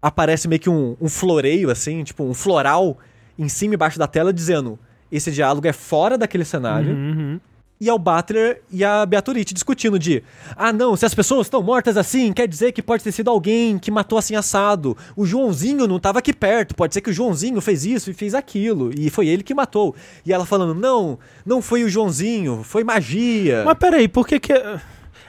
[0.00, 2.96] aparece meio que um, um floreio, assim, tipo um floral
[3.38, 4.78] em cima e embaixo da tela dizendo
[5.12, 7.40] esse diálogo é fora daquele cenário Uhum.
[7.80, 10.22] E é o Butler e a Beatriz discutindo de
[10.56, 13.78] ah não, se as pessoas estão mortas assim, quer dizer que pode ter sido alguém
[13.78, 14.96] que matou assim assado.
[15.14, 18.34] O Joãozinho não tava aqui perto, pode ser que o Joãozinho fez isso e fez
[18.34, 19.94] aquilo e foi ele que matou.
[20.24, 23.62] E ela falando não, não foi o Joãozinho, foi magia.
[23.64, 24.52] Mas peraí, por que que...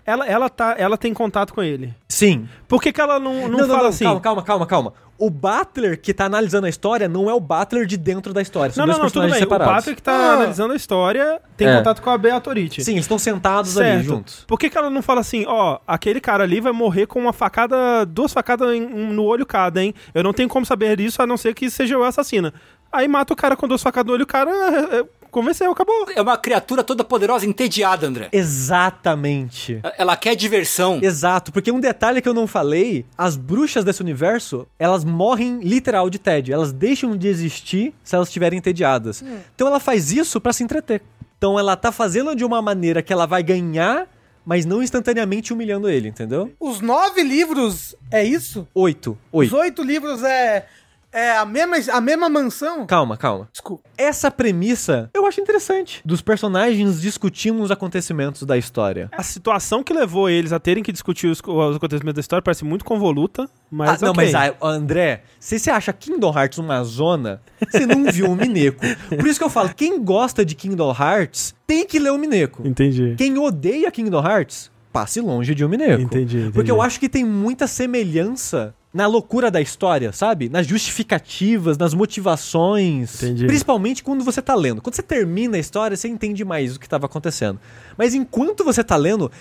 [0.06, 1.94] Ela, ela, tá, ela tem contato com ele.
[2.08, 2.48] Sim.
[2.66, 4.06] Por que, que ela não, não, fala assim?
[4.06, 4.94] calma, calma, calma, calma.
[5.20, 8.72] O Butler que tá analisando a história não é o Butler de dentro da história,
[8.72, 9.48] são Não, dois não, não, tudo personagens bem.
[9.48, 9.76] O separados.
[9.86, 10.34] Patrick tá Ah.
[10.34, 11.78] analisando a história, tem É.
[11.78, 12.84] contato com a Beatorite.
[12.84, 14.04] Sim, eles estão sentados ali Certo.
[14.06, 14.46] juntos.
[14.48, 17.34] Por que, que ela não fala assim, ó, aquele cara ali vai morrer com uma
[17.34, 19.94] facada, duas facadas em- um no olho cada, hein?
[20.14, 22.54] Eu não tenho como saber disso, a não ser que seja eu a assassina.
[22.92, 24.50] Aí mata o cara com duas facadas no olho, o cara
[24.96, 25.04] é, é,
[25.38, 26.08] convenceu, acabou.
[26.16, 28.30] É uma criatura toda poderosa, entediada, André.
[28.32, 29.80] Exatamente.
[29.98, 31.00] Ela quer diversão.
[31.02, 36.10] Exato, porque um detalhe que eu não falei, as bruxas desse universo, elas morrem literal
[36.10, 36.54] de tédio.
[36.54, 39.24] Elas deixam de existir se elas estiverem entediadas.
[39.56, 41.02] Então ela faz isso pra se entreter.
[41.38, 44.08] Então ela tá fazendo de uma maneira que ela vai ganhar,
[44.44, 46.52] mas não instantaneamente humilhando ele, entendeu?
[46.60, 48.68] Os nove livros é isso?
[48.74, 49.16] Oito.
[49.32, 49.58] Os Oito.
[49.58, 50.66] oito livros é,
[51.12, 52.86] é a, mesma, a mesma mansão?
[52.86, 53.48] Calma, calma.
[53.52, 53.84] Desculpa.
[53.98, 56.02] Essa premissa eu acho interessante.
[56.06, 59.10] Dos personagens discutindo os acontecimentos da história.
[59.12, 62.64] A situação que levou eles a terem que discutir os, os acontecimentos da história parece
[62.64, 67.42] muito convoluta, mas ah, não, mas ah, André, se você acha Kingdom Hearts uma zona,
[67.70, 68.82] você não viu o Mineco.
[69.10, 72.68] Por isso que eu falo, quem gosta de Kingdom Hearts tem que ler o Mineco.
[72.68, 73.16] Entendi.
[73.18, 76.02] Quem odeia Kingdom Hearts, passe longe de um Mineco.
[76.02, 76.52] Entendi, entendi.
[76.54, 80.50] Porque eu acho que tem muita semelhança na loucura da história, sabe?
[80.50, 83.22] Nas justificativas, nas motivações.
[83.22, 83.46] Entendi.
[83.46, 84.82] Principalmente quando você tá lendo.
[84.82, 87.60] Quando você termina a história, você entende mais o que tava acontecendo.
[87.98, 89.32] Mas enquanto você tá lendo,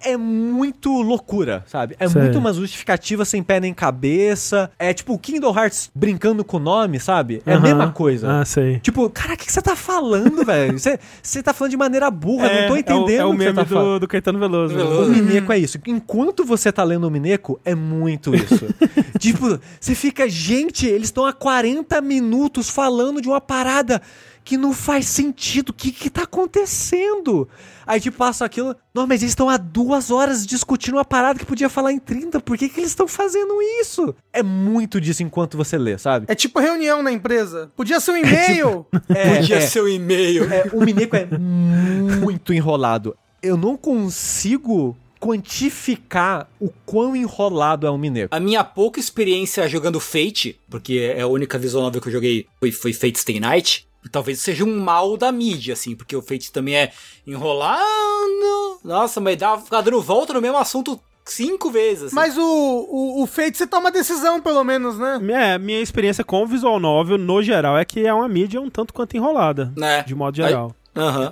[0.00, 1.96] é muito loucura, sabe?
[1.98, 2.22] É Sei.
[2.22, 4.70] muito uma justificativa sem pé nem cabeça.
[4.78, 7.42] É tipo o Kingdom Hearts brincando com o nome, sabe?
[7.44, 8.40] É a mesma coisa.
[8.40, 8.78] Ah, sei.
[8.80, 10.78] Tipo, cara, o que, que você tá falando, velho?
[10.78, 13.38] Você, você tá falando de maneira burra, não tô entendendo é o, é o o
[13.38, 14.74] meme tá do, do Caetano Veloso.
[14.74, 15.10] Veloso.
[15.10, 15.78] O Mineco é isso.
[15.86, 18.66] Enquanto você tá lendo o Mineco, é muito isso.
[19.18, 24.00] tipo, você fica, gente, eles estão há 40 minutos falando de uma parada
[24.44, 25.70] que não faz sentido.
[25.70, 27.48] O que que tá acontecendo?
[27.86, 28.76] Aí te passa aquilo.
[28.94, 32.40] Não, mas eles estão há duas horas discutindo uma parada que podia falar em 30.
[32.40, 34.14] Por que que eles estão fazendo isso?
[34.32, 36.26] É muito disso enquanto você lê, sabe?
[36.28, 37.70] É tipo reunião na empresa.
[37.74, 38.86] Podia ser um e-mail.
[39.14, 39.60] É, Podia é.
[39.60, 40.44] ser o e-mail.
[40.52, 43.16] É, o Mineco é muito enrolado.
[43.42, 48.34] Eu não consigo quantificar o quão enrolado é o Mineco.
[48.34, 52.46] A minha pouca experiência jogando Fate, porque é a única visual novel que eu joguei
[52.58, 56.52] foi, foi Fate Stay Night, talvez seja um mal da mídia, assim, porque o Fate
[56.52, 56.92] também é
[57.26, 58.78] enrolando.
[58.84, 62.04] Nossa, mas dá, dando volta no mesmo assunto cinco vezes.
[62.04, 62.14] assim.
[62.14, 65.18] Mas o, o, o feito você toma decisão, pelo menos, né?
[65.54, 68.70] É, minha experiência com o visual novel, no geral, é que é uma mídia um
[68.70, 69.72] tanto quanto enrolada.
[69.76, 70.02] Né?
[70.02, 70.74] De modo geral.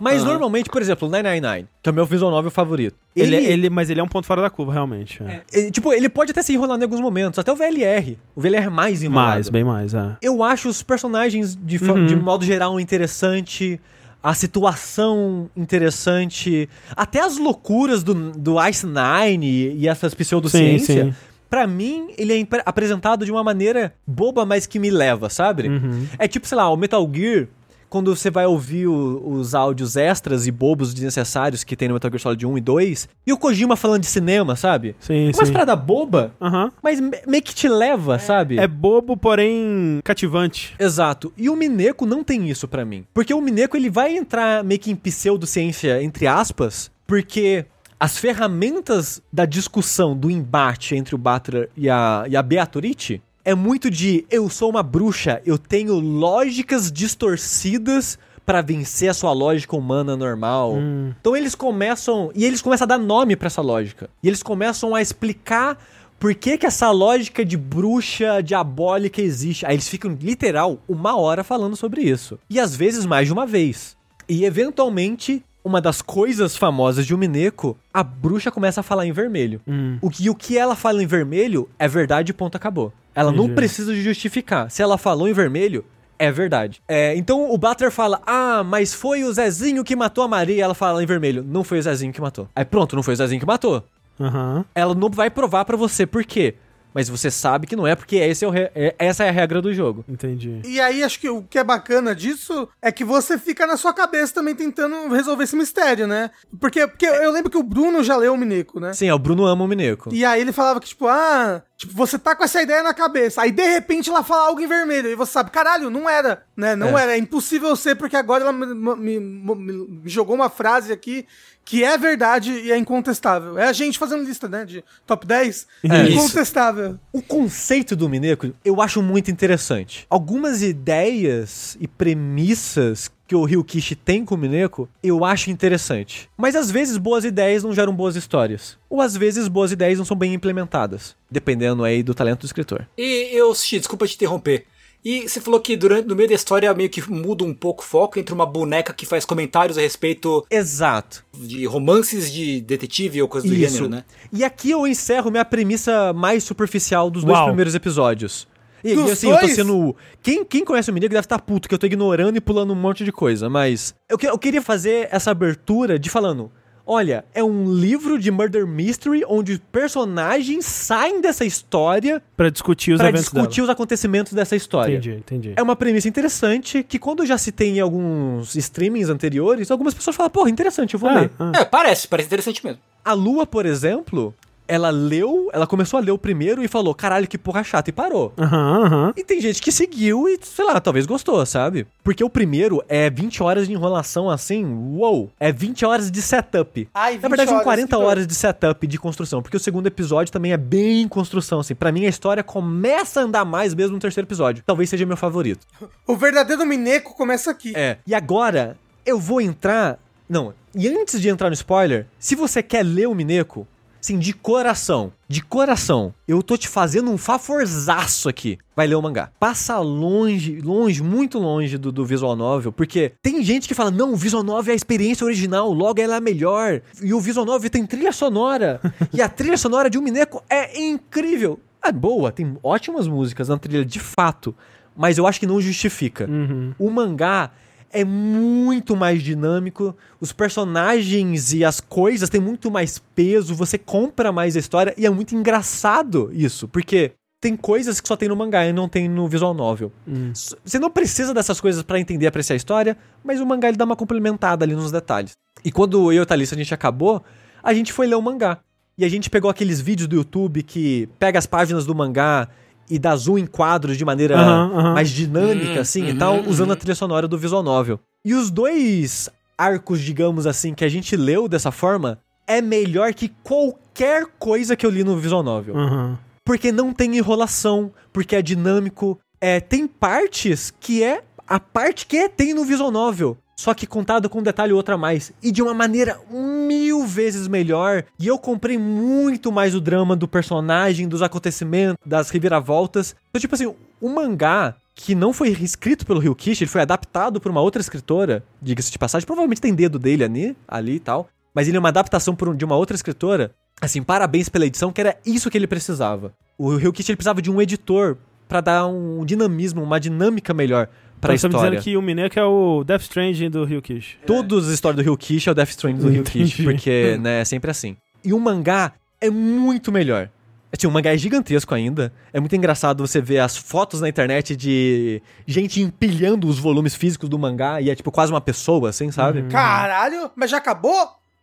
[0.00, 2.96] Mas normalmente, por exemplo, o 999, que é o meu visual novel favorito.
[3.14, 5.22] Ele, Ele, ele, mas ele é um ponto fora da curva, realmente.
[5.22, 5.42] É.
[5.52, 8.18] ele- tipo, ele pode até se enrolar em alguns momentos, até o VLR.
[8.34, 9.28] O VLR é mais enrolado.
[9.30, 10.16] Mais, bem mais, é.
[10.20, 12.06] Eu acho os personagens, de, Uhum.
[12.06, 13.80] de modo geral, interessante.
[14.22, 16.68] A situação interessante.
[16.96, 21.04] Até as loucuras do, do Ice Nine e essas pseudociência.
[21.06, 21.16] Sim, sim.
[21.50, 25.68] Pra mim, ele é apresentado de uma maneira boba, mas que me leva, sabe?
[25.68, 26.06] Uhum.
[26.18, 27.46] É tipo, sei lá, o Metal Gear,
[27.92, 32.10] quando você vai ouvir o- os áudios extras e bobos desnecessários que tem no Metal
[32.10, 34.96] Gear Solid 1 e 2, e o Kojima falando de cinema, sabe?
[34.98, 35.52] Sim, Uma sim.
[35.52, 36.72] parada boba, Aham.
[36.82, 38.58] mas me- meio que te leva, sabe?
[38.58, 40.74] É bobo, porém cativante.
[40.78, 41.30] Exato.
[41.36, 43.04] E o Mineco não tem isso pra mim.
[43.12, 47.66] Porque o Mineco ele vai entrar meio que em pseudociência, entre aspas, porque
[48.00, 53.54] as ferramentas da discussão, do embate entre o Batra e a, e a Beatrice é
[53.54, 59.76] muito de eu sou uma bruxa, eu tenho lógicas distorcidas pra vencer a sua lógica
[59.76, 60.76] humana normal.
[61.20, 62.30] Então eles começam.
[62.34, 64.10] E eles começam a dar nome pra essa lógica.
[64.22, 65.78] E eles começam a explicar
[66.18, 69.66] por que, que essa lógica de bruxa diabólica existe.
[69.66, 72.38] Aí eles ficam, literal, uma hora falando sobre isso.
[72.48, 73.96] E às vezes mais de uma vez.
[74.28, 75.44] E eventualmente.
[75.64, 79.60] Uma das coisas famosas de Umineco, a bruxa começa a falar em vermelho.
[79.64, 79.96] Hum.
[80.02, 82.92] O que, o que ela fala em vermelho é verdade, ponto, acabou.
[83.14, 84.70] Ela não precisa de justificar.
[84.70, 85.84] Se ela falou em vermelho,
[86.18, 86.82] é verdade.
[86.86, 90.62] É, então o Butler fala: Ah, mas foi o Zezinho que matou a Maria.
[90.62, 92.48] Ela fala em vermelho: Não foi o Zezinho que matou.
[92.54, 93.84] Aí pronto, não foi o Zezinho que matou.
[94.20, 94.64] Aham.
[94.74, 96.54] Ela não vai provar pra você por quê.
[96.94, 99.32] Mas você sabe que não é, porque esse é o re- é- essa é a
[99.32, 100.04] regra do jogo.
[100.08, 100.60] Entendi.
[100.64, 103.92] E aí, acho que o que é bacana disso é que você fica na sua
[103.94, 106.30] cabeça também tentando resolver esse mistério, né?
[106.60, 108.92] Porque, porque eu lembro que o Bruno já leu o Mineco, né?
[108.92, 110.10] Sim, é, o Bruno ama o Mineco.
[110.12, 113.42] E aí ele falava que, tipo, ah, tipo, você tá com essa ideia na cabeça.
[113.42, 115.08] Aí, de repente, ela fala algo em vermelho.
[115.08, 116.76] E você sabe, caralho, não era, né?
[116.76, 117.02] Não É.
[117.02, 117.12] era.
[117.14, 118.66] É impossível ser, porque agora ela me,
[118.96, 119.54] me- me-
[119.88, 121.26] me jogou uma frase aqui
[121.64, 123.58] que é verdade e é incontestável.
[123.58, 124.64] É a gente fazendo lista, né?
[124.64, 125.66] De top 10.
[125.84, 126.10] É.
[126.10, 126.98] incontestável.
[127.12, 130.06] O conceito do Mineco eu acho muito interessante.
[130.08, 136.28] Algumas ideias e premissas que o Ryukishi tem com o Mineco, eu acho interessante.
[136.36, 138.76] Mas às vezes boas ideias não geram boas histórias.
[138.90, 141.16] Ou às vezes boas ideias não são bem implementadas.
[141.30, 142.86] Dependendo aí do talento do escritor.
[142.98, 144.66] E eu, Xi, desculpa te interromper.
[145.04, 147.86] E você falou que durante, no meio da história meio que muda um pouco o
[147.86, 151.24] foco entre uma boneca que faz comentários a respeito Exato.
[151.36, 153.74] de romances de detetive ou coisa do Isso.
[153.74, 154.04] gênero, né?
[154.32, 157.46] E aqui eu encerro minha premissa mais superficial dos dois Uau.
[157.48, 158.46] primeiros episódios.
[158.84, 159.54] E, e assim, eu tô dois?
[159.54, 159.96] sendo.
[160.22, 162.76] Quem, quem conhece o Mineco deve estar puto, que eu tô ignorando e pulando um
[162.76, 163.48] monte de coisa.
[163.48, 166.50] Mas eu, que- eu queria fazer essa abertura de falando.
[166.86, 172.98] Olha, é um livro de murder mystery onde personagens saem dessa história Pra discutir os
[172.98, 174.56] pra eventos discutir os acontecimentos dessa dela.
[174.56, 174.92] história.
[174.96, 175.52] Entendi, entendi.
[175.56, 180.16] É uma premissa interessante que quando eu já citei em alguns streamings anteriores, algumas pessoas
[180.16, 181.30] falam, porra, interessante, eu vou Ah, ler.
[181.38, 181.52] ah.
[181.56, 182.80] É, parece, parece interessante mesmo.
[183.04, 184.34] A Lua, por exemplo,
[184.66, 187.92] ela leu, ela começou a ler o primeiro e falou, caralho, que porra chata, e
[187.92, 188.32] parou.
[188.38, 189.12] Aham, aham.
[189.16, 191.86] E tem gente que seguiu e, sei lá, talvez gostou, sabe?
[192.02, 194.64] Porque o primeiro é 20 horas de enrolação assim,
[194.96, 195.30] uou!
[195.38, 196.88] É 20 horas de setup.
[196.94, 198.08] Ai, Na 20 verdade, são horas, 40 que dor.
[198.08, 201.74] horas de setup de construção, porque o segundo episódio também é bem construção, assim.
[201.74, 204.62] Pra mim, a história começa a andar mais mesmo no terceiro episódio.
[204.66, 205.66] Talvez seja meu favorito.
[206.06, 207.72] O verdadeiro Mineco começa aqui.
[207.76, 207.98] É.
[208.06, 209.98] E agora, eu vou entrar.
[210.28, 213.66] Não, e antes de entrar no spoiler, se você quer ler o Mineco,
[214.02, 218.58] assim, de coração, de coração, eu tô te fazendo um favorzaço aqui.
[218.74, 219.30] Vai ler o mangá.
[219.38, 224.12] Passa longe, longe, muito longe do, do visual novel, porque tem gente que fala, não,
[224.12, 226.82] o visual novel é a experiência original, logo ela é melhor.
[227.00, 228.80] E o visual novel tem trilha sonora.
[229.12, 231.60] e a trilha sonora de um Mineco é incrível.
[231.84, 234.54] É boa, tem ótimas músicas na trilha, de fato.
[234.96, 236.28] Mas eu acho que não justifica.
[236.28, 236.74] Uhum.
[236.78, 237.50] O mangá
[237.92, 244.32] é muito mais dinâmico, os personagens e as coisas têm muito mais peso, você compra
[244.32, 248.36] mais a história e é muito engraçado isso, porque tem coisas que só tem no
[248.36, 249.92] mangá e não tem no visual novel.
[250.06, 250.32] Hum.
[250.32, 253.76] Você não precisa dessas coisas pra entender e apreciar a história, mas o mangá ele
[253.76, 255.32] dá uma complementada ali nos detalhes.
[255.64, 257.22] E quando eu e a Thalissa a gente acabou,
[257.62, 258.60] a gente foi ler o mangá.
[258.96, 262.48] E a gente pegou aqueles vídeos do YouTube que pega as páginas do mangá
[262.90, 264.94] e dá zoom em quadros de maneira Aham, aham.
[264.94, 266.74] mais dinâmica, Uhum, assim, e uhum, tal, usando uhum.
[266.74, 267.98] a trilha sonora do visual novel.
[268.24, 273.28] E os dois arcos, digamos assim, que a gente leu dessa forma, é melhor que
[273.42, 275.76] qualquer coisa que eu li no visual novel.
[275.76, 276.18] Aham.
[276.44, 279.18] Porque não tem enrolação, porque é dinâmico.
[279.40, 283.36] É, tem partes que é a parte que tem no visual novel.
[283.62, 285.30] Só que contado com um detalhe ou outra a mais.
[285.40, 288.02] E de uma maneira mil vezes melhor.
[288.18, 293.14] E eu comprei muito mais o drama do personagem, dos acontecimentos, das reviravoltas.
[293.30, 297.52] Então, tipo assim, o mangá, que não foi escrito pelo Ryukishi, ele foi adaptado por
[297.52, 299.24] uma outra escritora, diga-se de passagem.
[299.26, 301.28] Provavelmente tem dedo dele ali, ali e tal.
[301.54, 303.52] Mas ele é uma adaptação um- de uma outra escritora.
[303.80, 306.32] Assim, parabéns pela edição, que era isso que ele precisava.
[306.58, 308.16] O Ryukishi ele precisava de um editor
[308.48, 310.88] pra dar um dinamismo, uma dinâmica melhor
[311.22, 311.70] pra Então, história.
[311.78, 314.18] dizendo que o Mineco é o Death Stranding do Ryukishi.
[314.26, 317.70] Todas as histórias do Ryukishi é o Death Stranding do Ryukishi, porque, né, é sempre
[317.70, 317.96] assim.
[318.24, 320.28] E o mangá é muito melhor.
[320.76, 322.12] Assim, o mangá é gigantesco ainda.
[322.32, 327.28] É muito engraçado você ver as fotos na internet de gente empilhando os volumes físicos
[327.28, 329.40] do mangá e é tipo quase uma pessoa, assim, sabe?
[329.42, 329.48] Uhum.
[329.50, 330.94] Caralho, mas já acabou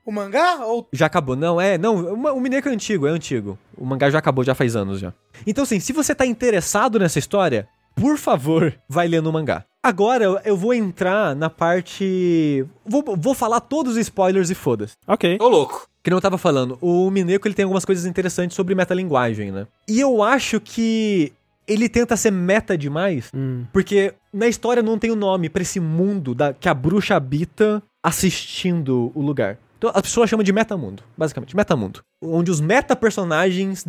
[0.03, 0.65] o mangá?
[0.65, 1.35] Ou Já acabou.
[1.35, 1.77] Não, é.
[1.77, 3.57] Não, o o Mineco é antigo, é antigo.
[3.77, 5.13] O mangá já acabou, já faz anos já.
[5.45, 9.63] Então, assim, se você tá interessado nessa história, por favor, vai ler no mangá.
[9.83, 12.65] Agora eu- vou entrar na parte.
[12.85, 14.93] Vou, vou falar todos os spoilers e foda-se.
[15.07, 15.37] Ok.
[15.39, 15.87] Ô, louco.
[16.03, 19.67] Que nem eu tava falando, o Mineco ele tem algumas coisas interessantes sobre metalinguagem, né?
[19.87, 21.33] E eu acho que
[21.67, 23.65] ele tenta ser meta demais, Hum.
[23.73, 27.83] porque na história não tem o nome pra esse mundo da, que a bruxa habita
[28.01, 29.57] assistindo o lugar.
[29.77, 31.99] Então as pessoas chamam de metamundo, basicamente, metamundo.
[32.23, 33.85] Onde os meta-personagens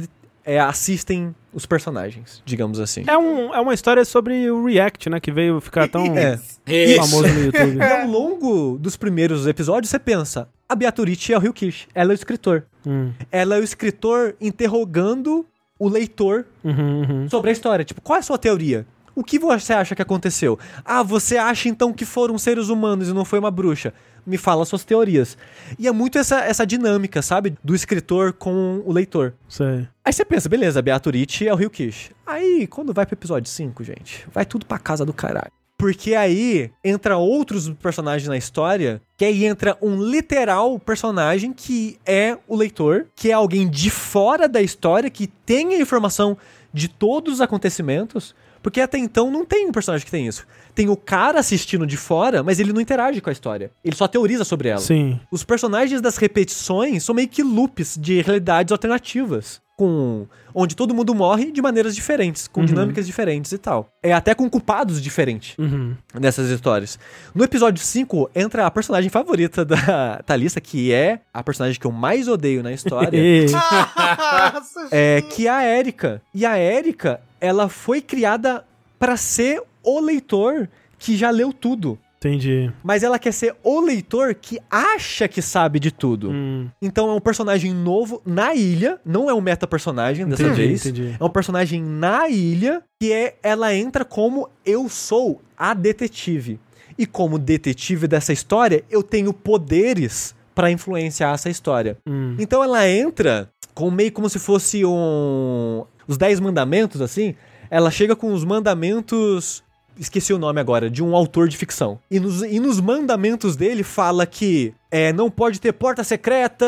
[0.50, 3.04] é, assistem os personagens, digamos assim.
[3.06, 5.20] É, um, é uma história sobre o React, né?
[5.20, 6.04] Que veio ficar tão
[6.66, 6.96] É.
[6.96, 7.76] Famoso no YouTube.
[7.76, 12.14] E ao longo dos primeiros episódios, você pensa, a Beatrice é o Ryukishi, ela é
[12.14, 12.64] o escritor.
[12.84, 13.12] Hum.
[13.30, 15.46] Ela é o escritor interrogando
[15.78, 17.30] o leitor Uhum, uhum.
[17.30, 17.84] sobre a história.
[17.84, 18.84] Tipo, qual é a sua teoria?
[19.14, 20.58] O que você acha que aconteceu?
[20.84, 23.94] Ah, você acha então que foram seres humanos e não foi uma bruxa?
[24.26, 25.36] Me fala suas teorias.
[25.78, 27.56] E é muito essa, essa dinâmica, sabe?
[27.62, 29.34] Do escritor com o leitor.
[29.48, 29.86] Sei.
[30.04, 32.12] Aí você pensa, beleza, Beatrice é o Ryukishi.
[32.26, 35.52] Aí, quando vai pro episódio 5, gente, vai tudo pra casa do caralho.
[35.80, 42.36] Porque aí entra outros personagens na história, que aí entra um literal personagem que é
[42.46, 46.36] o leitor, que é alguém de fora da história, que tem a informação
[46.70, 50.46] de todos os acontecimentos, porque até então não tem um personagem que tem isso.
[50.74, 53.70] Tem o cara assistindo de fora, mas ele não interage com a história.
[53.84, 54.80] Ele só teoriza sobre ela.
[54.80, 55.18] Sim.
[55.30, 59.60] Os personagens das repetições são meio que loops de realidades alternativas.
[59.76, 60.26] Com.
[60.54, 62.66] Onde todo mundo morre de maneiras diferentes, com Uhum.
[62.66, 63.88] dinâmicas diferentes e tal.
[64.02, 65.94] É até com culpados diferentes Uhum.
[66.20, 66.98] nessas histórias.
[67.34, 71.92] No episódio 5, entra a personagem favorita da Thalissa, que é a personagem que eu
[71.92, 73.18] mais odeio na história.
[74.90, 76.20] É, que é a Erika.
[76.34, 78.64] E a Erika, ela foi criada
[78.98, 80.68] pra ser o leitor
[80.98, 81.98] que já leu tudo.
[82.18, 82.70] Entendi.
[82.84, 86.30] Mas ela quer ser o leitor que acha que sabe de tudo.
[86.30, 86.68] Hum.
[86.82, 90.84] Então é um personagem novo na ilha, não é um meta-personagem dessa Entendi, vez.
[90.84, 91.16] entendi.
[91.18, 96.60] É um personagem na ilha que é ela entra como eu sou a detetive.
[96.98, 101.96] E como detetive dessa história, eu tenho poderes pra influenciar essa história.
[102.06, 102.36] Hum.
[102.38, 105.84] Então ela entra com meio como se fosse um.
[106.10, 107.34] Os Dez Mandamentos, assim.
[107.70, 109.62] Ela chega com os mandamentos.
[109.98, 111.98] Esqueci o nome agora, de um autor de ficção.
[112.10, 116.66] E nos, e nos mandamentos dele fala que é, não pode ter porta secreta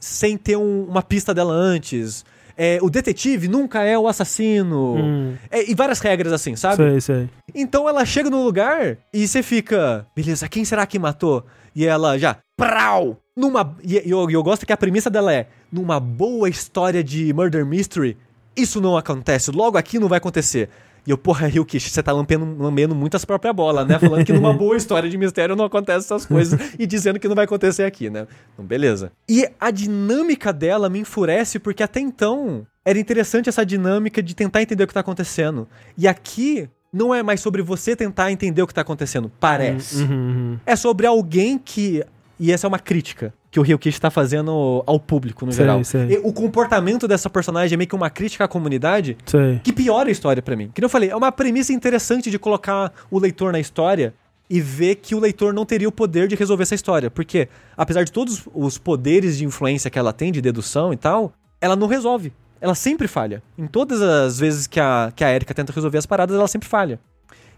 [0.00, 2.24] sem ter um- uma pista dela antes.
[2.56, 4.94] É, o detetive nunca é o assassino.
[4.96, 5.34] Hum.
[5.50, 6.76] É, e várias regras assim, sabe?
[6.76, 7.30] Sei, sei.
[7.54, 11.44] Então ela chega no lugar e você fica, beleza, quem será que matou?
[11.74, 13.18] E ela já, prau!
[13.36, 17.32] Numa, e eu, e eu gosto que a premissa dela é, numa boa história de
[17.32, 18.16] murder mystery,
[18.56, 20.68] isso não acontece, logo aqui não vai acontecer.
[21.06, 23.98] E eu, porra, Ryukishi, você tá lambendo, lambendo muito as próprias bolas, né?
[23.98, 27.34] Falando que numa boa história de mistério não acontece essas coisas e dizendo que não
[27.34, 28.26] vai acontecer aqui, né?
[28.52, 29.10] Então, beleza.
[29.28, 34.62] E a dinâmica dela me enfurece porque até então era interessante essa dinâmica de tentar
[34.62, 35.66] entender o que tá acontecendo.
[35.98, 40.02] E aqui não é mais sobre você tentar entender o que tá acontecendo, parece.
[40.02, 40.58] Uhum, uhum.
[40.64, 42.04] É sobre alguém que.
[42.38, 45.84] E essa é uma crítica que o Ryukishi tá fazendo ao público, no Sei, geral.
[45.84, 46.18] sei.
[46.24, 49.60] O comportamento dessa personagem é meio que uma crítica à comunidade Sei.
[49.62, 50.70] que piora a história pra mim.
[50.74, 54.14] Que eu falei, é uma premissa interessante de colocar o leitor na história
[54.48, 57.10] e ver que o leitor não teria o poder de resolver essa história.
[57.10, 57.46] Porque,
[57.76, 61.76] apesar de todos os poderes de influência que ela tem, de dedução e tal, ela
[61.76, 62.32] não resolve.
[62.58, 63.42] Ela sempre falha.
[63.58, 66.68] Em todas as vezes que a, que a Erika tenta resolver as paradas, ela sempre
[66.68, 66.98] falha.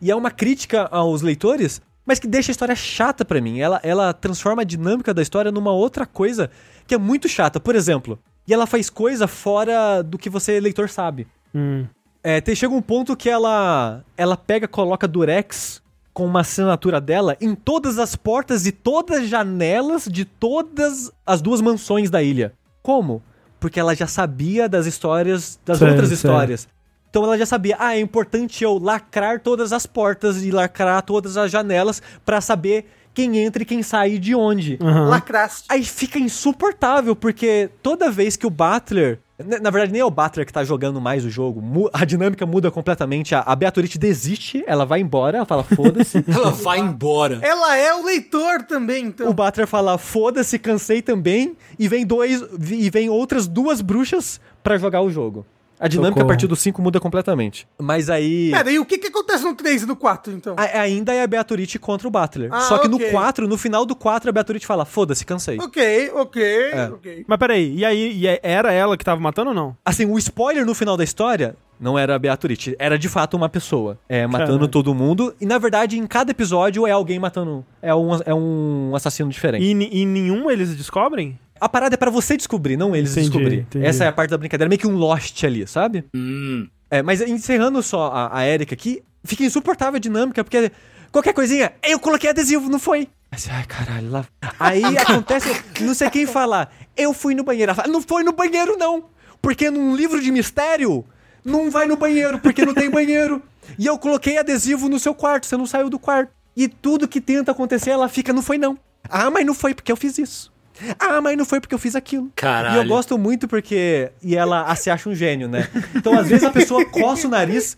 [0.03, 3.61] E é uma crítica aos leitores, mas que deixa a história chata pra mim.
[3.61, 6.51] Ela, ela transforma a dinâmica da história numa outra coisa
[6.87, 7.59] que é muito chata.
[7.59, 11.27] Por exemplo, e ela faz coisa fora do que você, leitor, sabe.
[11.55, 11.87] Hum.
[12.23, 15.83] É, tem, chega um ponto que ela ela pega, coloca durex
[16.13, 21.43] com uma assinatura dela em todas as portas e todas as janelas de todas as
[21.43, 22.53] duas mansões da ilha.
[22.83, 23.23] Como?
[23.59, 26.69] Porque ela já sabia das histórias, das outras histórias.
[27.15, 31.36] Então ela já sabia, ah, é importante eu lacrar todas as portas e lacrar todas
[31.36, 34.81] as janelas pra saber quem entra e quem sai de onde.
[34.82, 35.11] Aham.
[35.11, 35.66] Lacraste.
[35.69, 39.20] Aí fica insuportável, porque toda vez que o Butler.
[39.39, 41.89] Na verdade, nem é o Butler que tá jogando mais o jogo.
[41.93, 43.32] A dinâmica muda completamente.
[43.32, 46.19] A, Beatrice desiste, ela vai embora, ela fala, foda-se.
[46.27, 47.39] Ela vai embora.
[47.43, 49.28] Ela é o leitor também, então.
[49.28, 51.57] o Butler fala, foda-se, cansei também.
[51.78, 52.43] E vem dois.
[52.69, 55.47] E vem outras duas bruxas pra jogar o jogo.
[55.79, 56.25] A dinâmica Socorro.
[56.27, 57.67] a partir do 5 muda completamente.
[57.81, 58.51] Mas aí.
[58.53, 60.55] Pera, e o que que acontece no 3 e no 4, então?
[60.57, 62.49] a- ainda é a Beatrice contra o Butler.
[62.53, 63.07] Ah, Só que ok.
[63.07, 65.59] no 4, no final do 4, a Beatrice fala, foda-se, cansei.
[65.59, 66.43] Ok, ok,
[66.73, 66.89] É.
[66.93, 67.25] ok.
[67.27, 69.77] Mas peraí, e aí, e é- era ela que tava matando ou não?
[69.85, 73.49] Assim, o spoiler no final da história não era a Beatrice, era de fato uma
[73.49, 73.99] pessoa.
[74.09, 74.69] É, matando Caralho.
[74.69, 75.35] todo mundo.
[75.41, 77.65] E na verdade, em cada episódio é alguém matando.
[77.83, 79.65] É um, é um assassino diferente.
[79.65, 81.39] E, ni- e nenhum eles descobrem?
[81.61, 83.59] A parada é pra você descobrir, não eles Entendi, descobrir.
[83.61, 83.87] entendi.
[83.87, 86.05] Essa é a parte da brincadeira, meio que um Lost ali, sabe?
[86.15, 86.69] Hum.
[86.91, 90.71] É, mas encerrando só a, a Erika aqui, fica insuportável a dinâmica, porque
[91.11, 93.09] qualquer coisinha, eu coloquei adesivo, não foi?
[93.33, 94.25] Aí você, Ai, caralho, lá.
[94.61, 95.49] Aí acontece,
[95.81, 97.71] não sei quem falar, eu fui no banheiro.
[97.71, 99.05] Ela fala, não foi no banheiro, não.
[99.41, 101.05] Porque num livro de mistério,
[101.45, 103.43] não vai no banheiro, porque não tem banheiro.
[103.79, 106.33] E eu coloquei adesivo no seu quarto, você não saiu do quarto.
[106.57, 108.79] E tudo que tenta acontecer, ela fica, não foi não.
[109.09, 110.53] Ah, mas não foi porque eu fiz isso.
[110.99, 112.31] Ah, mas não foi porque eu fiz aquilo.
[112.35, 112.77] Caralho.
[112.77, 114.11] E eu gosto muito porque.
[114.23, 115.69] E ela ah, se acha um gênio, né?
[115.95, 117.77] Então, às vezes, a pessoa coça o nariz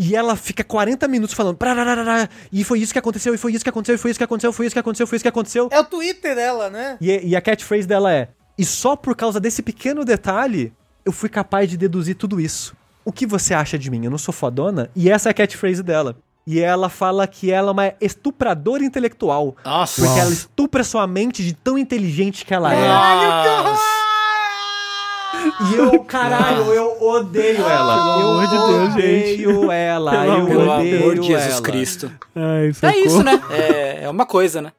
[0.00, 1.58] e ela fica 40 minutos falando.
[2.52, 4.52] E foi isso que aconteceu, e foi isso que aconteceu, e foi isso que aconteceu,
[4.52, 5.68] foi isso que aconteceu, foi isso que aconteceu.
[5.72, 6.96] É o Twitter dela, né?
[7.00, 10.72] E, e a catchphrase dela é: E só por causa desse pequeno detalhe,
[11.04, 12.76] eu fui capaz de deduzir tudo isso.
[13.04, 14.04] O que você acha de mim?
[14.04, 14.88] Eu não sou fodona?
[14.94, 16.16] E essa é a catchphrase dela.
[16.50, 19.54] E ela fala que ela é uma estupradora intelectual.
[19.62, 20.00] Nossa.
[20.00, 22.88] Porque ela estupra sua mente de tão inteligente que ela é.
[22.88, 23.82] Nossa.
[25.70, 27.96] E eu, caralho, eu odeio ela.
[27.96, 29.46] Pelo eu amor de Deus, gente.
[29.46, 30.10] odeio ela.
[30.10, 31.62] Pelo eu amor odeio amor de Jesus ela.
[31.62, 32.12] Cristo.
[32.34, 33.42] Ai, É isso, né?
[33.50, 34.72] É, é uma coisa, né?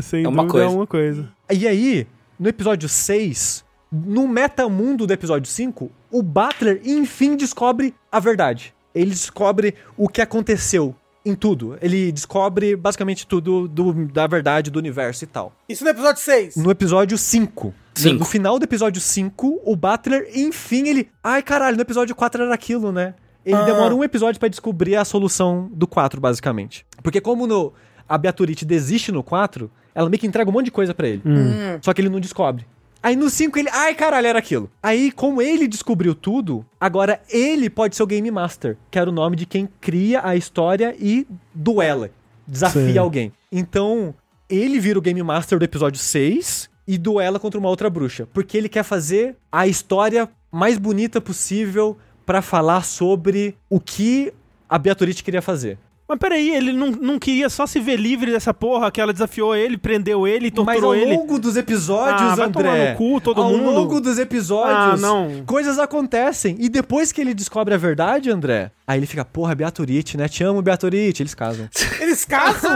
[0.00, 0.68] Sem É uma é coisa.
[0.74, 1.28] uma coisa.
[1.52, 2.06] E aí,
[2.38, 8.74] no episódio 6, no metamundo do episódio 5, o Butler enfim descobre a verdade.
[8.94, 10.94] Ele descobre o que aconteceu
[11.24, 11.76] em tudo.
[11.82, 15.52] Ele descobre basicamente tudo do- da verdade do universo e tal.
[15.68, 16.56] Isso no episódio 6.
[16.56, 17.74] No episódio 5.
[17.94, 18.18] Cinco.
[18.20, 21.08] No final do episódio 5, o Butler, enfim, ele.
[21.22, 23.14] Ai, caralho, no episódio 4 era aquilo, né?
[23.44, 23.64] Ele Ah.
[23.64, 26.86] demora um episódio pra descobrir a solução do 4, basicamente.
[27.02, 27.72] Porque como no,
[28.08, 31.22] a Beaturite desiste no 4, ela meio que entrega um monte de coisa pra ele.
[31.24, 31.78] Hum.
[31.82, 32.64] Só que ele não descobre.
[33.02, 33.68] Aí no 5 ele.
[33.72, 34.70] Ai, caralho, era aquilo.
[34.82, 39.12] Aí, como ele descobriu tudo, agora ele pode ser o Game Master, que era o
[39.12, 42.10] nome de quem cria a história e duela.
[42.46, 42.98] Desafia Sei.
[42.98, 43.32] alguém.
[43.50, 44.14] Então,
[44.48, 48.28] ele vira o Game Master do episódio 6 e duela contra uma outra bruxa.
[48.32, 51.96] Porque ele quer fazer a história mais bonita possível
[52.26, 54.32] pra falar sobre o que
[54.68, 55.78] a Beatrice queria fazer.
[56.10, 59.54] Mas peraí, ele não, não queria só se ver livre dessa porra, que ela desafiou
[59.54, 61.16] ele, prendeu ele, Mas torturou ao ele.
[61.16, 62.90] longo dos episódios, Ah, vai tomar André.
[62.90, 63.70] no cu, todo ao mundo.
[63.70, 65.44] longo dos episódios, Ah, não.
[65.46, 66.56] coisas acontecem.
[66.58, 70.26] E depois que ele descobre a verdade, André, aí ele fica, porra, Beaturite, né?
[70.28, 71.22] Te amo, Beaturite.
[71.22, 71.68] Eles casam.
[72.00, 72.72] Eles casam?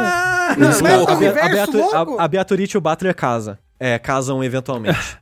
[0.56, 1.04] Eles Não, é
[1.34, 2.14] casam.
[2.14, 3.58] um A, Beaturite e o Butler casam.
[3.80, 5.18] É, casam eventualmente.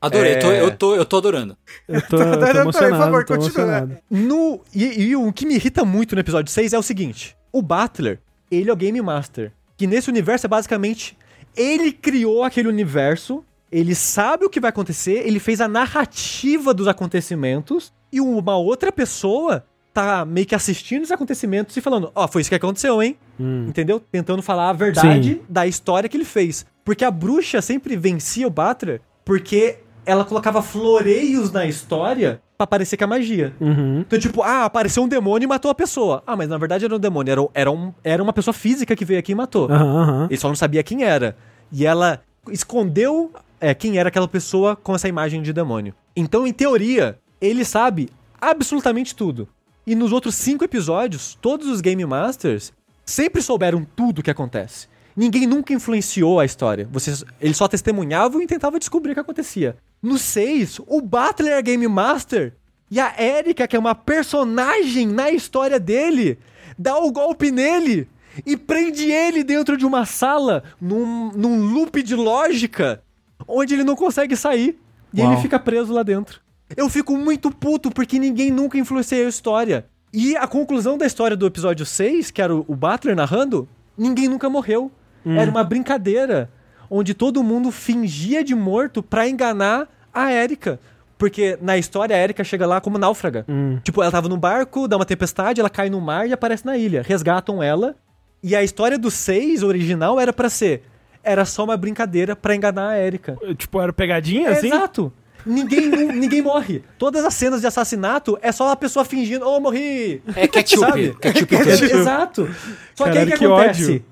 [0.00, 0.36] Adorei, É.
[0.38, 1.56] tô- eu, tô, eu tô adorando.
[1.88, 3.88] Eu tô, eu tô Por emocionado, favor, tô continua.
[4.10, 7.62] No, e, e o que me irrita muito no episódio 6 é o seguinte: o
[7.62, 8.20] Butler,
[8.50, 9.52] ele é o Game Master.
[9.76, 11.16] Que nesse universo é basicamente.
[11.56, 13.42] Ele criou aquele universo,
[13.72, 18.92] ele sabe o que vai acontecer, ele fez a narrativa dos acontecimentos, e uma outra
[18.92, 19.64] pessoa
[19.94, 23.16] tá meio que assistindo os acontecimentos e falando: Ó, foi isso que aconteceu, hein?
[23.40, 23.66] Hum.
[23.68, 23.98] Entendeu?
[23.98, 25.40] Tentando falar a verdade Sim.
[25.48, 26.66] da história que ele fez.
[26.84, 32.96] Porque a bruxa sempre vencia o Butler porque ela colocava floreios na história pra parecer
[32.96, 33.52] que é magia.
[33.60, 34.00] Uhum.
[34.00, 36.22] Então, tipo, ah, apareceu um demônio e matou a pessoa.
[36.26, 39.04] Ah, mas na verdade era um demônio, era, era, um, era uma pessoa física que
[39.04, 39.70] veio aqui e matou.
[39.70, 40.28] Aham.
[40.30, 41.36] Ele só não sabia quem era.
[41.70, 45.92] E ela escondeu é, quem era aquela pessoa com essa imagem de demônio.
[46.14, 48.08] Então, em teoria, ele sabe
[48.40, 49.48] absolutamente tudo.
[49.86, 52.72] E nos outros cinco episódios, todos os Game Masters
[53.04, 54.88] sempre souberam tudo o que acontece.
[55.16, 56.86] Ninguém nunca influenciou a história.
[56.92, 59.76] Vocês, eles só testemunhavam e tentavam descobrir o que acontecia.
[60.02, 62.54] No 6, o Butler é Game Master
[62.90, 66.38] e a Erika, que é uma personagem na história dele,
[66.78, 68.08] dá o golpe nele
[68.44, 73.02] e prende ele dentro de uma sala, num, num loop de lógica,
[73.48, 74.78] onde ele não consegue sair.
[75.12, 75.32] E Uau.
[75.32, 76.40] ele fica preso lá dentro.
[76.76, 79.86] Eu fico muito puto porque ninguém nunca influenciou a história.
[80.12, 84.28] E a conclusão da história do episódio 6, que era o, o Butler narrando, ninguém
[84.28, 84.90] nunca morreu.
[85.24, 86.48] Era uma brincadeira
[86.90, 90.78] onde todo mundo fingia de morto pra enganar a Erika.
[91.18, 93.44] Porque na história a Erika chega lá como náufraga.
[93.48, 93.78] Hum.
[93.82, 96.76] Tipo, ela tava num barco, dá uma tempestade, ela cai no mar e aparece na
[96.76, 97.02] ilha.
[97.06, 97.94] Resgatam ela.
[98.42, 100.82] E a história do 6 original era pra ser.
[101.24, 103.36] Era só uma brincadeira pra enganar a Erika.
[103.56, 104.66] Tipo, era pegadinha, assim?
[104.68, 105.12] Exato.
[105.44, 106.84] Ninguém, ninguém morre.
[106.98, 110.22] Todas as cenas de assassinato é só a pessoa fingindo, oh, morri.
[110.36, 110.80] É ketchup.
[110.86, 111.16] Sabe?
[111.20, 111.98] Ketchup É, inteiro.
[112.00, 112.48] Exato.
[112.94, 113.84] Só que aí o Caralho, que, que acontece?
[113.92, 114.04] ódio.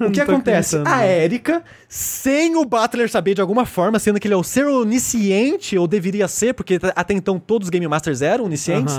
[0.00, 0.80] O que acontece?
[0.84, 4.66] A Erika, sem o Butler saber de alguma forma, sendo que ele é o ser
[4.66, 8.96] onisciente, ou deveria ser, porque até então todos os Game Masters eram oniscientes,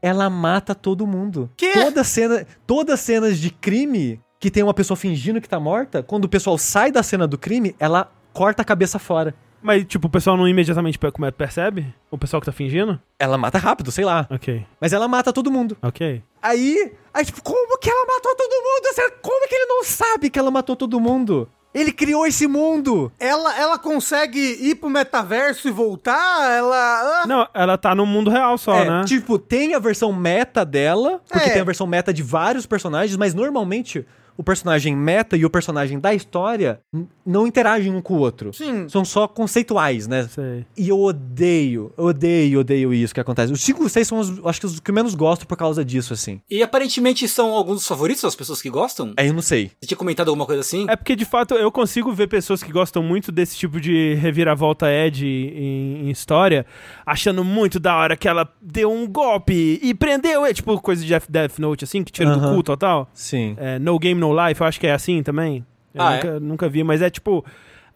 [0.00, 1.50] ela mata todo mundo.
[1.56, 1.72] Quê?
[1.74, 6.02] Toda cena, todas as cenas de crime que tem uma pessoa fingindo que tá morta,
[6.02, 9.34] quando o pessoal sai da cena do crime, ela corta a cabeça fora.
[9.62, 10.98] Mas, tipo, o pessoal não imediatamente
[11.36, 11.92] percebe?
[12.10, 13.00] O pessoal que tá fingindo?
[13.18, 14.26] Ela mata rápido, sei lá.
[14.30, 15.76] Ok, Mas ela mata todo mundo.
[15.82, 16.22] ok.
[16.42, 19.12] Aí, aí tipo, como que ela matou todo mundo?
[19.20, 21.46] Como que ele não sabe que ela matou todo mundo?
[21.72, 23.12] Ele criou esse mundo.
[23.20, 26.50] Ela, ela consegue ir pro metaverso e voltar?
[26.50, 27.20] Ela.
[27.22, 29.04] ah, Não, ela tá no mundo real só, é, né?
[29.04, 31.52] tipo, tem a versão meta dela, porque É.
[31.52, 34.04] tem a versão meta de vários personagens, mas normalmente
[34.40, 36.80] o personagem meta e o personagem da história
[37.26, 38.54] não interagem um com o outro.
[38.54, 38.88] Sim.
[38.88, 40.26] São só conceituais, né?
[40.28, 40.64] Sei.
[40.78, 43.52] E eu odeio, odeio, odeio isso que acontece.
[43.52, 45.84] Os 5 e 6 são os, acho que os que eu menos gosto por causa
[45.84, 46.40] disso, assim.
[46.50, 49.12] E aparentemente são alguns dos favoritos das pessoas que gostam?
[49.18, 49.70] Aí eu não sei.
[49.78, 50.86] Você tinha comentado alguma coisa assim?
[50.88, 54.86] É porque, de fato, eu consigo ver pessoas que gostam muito desse tipo de reviravolta
[54.90, 56.64] Ed em, em história,
[57.04, 60.54] achando muito da hora que ela deu um golpe e prendeu ele.
[60.54, 62.56] Tipo, coisa de Death- Note, assim, que tira do Aham.
[62.56, 63.08] cu total.
[63.12, 63.54] Sim.
[63.58, 65.64] É, no Game, No Life, eu acho que é assim também.
[65.94, 67.44] Eu Ah, nunca, nunca vi, mas é tipo...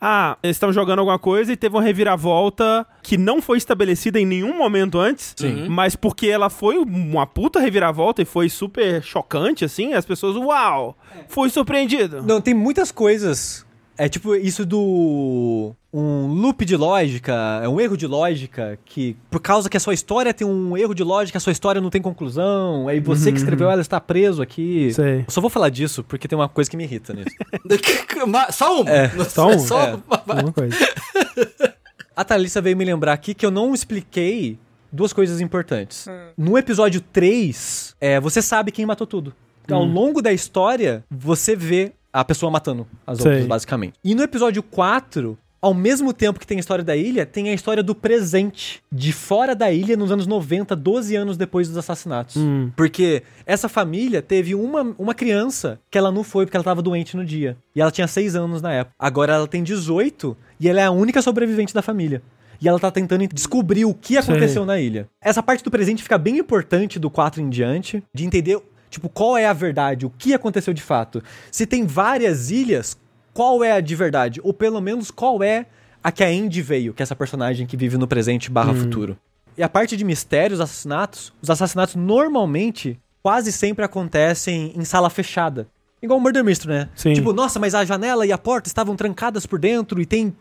[0.01, 4.27] Ah, eles estão jogando alguma coisa e teve uma reviravolta que não foi estabelecida em
[4.27, 5.33] nenhum momento antes.
[5.37, 5.67] Sim.
[5.69, 10.95] Mas porque ela foi uma puta reviravolta e foi super chocante, assim, as pessoas, uau,
[11.29, 12.23] fui surpreendido.
[12.23, 13.65] Não, tem muitas coisas.
[13.97, 15.75] É tipo isso do.
[15.97, 19.95] Um loop de lógica, é um erro de lógica, que por causa que a sua
[19.95, 23.39] história tem um erro de lógica, a sua história não tem conclusão, aí você que
[23.39, 24.93] escreveu ela está preso aqui.
[24.93, 25.21] Sei.
[25.21, 27.31] Eu só vou falar disso porque tem uma coisa que me irrita nisso.
[28.51, 28.89] Só um?
[28.89, 29.53] É, só um?
[29.53, 29.99] É.
[30.11, 30.77] Alguma coisa.
[32.17, 34.59] A Thalissa veio me lembrar aqui que eu não expliquei
[34.91, 36.07] duas coisas importantes.
[36.37, 39.35] No episódio 3, é, você sabe quem matou tudo.
[39.65, 43.31] Então, Ao longo da história, você vê a pessoa matando as Sei.
[43.31, 43.95] outras, basicamente.
[44.05, 47.55] E no episódio 4, ao mesmo tempo que tem a história da ilha, tem a
[47.55, 48.83] história do presente.
[48.93, 52.37] De fora da ilha, nos anos 90, 12 anos depois dos assassinatos.
[52.37, 52.71] Hum.
[52.77, 57.17] Porque essa família teve uma, uma criança que ela não foi porque ela tava doente
[57.17, 57.57] no dia.
[57.75, 58.95] E ela tinha 6 anos na época.
[58.99, 62.21] Agora ela tem 18 e ela é a única sobrevivente da família.
[62.61, 65.09] E ela tá tentando descobrir o que aconteceu na ilha.
[65.19, 68.61] Essa parte do presente fica bem importante do 4 em diante, de entender,
[68.91, 71.23] tipo, qual é a verdade, o que aconteceu de fato.
[71.51, 72.99] Se tem várias ilhas,
[73.35, 74.41] qual é a de verdade?
[74.43, 75.67] Ou pelo menos qual é
[76.03, 79.19] a que a Andy veio, que é essa personagem que vive no presente barra futuro.
[79.59, 85.67] E a parte de mistérios, assassinatos, os assassinatos normalmente quase sempre acontecem em sala fechada.
[86.03, 86.89] Igual o Murder Mystery, né?
[86.95, 87.15] Sim.
[87.15, 90.35] Tipo, nossa, mas a janela e a porta estavam trancadas por dentro e tem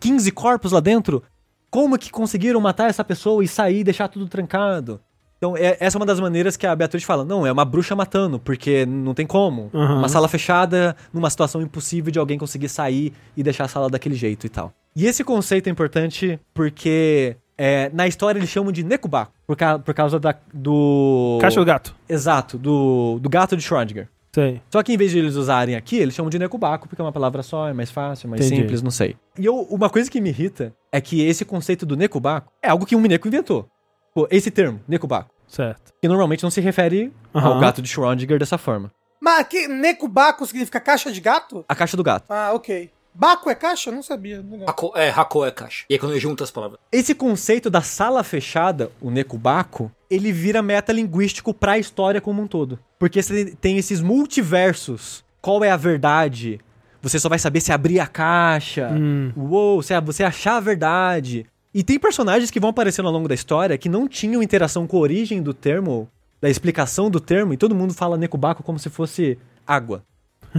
[0.00, 1.22] 15 corpos lá dentro.
[1.70, 5.00] Como que conseguiram matar essa pessoa e sair e deixar tudo trancado?
[5.42, 7.24] Então, é- essa é uma das maneiras que a Beatriz fala.
[7.24, 9.70] Não, é uma bruxa matando, porque não tem como.
[9.74, 9.98] Aham.
[9.98, 14.14] Uma sala fechada, numa situação impossível de alguém conseguir sair e deixar a sala daquele
[14.14, 14.72] jeito e tal.
[14.94, 19.80] E esse conceito é importante porque é, na história eles chamam de Nekubako, por, ca-
[19.80, 21.38] por causa da, do...
[21.40, 21.92] Caixa do gato.
[22.08, 24.06] Exato, do, do gato de Schrödinger.
[24.32, 24.62] Sei.
[24.70, 27.10] Só que em vez de eles usarem aqui, eles chamam de Nekubako, porque é uma
[27.12, 28.62] palavra só, é mais fácil, mais Entendi.
[28.62, 29.16] simples, não sei.
[29.36, 32.86] E eu, uma coisa que me irrita é que esse conceito do Nekubako é algo
[32.86, 33.66] que um Mineco inventou.
[34.14, 35.92] Pô, esse termo, Nekubako, Certo.
[36.00, 37.60] que normalmente não se refere ao Aham.
[37.60, 38.90] gato de Schrödinger dessa forma.
[39.20, 41.64] Mas que Necubaco significa caixa de gato?
[41.68, 42.24] A caixa do gato.
[42.28, 42.90] Ah, ok.
[43.14, 43.90] Baco é caixa?
[43.90, 44.42] Eu Não sabia.
[44.66, 45.84] Hako, é, Hako é caixa.
[45.88, 46.80] E aí quando eu junto as palavras.
[46.90, 52.78] Esse conceito da sala fechada, o Nekubako, ele vira metalinguístico pra história como um todo.
[52.98, 55.22] Porque você tem esses multiversos.
[55.40, 56.58] Qual é a verdade?
[57.02, 58.88] Você só vai saber se abrir a caixa.
[58.92, 59.32] Hum.
[59.36, 61.46] Uou, se você achar a verdade.
[61.74, 64.96] E tem personagens que vão aparecendo ao longo da história que não tinham interação com
[64.98, 66.08] a origem do termo,
[66.40, 70.02] da explicação do termo, e todo mundo fala Nekubako como se fosse água.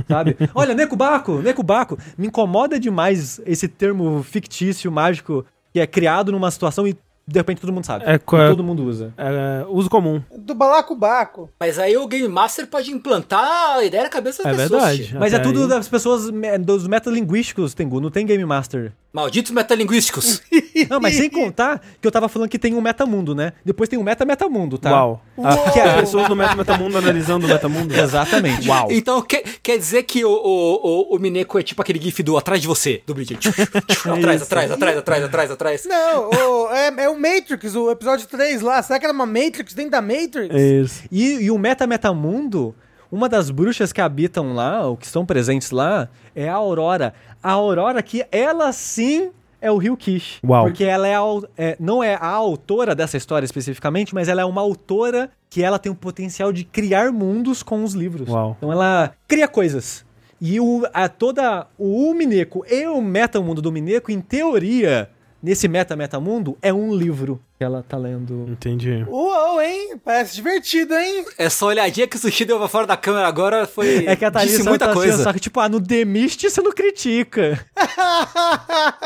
[0.08, 0.36] Sabe?
[0.56, 1.98] Olha, Nekubako, Nekubako.
[2.18, 6.94] Me incomoda demais esse termo fictício, mágico, que é criado numa situação e
[7.26, 8.04] de repente todo mundo sabe.
[8.06, 9.14] É, E qual é- todo mundo usa.
[9.16, 10.22] É, uso comum.
[10.36, 11.48] Do balacobaco.
[11.60, 14.98] Mas aí o Game Master pode implantar a ideia na cabeça das É pessoas.
[14.98, 15.18] verdade.
[15.20, 16.24] Mas é tudo aí- das pessoas,
[16.62, 18.92] dos metalinguísticos, Tengu, não tem Game Master.
[19.14, 20.42] Malditos metalinguísticos.
[20.90, 23.54] Não, mas sem contar que eu tava falando que tem um metamundo, né?
[23.64, 24.90] Depois tem um meta-metamundo, tá?
[24.90, 25.24] Uau.
[25.44, 27.94] Ah, Que é- pessoas do Meta Metamundo analisando o Metamundo.
[27.96, 28.68] Exatamente.
[28.68, 28.88] Uau.
[28.92, 32.36] Então quer, quer dizer que o, o, o, o Mineco é tipo aquele gif do
[32.38, 33.48] atrás de você, do Bridget.
[33.50, 34.46] atrás, Isso.
[34.46, 35.86] atrás, atrás, atrás, atrás, atrás.
[35.86, 36.30] Não,
[36.66, 38.82] o- é, é o Matrix, o episódio 3 lá.
[38.82, 40.54] Será que era uma Matrix dentro da Matrix?
[40.56, 41.04] Isso.
[41.12, 42.76] E, e o meta-metamundo,
[43.14, 47.14] uma das bruxas que habitam lá, ou que estão presentes lá, é a Aurora.
[47.44, 49.30] A Aurora que ela sim
[49.62, 50.40] é o Rio Kish.
[50.44, 50.66] Uau.
[50.66, 51.22] Porque ela é, a
[51.56, 55.78] é- não é a autora dessa história especificamente, mas ela é uma autora que ela
[55.78, 58.28] tem o potencial de criar mundos com os livros.
[58.28, 58.56] Uau.
[58.58, 60.04] Então ela cria coisas.
[60.42, 65.08] E o, a, toda o Mineco e o metamundo do Mineco, em teoria,
[65.44, 68.46] nesse meta-metamundo, é um livro que ela tá lendo.
[68.48, 69.06] Entendi.
[69.10, 70.00] Uou, hein?
[70.04, 71.26] Parece divertido, hein?
[71.38, 74.06] Essa olhadinha que o Sushi deu pra fora da câmera agora foi.
[74.08, 75.22] É que a Thalissa disse muita tá coisa.
[75.22, 77.64] Só que, tipo, ah, no The Mist você não critica.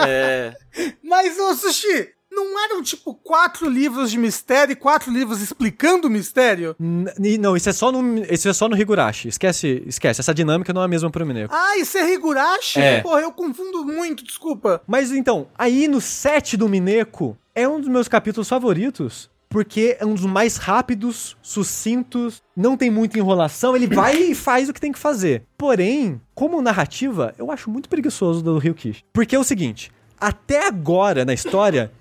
[0.07, 0.53] É.
[1.03, 2.09] Mas, ô Sushi,
[2.45, 6.75] não eram tipo quatro livros de mistério e quatro livros explicando o mistério?
[6.79, 9.27] N- não, isso é só no, isso é só no Higurashi.
[9.27, 10.21] Esquece, esquece.
[10.21, 11.53] Essa dinâmica não é a mesma pro Mineco.
[11.53, 12.79] Ah, isso é Higurashi?
[12.79, 13.01] É.
[13.01, 14.81] Porra, eu confundo muito, desculpa.
[14.87, 19.29] Mas então, aí no set do Mineco, é um dos meus capítulos favoritos.
[19.49, 24.67] Porque é um dos mais rápidos, sucintos, não tem muita enrolação, ele vai e faz
[24.67, 25.43] o que tem que fazer.
[25.57, 29.05] Porém, como narrativa, eu acho muito preguiçoso do Rio Kish.
[29.13, 29.89] Porque é o seguinte,
[30.19, 31.91] até agora na história,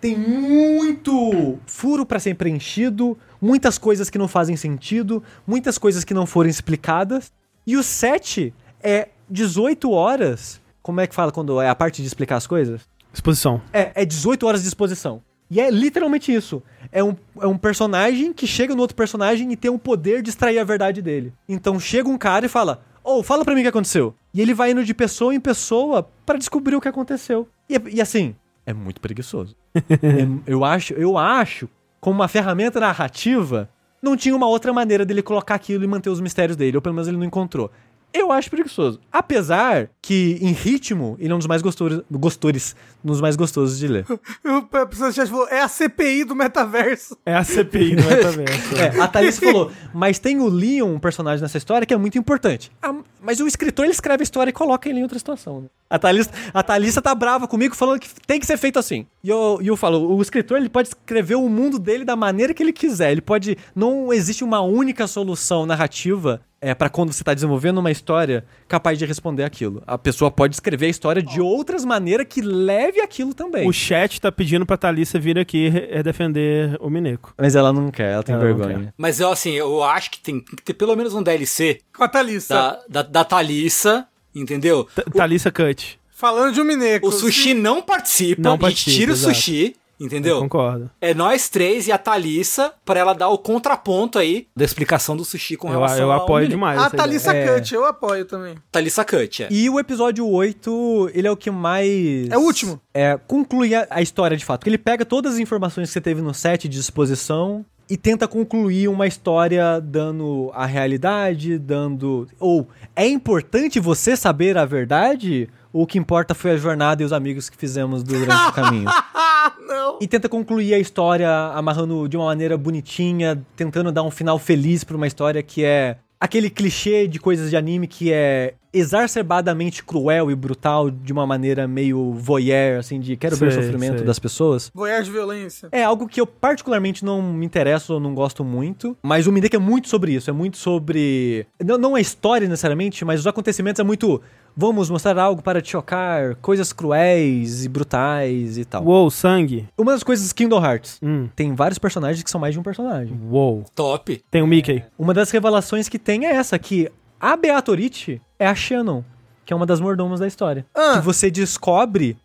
[0.00, 6.14] tem muito furo pra ser preenchido, muitas coisas que não fazem sentido, muitas coisas que
[6.14, 7.32] não foram explicadas.
[7.66, 10.60] E o 7 é 18 horas.
[10.82, 12.88] Como é que fala quando é a parte de explicar as coisas?
[13.12, 13.60] Exposição.
[13.72, 15.22] É, é 18 horas de exposição.
[15.50, 16.62] E é literalmente isso.
[16.92, 20.30] É um, é um personagem que chega no outro personagem e tem o poder de
[20.30, 21.32] extrair a verdade dele.
[21.48, 24.14] Então chega um cara e fala: Ô, fala pra mim o que aconteceu.
[24.32, 27.48] E ele vai indo de pessoa em pessoa pra descobrir o que aconteceu.
[27.68, 28.34] E, e assim,
[28.66, 29.56] é muito preguiçoso.
[29.90, 31.68] É- eu acho, eu acho,
[32.00, 33.68] como uma ferramenta narrativa,
[34.02, 36.94] não tinha uma outra maneira dele colocar aquilo e manter os mistérios dele, ou pelo
[36.94, 37.70] menos ele não encontrou.
[38.12, 39.00] Eu acho preguiçoso.
[39.12, 42.74] Apesar que, em ritmo, ele é um dos mais gostores, gostores
[43.04, 44.06] um dos mais gostosos de ler.
[44.44, 47.16] O pessoal já falou, é a CPI do metaverso.
[47.24, 48.76] É a CPI do Metaverso.
[48.76, 52.18] É, a Thalissa falou, mas tem o Leon, um personagem nessa história, que é muito
[52.18, 52.70] importante.
[52.82, 55.68] Ah, mas o escritor, ele escreve a história e coloca ele em outra situação, né?
[55.88, 59.06] A Thalissa, a Thalissa tá brava comigo falando que tem que ser feito assim.
[59.24, 62.54] E eu, e eu falo, o escritor, ele pode escrever o mundo dele da maneira
[62.54, 63.10] que ele quiser.
[63.10, 63.58] Ele pode...
[63.74, 68.98] Não existe uma única solução narrativa é, para quando você tá desenvolvendo uma história capaz
[68.98, 69.82] de responder aquilo.
[69.86, 73.66] A pessoa pode escrever a história de outras maneiras que leve aquilo também.
[73.66, 77.34] O chat tá pedindo pra Thalissa vir aqui é, defender o Mineco.
[77.38, 78.94] Mas ela não quer, ela tem Ela vergonha.
[78.96, 82.04] Mas eu, assim, eu acho que tem, tem que ter pelo menos um DLC Com
[82.04, 82.54] a Thalissa.
[82.88, 84.84] da, da, da Thalissa, entendeu?
[84.94, 85.98] T- Thalissa Cut.
[86.10, 87.08] Falando de um mineco.
[87.08, 89.34] O sushi não participa, Não participa, tira o exato.
[89.34, 90.38] sushi, entendeu?
[90.38, 90.90] Concordo.
[91.00, 95.24] É nós três e a Thalissa pra ela dar o contraponto aí da explicação do
[95.24, 96.78] sushi com Eu, relação eu ao apoio demais.
[96.78, 96.90] A.
[96.90, 97.54] Thalissa É.
[97.58, 98.54] Cut, eu apoio também.
[98.70, 99.48] Thalissa Cut, é.
[99.50, 102.28] E o episódio 8, ele é o que mais.
[102.30, 102.78] É o último.
[102.92, 104.66] É, conclui a, a história de fato.
[104.66, 108.86] Ele pega todas as informações que você teve no set de exposição e tenta concluir
[108.86, 112.28] uma história dando a realidade, dando.
[112.38, 115.48] Ou é importante você saber a verdade?
[115.72, 118.88] Ou o que importa foi a jornada e os amigos que fizemos durante o caminho?
[119.66, 119.98] Não.
[120.00, 124.84] E tenta concluir a história amarrando de uma maneira bonitinha, tentando dar um final feliz
[124.84, 130.30] pra uma história que é aquele clichê de coisas de anime que é exacerbadamente cruel
[130.30, 134.06] e brutal de uma maneira meio voyeur, assim, de quero ver o Sei, sofrimento sei.
[134.06, 134.70] das pessoas.
[134.72, 135.68] Voyage de violência.
[135.72, 139.56] É algo que eu particularmente não me interesso ou não gosto muito, mas o Mindek
[139.56, 141.46] é muito sobre isso, é muito sobre...
[141.64, 144.20] Não, não a história necessariamente, mas os acontecimentos é muito...
[144.56, 148.84] Vamos mostrar algo para te chocar, coisas cruéis e brutais e tal.
[148.84, 149.68] Uou, sangue.
[149.78, 151.28] Uma das coisas Kingdom Hearts, Hum.
[151.34, 153.18] tem vários personagens que são mais de um personagem.
[153.30, 153.64] Uou.
[153.74, 154.22] Top.
[154.30, 154.84] Tem o Mickey.
[154.98, 159.02] Uma das revelações que tem é essa, que a Beatorite é a Shannon,
[159.46, 160.66] que é uma das mordomas da história.
[160.74, 160.94] Ah.
[160.98, 162.16] Que você descobre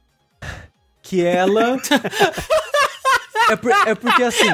[1.02, 1.78] que ela...
[3.50, 4.48] é, por- é porque, assim,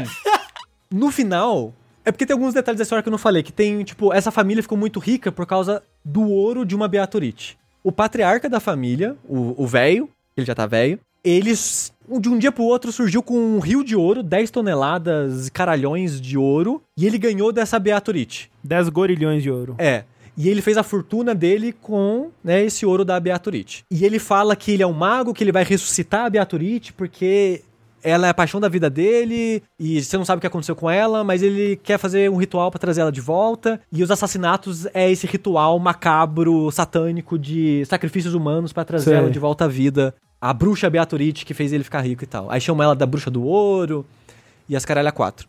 [0.91, 1.73] no final...
[2.03, 4.31] É porque tem alguns detalhes da história que eu não falei, que tem, tipo, essa
[4.31, 7.59] família ficou muito rica por causa do ouro de uma Beatorite.
[7.83, 12.63] O patriarca da família, o velho, ele já tá velho, eles, de um dia pro
[12.63, 17.51] outro, surgiu com um rio de ouro, 10 toneladas, caralhões de ouro, e ele ganhou
[17.51, 18.51] dessa Beatorite.
[18.63, 19.75] 10 gorilhões de ouro.
[19.77, 20.03] É.
[20.37, 23.85] E ele fez a fortuna dele com né, esse ouro da Beatorite.
[23.91, 27.61] E ele fala que ele é um mago, que ele vai ressuscitar a Beatorite, porque
[28.03, 30.89] ela é a paixão da vida dele, e você não sabe o que aconteceu com
[30.89, 33.79] ela, mas ele quer fazer um ritual pra trazer ela de volta.
[33.91, 39.13] E os assassinatos é esse ritual macabro, satânico de sacrifícios humanos pra trazer Sei.
[39.13, 40.13] ela de volta à vida.
[40.39, 42.49] A bruxa Beatorite que fez ele ficar rico e tal.
[42.49, 44.05] Aí chamam ela da bruxa do ouro
[44.67, 45.47] e as caralha quatro.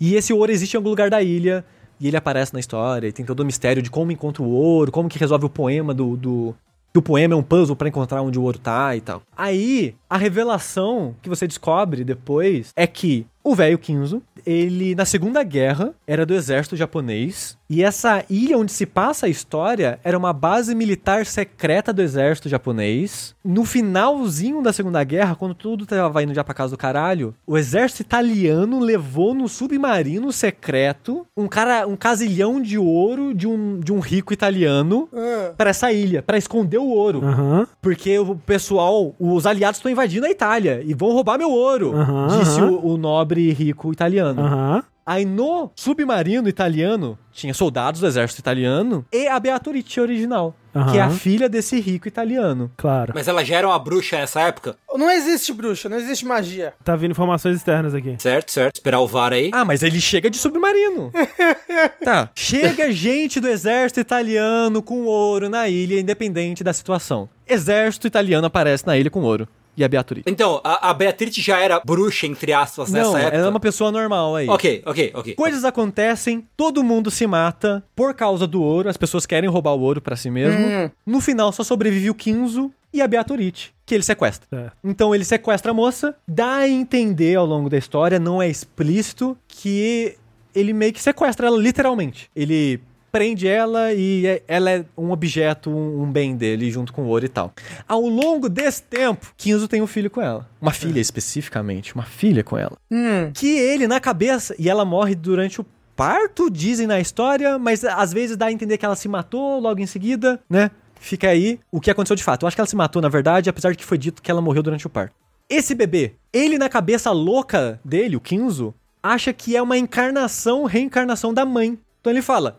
[0.00, 1.64] E esse ouro existe em algum lugar da ilha.
[2.00, 3.06] E ele aparece na história.
[3.08, 5.92] E tem todo o mistério de como encontra o ouro, como que resolve o poema
[5.94, 6.16] do.
[6.16, 6.54] do
[6.94, 9.20] que o poema é um puzzle pra encontrar onde o ouro tá e tal.
[9.36, 15.42] Aí, a revelação que você descobre depois é que o velho Kinzo, ele na Segunda
[15.42, 20.32] Guerra era do exército japonês e essa ilha onde se passa a história era uma
[20.32, 23.34] base militar secreta do exército japonês.
[23.44, 27.56] No finalzinho da Segunda Guerra, quando tudo tava indo já pra casa do caralho, o
[27.56, 33.92] exército italiano levou no submarino secreto um cara, um casilhão de ouro de um, de
[33.92, 35.52] um rico italiano Ah.
[35.56, 37.24] pra essa ilha, pra esconder o ouro.
[37.24, 37.66] Aham.
[37.80, 42.38] Porque o pessoal, os aliados estão invadindo a Itália e vão roubar meu ouro, Aham,
[42.40, 44.42] disse o, o nobre rico italiano.
[44.42, 44.84] Aham.
[45.06, 50.56] Aí no submarino italiano tinha soldados do exército italiano e a Beatrice original,
[50.90, 52.70] que é a filha desse rico italiano.
[52.74, 53.12] Claro.
[53.14, 54.76] Mas ela já era uma bruxa nessa época?
[54.94, 56.72] Não existe bruxa, não existe magia.
[56.82, 58.16] Tá vindo informações externas aqui.
[58.18, 58.76] Certo, certo.
[58.76, 59.50] Esperar o VAR aí.
[59.52, 61.12] Ah, mas ele chega de submarino.
[62.02, 62.30] tá.
[62.34, 67.28] Chega gente do exército italiano com ouro na ilha, independente da situação.
[67.46, 69.46] Exército italiano aparece na ilha com ouro.
[69.76, 70.24] E a Beatriz.
[70.26, 73.36] Então, a, a Beatriz já era bruxa, entre aspas, nessa Não, época?
[73.36, 74.48] ela é uma pessoa normal aí.
[74.48, 75.34] Ok, ok, ok.
[75.34, 79.80] Coisas acontecem, todo mundo se mata por causa do ouro, as pessoas querem roubar o
[79.80, 80.64] ouro pra si mesmo.
[80.64, 80.90] Hum.
[81.04, 84.46] No final só sobrevive o Kinzo e a Beatorite, que ele sequestra.
[84.48, 84.76] Certo.
[84.84, 89.36] Então ele sequestra a moça, dá a entender ao longo da história, não é explícito,
[89.48, 90.16] que
[90.54, 92.30] ele meio que sequestra ela literalmente.
[92.36, 92.80] Ele
[93.14, 97.24] prende ela e é- ela é um objeto, um, bem dele junto com o ouro
[97.24, 97.52] e tal.
[97.86, 100.48] Ao longo desse tempo, Kinzo tem um filho com ela.
[100.60, 103.30] Uma filha especificamente, uma filha com ela Hum.
[103.32, 108.12] que ele na cabeça e ela morre durante o parto, dizem na história, mas às
[108.12, 110.72] vezes dá a entender que ela se matou logo em seguida, né?
[110.98, 112.42] Fica aí o que aconteceu de fato.
[112.42, 114.42] Eu acho que ela se matou na verdade, apesar de que foi dito que ela
[114.42, 115.14] morreu durante o parto.
[115.48, 121.32] Esse bebê, ele na cabeça louca dele, o Kinzo, acha que é uma encarnação, reencarnação
[121.32, 121.78] da mãe.
[122.00, 122.58] Então ele fala: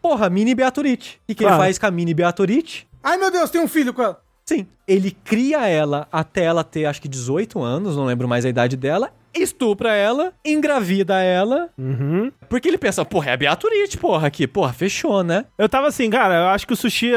[0.00, 1.20] "Porra, mini Beatorite".
[1.22, 1.62] O que, que ele Claro.
[1.62, 2.86] faz com a mini Beatorite?
[3.02, 4.20] Ai, meu Deus, tem um filho com ela.
[4.44, 8.48] Sim, ele cria ela até ela ter acho que 18 anos, não lembro mais a
[8.48, 12.30] idade dela, estupra ela, engravida ela, Uhum.
[12.48, 15.44] porque ele pensa, porra, é a Beatriz, porra, aqui, porra, fechou, né?
[15.56, 17.12] Eu tava assim, cara, eu acho que o Sushi,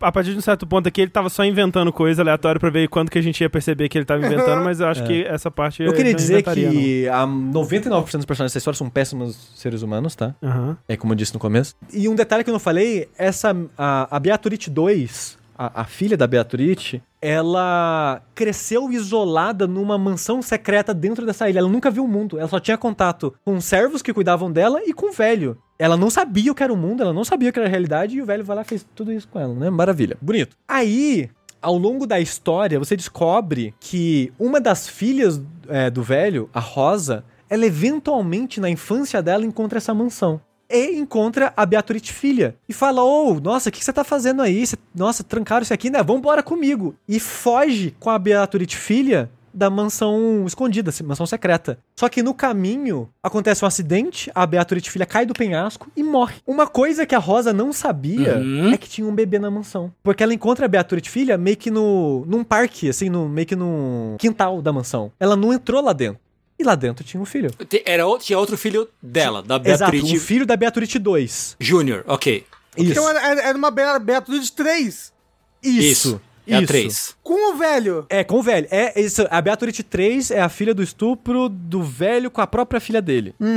[0.00, 2.88] a partir de um certo ponto aqui, ele tava só inventando coisa aleatória pra ver
[2.88, 5.50] quando que a gente ia perceber que ele tava inventando, mas eu acho que essa
[5.50, 5.86] parte É.
[5.86, 10.14] Eu queria não dizer que a 99% dos personagens dessa história são péssimos seres humanos,
[10.14, 10.34] tá?
[10.42, 10.76] Aham.
[10.88, 11.74] É como eu disse no começo.
[11.92, 16.16] E um detalhe que eu não falei, essa, a, a Beatriz 2, a, a filha
[16.16, 21.60] da Beatriz, ela cresceu isolada numa mansão secreta dentro dessa ilha.
[21.60, 22.36] Ela nunca viu o mundo.
[22.36, 25.56] Ela só tinha contato com servos que cuidavam dela e com o velho.
[25.78, 27.70] Ela não sabia o que era o mundo, ela não sabia o que era a
[27.70, 29.70] realidade, e o velho vai lá e fez tudo isso com ela, né?
[29.70, 30.16] Maravilha.
[30.20, 30.56] Bonito.
[30.66, 31.30] Aí,
[31.60, 37.24] ao longo da história, você descobre que uma das filhas é, do velho, a Rosa,
[37.48, 40.40] ela eventualmente, na infância dela, encontra essa mansão.
[40.72, 42.54] E encontra a Beatriz filha.
[42.68, 44.64] E fala: Ô, nossa, o que você tá fazendo aí?
[44.94, 46.02] Nossa, trancaram isso aqui, né?
[46.02, 46.94] Vambora comigo.
[47.08, 51.78] E foge com a Beatriz filha da mansão escondida, mansão secreta.
[51.94, 56.36] Só que no caminho acontece um acidente, a Beatriz filha cai do penhasco e morre.
[56.46, 58.72] Uma coisa que a Rosa não sabia Uhum.
[58.72, 59.92] é que tinha um bebê na mansão.
[60.02, 63.56] Porque ela encontra a Beatriz filha meio que no num parque, assim, no, meio que
[63.56, 65.12] no quintal da mansão.
[65.20, 66.20] Ela não entrou lá dentro.
[66.62, 67.50] E lá dentro tinha um filho.
[67.84, 71.56] Era, outro- tinha outro filho dela, da Exato, Beatriz um filho da Beatriz 2.
[71.60, 72.46] Júnior, ok.
[72.76, 72.90] Isso.
[72.92, 75.12] Então era, era- era uma Be- Beatriz 3.
[75.62, 76.20] Isso.
[76.46, 76.66] É a Isso.
[76.68, 77.14] 3.
[77.22, 78.04] Com o velho.
[78.08, 78.66] É, com o velho.
[78.70, 82.80] É, isso, a Beatriz 3 é a filha do estupro do velho com a própria
[82.80, 83.32] filha dele.
[83.38, 83.52] Uhum.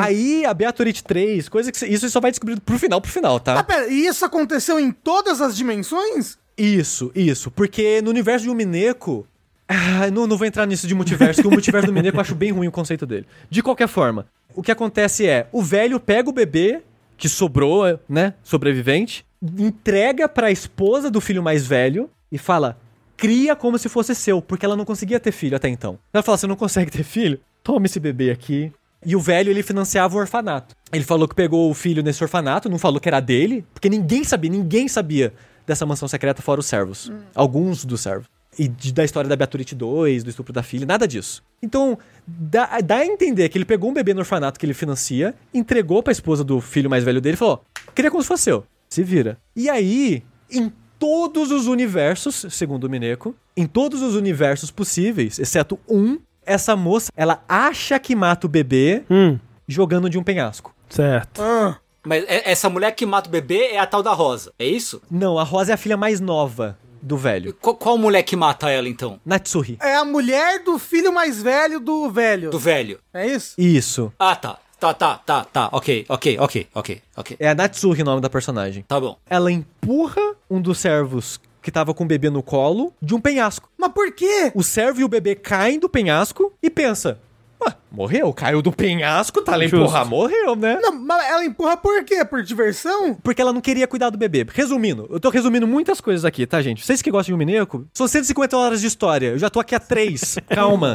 [0.00, 1.78] Aí a Beatriz 3, coisa que.
[1.78, 3.62] cê- Isso você só vai descobrir pro final, pro final, Ah, tá?
[3.62, 6.36] pera, e isso aconteceu em todas as dimensões?
[6.56, 7.50] Isso, isso.
[7.50, 9.26] Porque no universo de um Mineco.
[9.68, 12.34] Ah, não, não vou entrar nisso de multiverso, porque o multiverso do Mineco eu acho
[12.34, 13.26] bem ruim o conceito dele.
[13.50, 16.82] De qualquer forma, o que acontece é: o velho pega o bebê
[17.18, 18.34] que sobrou, né?
[18.42, 22.78] Sobrevivente, entrega pra esposa do filho mais velho e fala:
[23.16, 25.98] cria como se fosse seu, porque ela não conseguia ter filho até então.
[26.12, 27.38] Ela fala: você não consegue ter filho?
[27.62, 28.72] Toma esse bebê aqui.
[29.04, 30.74] E o velho, ele financiava o orfanato.
[30.92, 34.24] Ele falou que pegou o filho nesse orfanato, não falou que era dele, porque ninguém
[34.24, 35.32] sabia, ninguém sabia
[35.66, 37.12] dessa mansão secreta fora os servos.
[37.34, 38.26] Alguns dos servos.
[38.58, 41.42] E de- da história da Beatriz 2, do estupro da filha, nada disso.
[41.62, 45.34] Então, dá, dá a entender que ele pegou um bebê no orfanato que ele financia,
[45.54, 47.62] entregou pra esposa do filho mais velho dele e falou:
[47.94, 48.64] queria como se fosse seu.
[48.88, 49.38] Se vira.
[49.54, 55.78] E aí, em todos os universos, segundo o Mineco, em todos os universos possíveis, exceto
[55.88, 60.74] um, essa moça, ela acha que mata o bebê Hum, jogando de um penhasco.
[60.88, 61.40] certo.
[61.42, 61.78] Ah.
[62.06, 65.02] Mas é- essa mulher que mata o bebê é a tal da Rosa, é isso?
[65.10, 67.54] Não, a Rosa é a filha mais nova do velho.
[67.60, 69.20] Qual, qual mulher que mata ela, então?
[69.24, 69.78] Natsuhi.
[69.80, 72.50] É a mulher do filho mais velho do velho.
[72.50, 72.98] Do velho.
[73.12, 73.54] É isso?
[73.58, 74.12] Isso.
[74.18, 74.58] Ah, tá.
[74.78, 75.68] Tá, tá, tá, tá.
[75.72, 77.36] Ok, ok, ok, ok, ok.
[77.40, 78.84] É a Natsuhi o nome da personagem.
[78.86, 79.18] Tá bom.
[79.28, 83.68] Ela empurra um dos servos que tava com o bebê no colo de um penhasco.
[83.76, 84.52] Mas por quê?
[84.54, 87.20] O servo e o bebê caem do penhasco e pensa:
[87.64, 89.76] Ué, morreu, caiu do penhasco, tá lá Justo.
[89.76, 90.78] empurrar, morreu, né?
[90.80, 92.24] Não, mas ela empurra por quê?
[92.24, 93.14] Por diversão?
[93.22, 94.46] Porque ela não queria cuidar do bebê.
[94.52, 96.84] Resumindo, eu tô resumindo muitas coisas aqui, tá, gente?
[96.84, 99.28] Vocês que gostam de um Mineco, são 150 horas de história.
[99.28, 100.36] Eu já tô aqui há três.
[100.48, 100.94] Calma.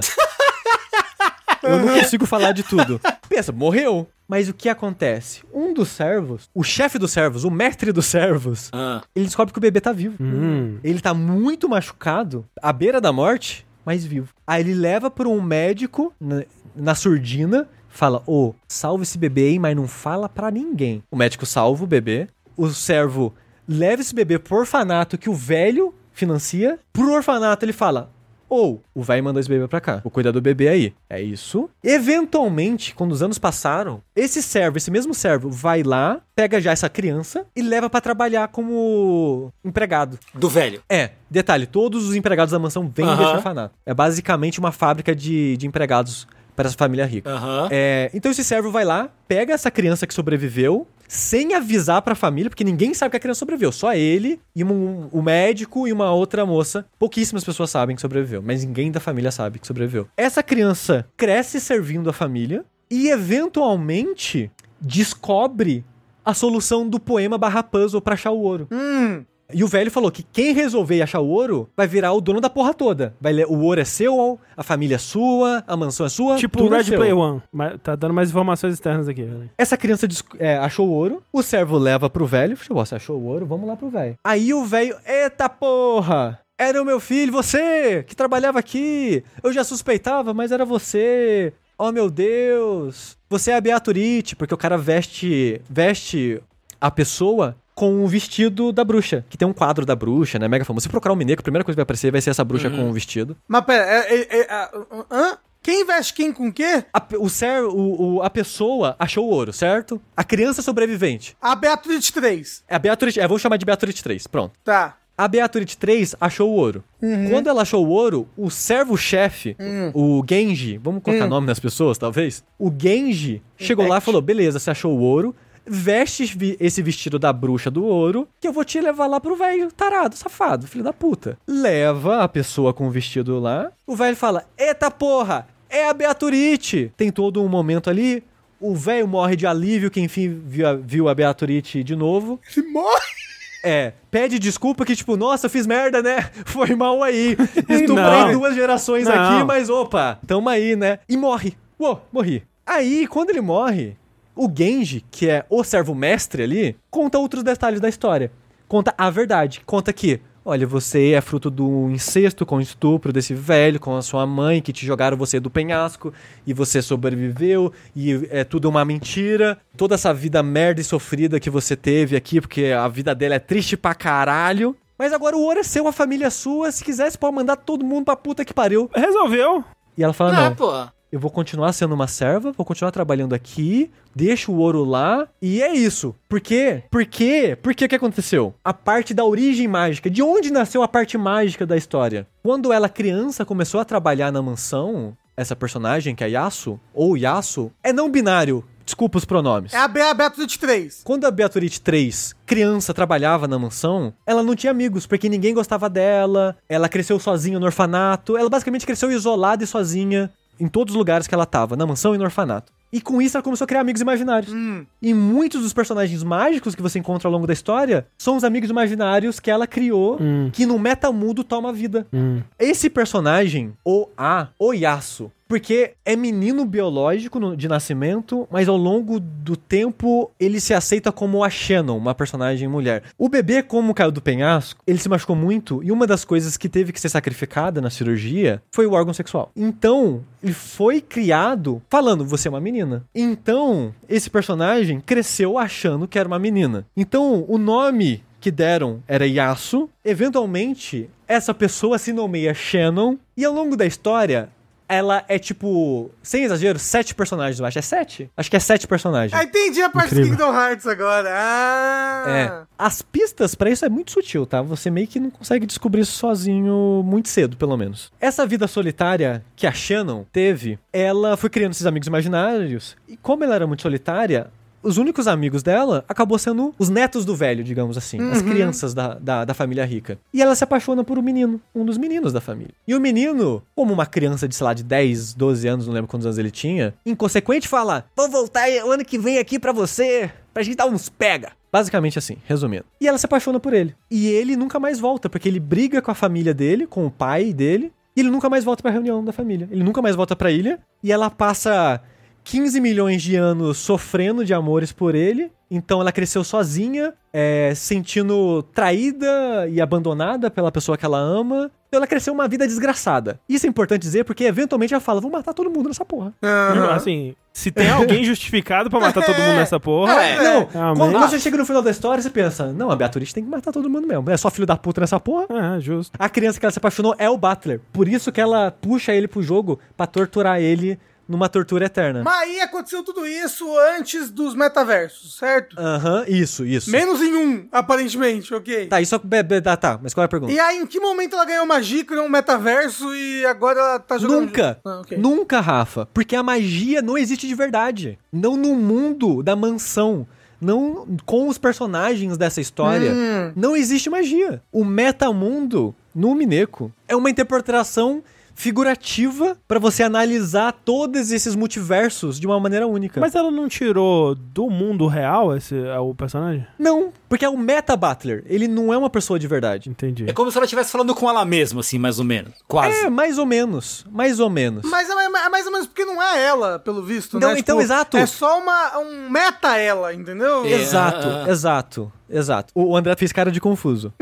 [1.61, 2.99] Eu não consigo falar de tudo.
[3.29, 4.07] Pensa, morreu.
[4.27, 5.43] Mas o que acontece?
[5.53, 9.59] Um dos servos, o chefe dos servos, o mestre dos servos, Ah, ele descobre que
[9.59, 10.15] o bebê tá vivo.
[10.19, 10.79] Hum.
[10.83, 14.33] Ele tá muito machucado, à beira da morte, mas vivo.
[14.45, 16.43] Aí ele leva para um médico na,
[16.75, 21.03] na surdina, fala: Ô, salva esse bebê aí, mas não fala pra ninguém.
[21.11, 22.27] O médico salva o bebê,
[22.57, 23.33] o servo
[23.67, 26.79] leva esse bebê pro orfanato que o velho financia.
[26.91, 28.11] Pro orfanato ele fala:
[28.53, 30.93] Ou o velho mandou esse bebê pra cá, vou cuidar do bebê aí.
[31.09, 31.67] É isso.
[31.83, 36.87] Eventualmente, quando os anos passaram, esse servo, esse mesmo servo, vai lá, pega já essa
[36.87, 40.19] criança e leva pra trabalhar como empregado.
[40.35, 40.83] do velho.
[40.87, 43.35] É, detalhe, todos os empregados da mansão vêm desse Aham.
[43.37, 43.73] orfanato.
[43.85, 47.31] É basicamente uma fábrica de, de empregados para essa família rica.
[47.31, 47.67] Aham.
[47.71, 52.49] É, então esse servo vai lá, pega essa criança que sobreviveu, sem avisar pra família,
[52.49, 53.71] porque ninguém sabe que a criança sobreviveu.
[53.71, 56.85] Só ele e um, o médico e uma outra moça.
[56.97, 60.07] Pouquíssimas pessoas sabem que sobreviveu, mas ninguém da família sabe que sobreviveu.
[60.17, 65.83] Essa criança cresce servindo a família e eventualmente descobre
[66.25, 68.67] a solução do poema barra puzzle pra achar o ouro.
[68.71, 69.25] Hum.
[69.51, 72.49] E o velho falou que quem resolver achar o ouro vai virar o dono da
[72.49, 73.15] porra toda.
[73.19, 76.37] Vai ler, o ouro é seu, a família é sua, a mansão é sua.
[76.37, 76.97] Tipo tudo é Red seu.
[76.97, 77.41] Play One.
[77.81, 79.23] Tá dando mais informações externas aqui.
[79.23, 79.49] velho.
[79.57, 80.07] Essa criança
[80.39, 82.57] é, achou o ouro, o servo leva pro velho.
[82.69, 83.45] Você achou o ouro?
[83.45, 84.15] Vamos lá pro velho.
[84.23, 86.39] Aí o velho, eita porra!
[86.57, 89.23] Era o meu filho, você, que trabalhava aqui.
[89.43, 91.51] Eu já suspeitava, mas era você.
[91.77, 93.17] Oh meu Deus!
[93.29, 96.41] Você é a Beaturite, porque o cara veste, veste
[96.79, 100.47] a pessoa com o vestido da bruxa, que tem um quadro da bruxa, né?
[100.47, 100.83] Mega famoso.
[100.83, 102.89] Se procurar o Mineco, a primeira coisa que vai aparecer vai ser essa bruxa com
[102.89, 103.35] o vestido.
[103.47, 104.71] Mas pera, é, é, é, a-
[105.11, 105.37] hã?
[105.61, 106.83] Quem veste quem com o quê?
[106.93, 110.01] A, o ser, o, o- a pessoa achou o ouro, certo?
[110.15, 111.37] A criança sobrevivente.
[111.41, 112.63] A Beatriz 3.
[112.67, 114.51] É a Beatriz, é, vamos chamar de Beatriz 3, pronto.
[114.61, 114.97] Tá.
[115.17, 116.83] A Beatriz 3 achou o ouro.
[117.29, 119.55] Quando ela achou o ouro, o servo-chefe,
[119.93, 122.43] o Genji, vamos colocar nome nas pessoas, talvez?
[122.59, 127.31] O Genji chegou lá e falou: beleza, você achou o ouro, veste esse vestido da
[127.31, 130.93] bruxa do ouro, que eu vou te levar lá pro velho tarado, safado, filho da
[130.93, 131.37] puta.
[131.47, 136.91] Leva a pessoa com o vestido lá, o velho fala: eita porra, é a Beaturite.
[136.95, 138.23] Tem todo um momento ali.
[138.59, 142.39] O velho morre de alívio que enfim viu a, viu a Beaturite de novo.
[142.55, 143.23] Ele morre.
[143.65, 146.29] É, pede desculpa que, tipo, nossa, eu fiz merda, né?
[146.45, 147.37] Foi mal aí.
[147.69, 149.13] Estuprei duas gerações Não.
[149.13, 150.99] aqui, mas opa, tamo aí, né?
[151.07, 151.55] E morre.
[151.79, 152.43] Uou, morri.
[152.65, 153.97] Aí, quando ele morre,
[154.35, 158.31] o Genji, que é o servo mestre ali, conta outros detalhes da história.
[158.67, 159.61] Conta a verdade.
[159.65, 164.25] Conta que olha, você é fruto do incesto com estupro desse velho, com a sua
[164.25, 166.13] mãe, que te jogaram você do penhasco,
[166.45, 169.57] e você sobreviveu, e é tudo uma mentira.
[169.77, 173.39] Toda essa vida merda e sofrida que você teve aqui, porque a vida dela é
[173.39, 174.75] triste pra caralho.
[174.97, 176.71] Mas agora o ouro é seu, a família é sua.
[176.71, 178.89] Se quiser, você pode mandar todo mundo pra puta que pariu.
[178.93, 179.63] Resolveu.
[179.97, 180.71] E ela fala, Ah, não, pô.
[181.13, 185.61] Eu vou continuar sendo uma serva, vou continuar trabalhando aqui, deixo o ouro lá, e
[185.61, 186.15] é isso.
[186.27, 186.81] Por quê?
[186.89, 187.55] Por quê?
[187.61, 188.55] Por que que aconteceu?
[188.63, 192.27] A parte da origem mágica, de onde nasceu a parte mágica da história?
[192.41, 197.71] Quando ela criança começou a trabalhar na mansão, essa personagem que é Yasu, ou Yasu,
[197.83, 198.63] é não binário.
[198.83, 199.71] Desculpa os pronomes.
[199.71, 201.01] É a Bea Beto 23.
[201.03, 205.87] Quando a Beatriz 3, criança, trabalhava na mansão, ela não tinha amigos, porque ninguém gostava
[205.89, 210.97] dela, ela cresceu sozinha no orfanato, ela basicamente cresceu isolada e sozinha em todos os
[210.97, 212.71] lugares que ela tava, na mansão e no orfanato.
[212.91, 214.53] E com isso ela começou a criar amigos imaginários.
[214.53, 214.85] Hum.
[215.01, 218.69] E muitos dos personagens mágicos que você encontra ao longo da história são os amigos
[218.69, 220.51] imaginários que ela criou, Hum.
[220.53, 222.05] que no metamundo toma vida.
[222.13, 222.41] Hum.
[222.59, 229.19] Esse personagem, o A, o Yasu, porque é menino biológico de nascimento, mas ao longo
[229.19, 233.03] do tempo ele se aceita como a Shannon, uma personagem mulher.
[233.17, 236.69] O bebê, como caiu do penhasco, ele se machucou muito e uma das coisas que
[236.69, 239.51] teve que ser sacrificada na cirurgia foi o órgão sexual.
[239.55, 243.03] Então, ele foi criado falando, você é uma menina.
[243.13, 246.85] Então, esse personagem cresceu achando que era uma menina.
[246.95, 249.89] Então, o nome que deram era Yasu.
[250.03, 253.17] Eventualmente, essa pessoa se nomeia Shannon.
[253.37, 254.49] E ao longo da história,
[254.87, 257.79] ela é tipo, sem exagero, sete personagens, eu acho.
[257.79, 258.29] É sete?
[258.35, 259.33] Acho que é sete personagens.
[259.33, 260.31] Ah, entendi a parte Incrível.
[260.31, 261.29] do Kingdom Hearts agora.
[261.31, 262.23] Ah.
[262.27, 262.63] É.
[262.77, 264.61] As pistas pra isso é muito sutil, tá?
[264.61, 268.11] Você meio que não consegue descobrir isso sozinho muito cedo, pelo menos.
[268.19, 272.95] Essa vida solitária que a Shannon teve, ela foi criando esses amigos imaginários.
[273.07, 274.51] E como ela era muito solitária,
[274.83, 278.19] os únicos amigos dela acabou sendo os netos do velho, digamos assim.
[278.31, 280.19] As crianças da, da, da família rica.
[280.33, 282.73] E ela se apaixona por um menino, um dos meninos da família.
[282.87, 286.09] E o menino, como uma criança de, sei lá, de 10, 12 anos, não lembro
[286.09, 290.29] quantos anos ele tinha, inconsequente fala: Vou voltar o ano que vem aqui pra você,
[290.53, 291.51] pra gente dar uns pega.
[291.71, 292.85] Basicamente assim, resumindo.
[293.01, 293.95] E ela se apaixona por ele.
[294.11, 297.51] E ele nunca mais volta, porque ele briga com a família dele, com o pai
[297.51, 299.67] dele, e ele nunca mais volta pra reunião da família.
[299.71, 301.99] Ele nunca mais volta pra ilha, e ela passa
[302.43, 305.51] 15 milhões de anos sofrendo de amores por ele.
[305.71, 311.71] Então ela cresceu sozinha, é, sentindo traída e abandonada pela pessoa que ela ama.
[311.87, 313.39] Então ela cresceu uma vida desgraçada.
[313.49, 316.31] Isso é importante dizer porque eventualmente ela fala: vou matar todo mundo nessa porra.
[316.43, 316.91] Aham.
[316.93, 320.13] Assim, se tem alguém justificado pra matar todo mundo nessa porra.
[320.23, 320.43] É.
[320.43, 323.33] Não, Ah, quando mas- você chega no final da história, você pensa: não, a Beatriz
[323.33, 324.29] tem que matar todo mundo mesmo.
[324.29, 325.47] É só filho da puta nessa porra.
[325.49, 326.15] É, justo.
[326.19, 327.79] A criança que ela se apaixonou é o Butler.
[327.91, 332.21] Por isso que ela puxa ele pro jogo pra torturar ele numa tortura eterna.
[332.23, 333.65] Mas aí aconteceu tudo isso
[333.97, 335.75] antes dos metaversos, certo?
[335.79, 336.91] Aham, isso, isso.
[336.91, 338.87] Menos em um, aparentemente, ok?
[338.87, 340.51] Tá, isso be- be- tá, tá, mas qual é a pergunta?
[340.51, 344.17] E aí, em que momento ela ganhou magia, criou um metaverso e agora ela tá
[344.17, 344.41] jogando...
[344.47, 345.17] Nunca, Ah, ok.
[345.17, 348.19] nunca, Rafa, porque a magia não existe de verdade.
[348.31, 350.27] Não no mundo da mansão,
[350.59, 353.11] não com os personagens dessa história.
[353.11, 353.53] Hum.
[353.55, 354.61] Não existe magia.
[354.71, 354.83] O
[355.27, 358.23] metamundo no Mineco é uma interpretação
[358.55, 363.19] figurativa pra você analisar todos esses multiversos de uma maneira única.
[363.19, 366.65] Mas ela não tirou do mundo real esse, é o personagem?
[366.77, 368.43] não, porque é o Meta Butler.
[368.45, 369.89] Ele não é uma pessoa de verdade.
[369.89, 370.25] Entendi.
[370.29, 372.53] É como se ela estivesse falando com ela mesma, assim, mais ou menos.
[372.67, 373.05] Quase.
[373.05, 374.05] É, mais ou menos.
[374.11, 374.83] Mais ou menos.
[374.89, 377.59] Mas é, é mais ou menos porque não é ela, pelo visto, Não, né?
[377.59, 378.17] então, exato.
[378.17, 380.63] É só uma, um meta ela, entendeu?
[380.63, 380.73] É.
[380.73, 382.71] Exato, exato, exato.
[382.75, 384.13] O André fez cara de confuso.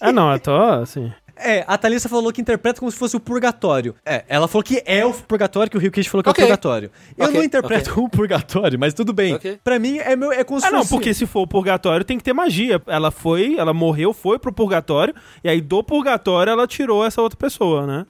[0.00, 1.12] Ah, não, eu tô assim.
[1.40, 3.94] É, a Thalissa falou que interpreta como se fosse o purgatório.
[4.04, 6.42] É, ela falou que é o purgatório, que o Rio Kish falou que Ok.
[6.42, 6.90] é o purgatório.
[7.16, 9.34] Eu Ok, não interpreto o purgatório, mas tudo bem.
[9.34, 9.58] Ok.
[9.62, 12.18] Pra mim, é, meu, é como se Ah, não, porque se for o purgatório tem
[12.18, 12.80] que ter magia.
[12.86, 17.38] Ela foi, ela morreu, foi pro purgatório, e aí do purgatório ela tirou essa outra
[17.38, 18.06] pessoa, né?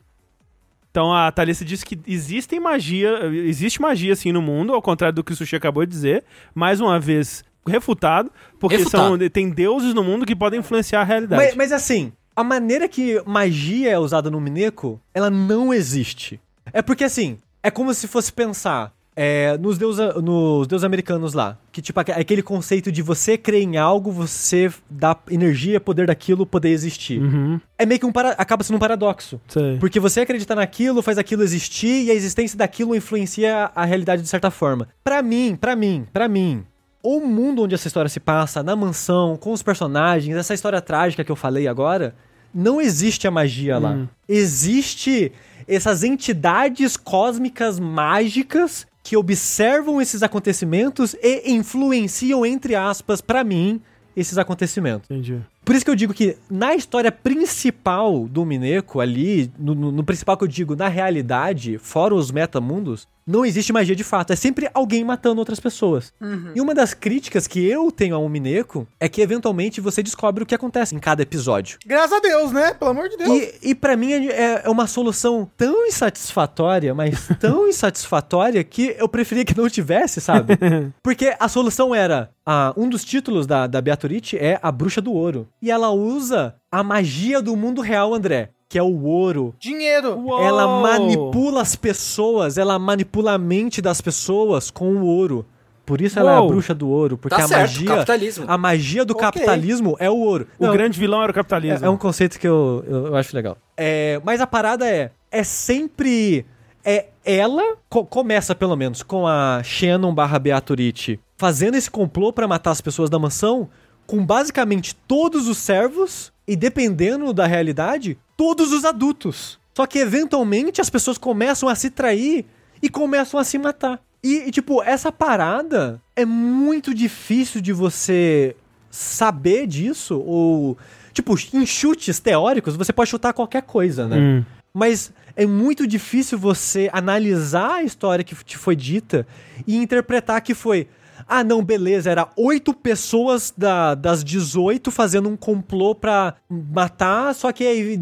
[0.91, 5.23] Então a Thalissa disse que existem magia, existe magia assim no mundo, ao contrário do
[5.23, 6.25] que o Sushi acabou de dizer.
[6.55, 9.19] Mais uma vez, refutado, porque Refutado.
[9.19, 11.43] São, tem deuses no mundo que podem influenciar a realidade.
[11.45, 16.41] Mas, mas assim, a maneira que magia é usada no Mineco, ela não existe.
[16.73, 21.59] É porque assim, é como se fosse pensar é, nos, deus, nos deuses americanos lá.
[21.73, 26.47] Que tipo, aque- aquele conceito de você crer em algo, você dá energia, poder daquilo
[26.47, 27.21] poder existir.
[27.21, 28.31] Uhum, É meio que um para...
[28.31, 29.41] acaba sendo um paradoxo.
[29.49, 29.77] sei.
[29.79, 34.29] Porque você acredita naquilo, faz aquilo existir e a existência daquilo influencia a realidade de
[34.29, 34.87] certa forma.
[35.03, 36.65] Pra mim, pra mim, pra mim,
[37.03, 41.25] o mundo onde essa história se passa, na mansão, com os personagens, essa história trágica
[41.25, 42.15] que eu falei agora,
[42.55, 44.09] não existe a magia lá.
[44.29, 45.33] Existe
[45.67, 53.81] essas entidades cósmicas mágicas que observam esses acontecimentos e influenciam, entre aspas, pra mim,
[54.17, 55.09] esses acontecimentos.
[55.11, 55.41] Entendi.
[55.69, 60.03] Por isso que eu digo que na história principal do Mineco, ali, no, no- no
[60.05, 64.33] principal que eu digo, na realidade, fora os metamundos, não existe magia de fato.
[64.33, 66.15] É sempre alguém matando outras pessoas.
[66.55, 70.47] E uma das críticas que eu tenho ao Mineco é que eventualmente você descobre o
[70.47, 71.79] que acontece em cada episódio.
[71.85, 72.73] Graças a Deus, né?
[72.73, 73.29] Pelo amor de Deus.
[73.63, 79.07] E, e para mim é, é uma solução tão insatisfatória, mas tão insatisfatória que eu
[79.09, 80.55] preferia que não tivesse, sabe?
[81.03, 82.31] Porque a solução era.
[82.47, 85.47] ah, um dos títulos da, da Beatrice é a Bruxa do Ouro.
[85.61, 89.55] E ela usa a magia do mundo real, André, que é o ouro.
[89.59, 90.17] Dinheiro.
[90.19, 90.41] Uou!
[90.43, 95.45] Ela manipula as pessoas, ela manipula a mente das pessoas com o ouro.
[95.85, 96.51] Por isso ela é a Uou!
[96.51, 98.45] bruxa do ouro, porque Tá a certo, magia, capitalismo.
[98.47, 99.23] a magia do Ok.
[99.23, 100.47] capitalismo é o ouro.
[100.59, 101.85] O Não, grande vilão era o capitalismo.
[101.85, 103.57] é, é um conceito que eu, eu, eu acho legal.
[103.77, 106.45] É, mas a parada é, é sempre
[106.85, 112.47] é ela co- começa pelo menos com a Shannon barra Beaturite fazendo esse complô pra
[112.47, 113.69] matar as pessoas da mansão
[114.09, 119.61] com basicamente todos os servos e dependendo da realidade, todos os adultos.
[119.77, 122.47] Só que eventualmente as pessoas começam a se trair
[122.83, 124.01] e começam a se matar.
[124.25, 128.57] E, e, tipo, essa parada é muito difícil de você
[128.91, 130.79] saber disso ou
[131.13, 134.17] tipo, em chutes teóricos, você pode chutar qualquer coisa, né?
[134.17, 134.45] Hum.
[134.73, 139.27] Mas é muito difícil você analisar a história que te foi dita
[139.67, 140.89] e interpretar que foi.
[141.31, 147.53] Ah, não, beleza, era oito pessoas da- das 18 fazendo um complô pra matar, só
[147.53, 148.01] que aí,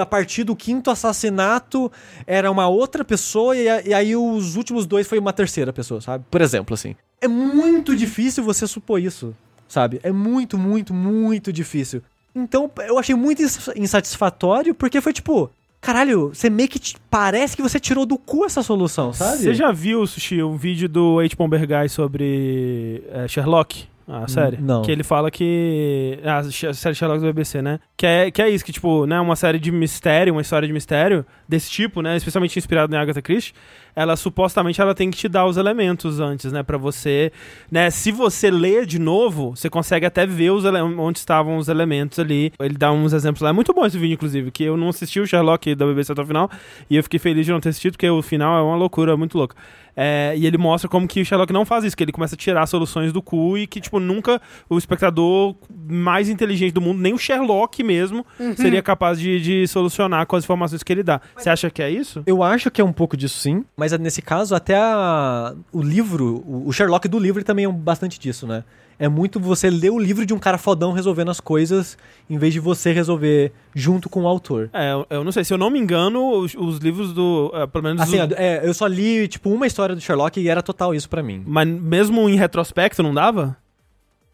[0.00, 1.92] a partir do quinto assassinato
[2.26, 6.24] era uma outra pessoa e, e aí os últimos dois foi uma terceira pessoa, sabe?
[6.30, 6.96] Por exemplo, assim.
[7.20, 9.34] É muito difícil você supor isso,
[9.68, 10.00] sabe?
[10.02, 12.02] É muito, muito, muito difícil.
[12.34, 15.50] Então, eu achei muito ins- insatisfatório, porque foi tipo,
[15.82, 19.38] caralho, você meio que te- parece que você tirou do cu essa solução, sabe?
[19.42, 21.34] Você já viu, Sushi, um vídeo do H.
[21.36, 23.86] Bomberguy sobre é, Sherlock?
[24.08, 24.58] A série?
[24.60, 24.82] não.
[24.82, 26.18] Que ele fala que.
[26.24, 27.78] Ah, a série Sherlock do BBC, né?
[27.96, 30.72] Que é, que é isso, que, tipo, né, uma série de mistério, uma história de
[30.74, 32.16] mistério desse tipo, né?
[32.16, 33.54] Especialmente inspirado em Agatha Christie.
[33.94, 36.62] Ela supostamente ela tem que te dar os elementos antes, né?
[36.62, 37.32] Pra você.
[37.70, 42.18] Né, se você ler de novo, você consegue até ver os onde estavam os elementos
[42.18, 42.52] ali.
[42.58, 43.50] Ele dá uns exemplos lá.
[43.50, 46.22] É muito bom esse vídeo, inclusive, que eu não assisti o Sherlock da BBC até
[46.22, 46.50] o final.
[46.88, 49.36] E eu fiquei feliz de não ter assistido, porque o final é uma loucura, muito
[49.36, 49.56] louca.
[49.96, 52.38] É, e ele mostra como que o Sherlock não faz isso, que ele começa a
[52.38, 57.12] tirar soluções do cu e que, tipo, nunca o espectador mais inteligente do mundo, nem
[57.12, 58.24] o Sherlock mesmo,
[58.56, 61.20] seria capaz de, de solucionar com as informações que ele dá.
[61.36, 62.22] Você acha que é isso?
[62.26, 66.44] Eu acho que é um pouco disso sim, mas nesse caso até a- o livro,
[66.46, 68.62] o Sherlock do livro também é bastante disso, né?
[68.98, 71.98] É muito você ler o livro de um cara fodão resolvendo as coisas,
[72.30, 74.70] em vez de você resolver junto com o autor.
[74.72, 77.50] É, eu, não sei, se eu não me engano, os, os livros do.
[77.54, 78.00] é, pelo menos.
[78.02, 81.08] Assim, os- é, eu só li, tipo, uma história do Sherlock e era total isso
[81.08, 81.42] pra mim.
[81.44, 83.56] Mas mesmo em retrospecto não dava?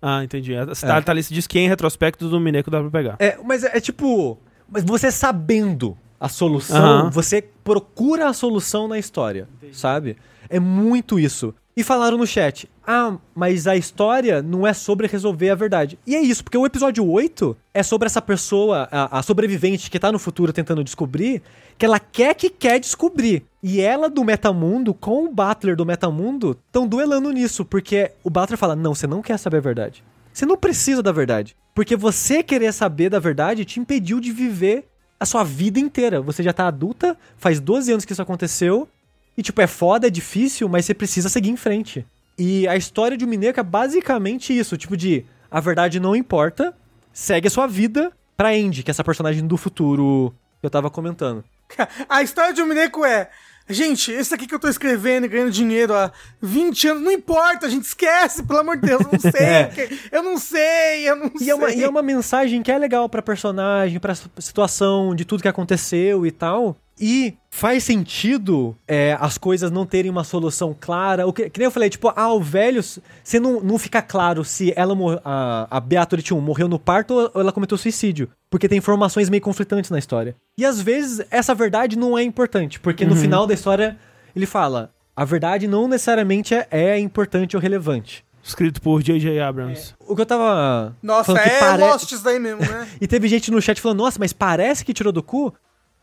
[0.02, 0.54] Ah, entendi.
[0.54, 1.14] A É.
[1.30, 3.16] Diz que em retrospecto do Mineco dá pra pegar.
[3.18, 4.38] É, mas é, é tipo.
[4.70, 7.10] Mas você sabendo a solução, Aham.
[7.10, 10.16] você procura a solução na história, sabe?
[10.48, 11.54] É muito isso.
[11.76, 15.96] E falaram no chat: ah, mas a história não é sobre resolver a verdade.
[16.04, 19.98] E é isso, porque o episódio 8 é sobre essa pessoa, a, a sobrevivente que
[19.98, 21.40] tá no futuro tentando descobrir,
[21.78, 23.44] que ela quer que quer descobrir.
[23.62, 28.58] E ela do Metamundo com o Butler do Metamundo estão duelando nisso, porque o Butler
[28.58, 30.02] fala: não, você não quer saber a verdade.
[30.32, 31.56] Você não precisa da verdade.
[31.74, 34.88] Porque você querer saber da verdade te impediu de viver
[35.20, 36.20] a sua vida inteira.
[36.20, 38.88] Você já tá adulta, faz 12 anos que isso aconteceu.
[39.36, 42.06] E, tipo, é foda, é difícil, mas você precisa seguir em frente.
[42.38, 46.74] E a história de um Mineco é basicamente isso: tipo, de a verdade não importa,
[47.12, 50.90] segue a sua vida pra Andy, que é essa personagem do futuro que eu tava
[50.90, 51.44] comentando.
[52.08, 53.30] A história de um Mineco é.
[53.68, 57.66] Gente, esse aqui que eu tô escrevendo e ganhando dinheiro há 20 anos, não importa,
[57.66, 59.70] a gente esquece, pelo amor de Deus, eu não sei, É.
[60.10, 61.50] eu não sei, eu não E sei.
[61.50, 65.42] é, uma, e é uma mensagem que é legal pra personagem, pra situação, de tudo
[65.42, 66.76] que aconteceu e tal.
[67.00, 71.26] E faz sentido é, as coisas não terem uma solução clara.
[71.26, 72.82] O que, que nem eu falei, tipo, ah, o velho.
[72.82, 74.94] Você não, não fica claro se ela
[75.24, 78.28] a, a Beatrice 1 morreu no parto ou ela cometeu suicídio.
[78.50, 80.34] Porque tem informações meio conflitantes na história.
[80.56, 83.96] E às vezes essa verdade não é importante, porque no final da história
[84.34, 88.24] ele fala: a verdade não necessariamente é, é importante ou relevante.
[88.42, 89.40] Escrito por J.J.
[89.40, 89.94] Abrams.
[90.00, 90.96] O que eu tava.
[91.02, 92.88] Nossa, é pare- Lost isso daí mesmo, né?
[92.98, 95.52] e teve gente no chat falando, nossa, mas parece que tirou do cu?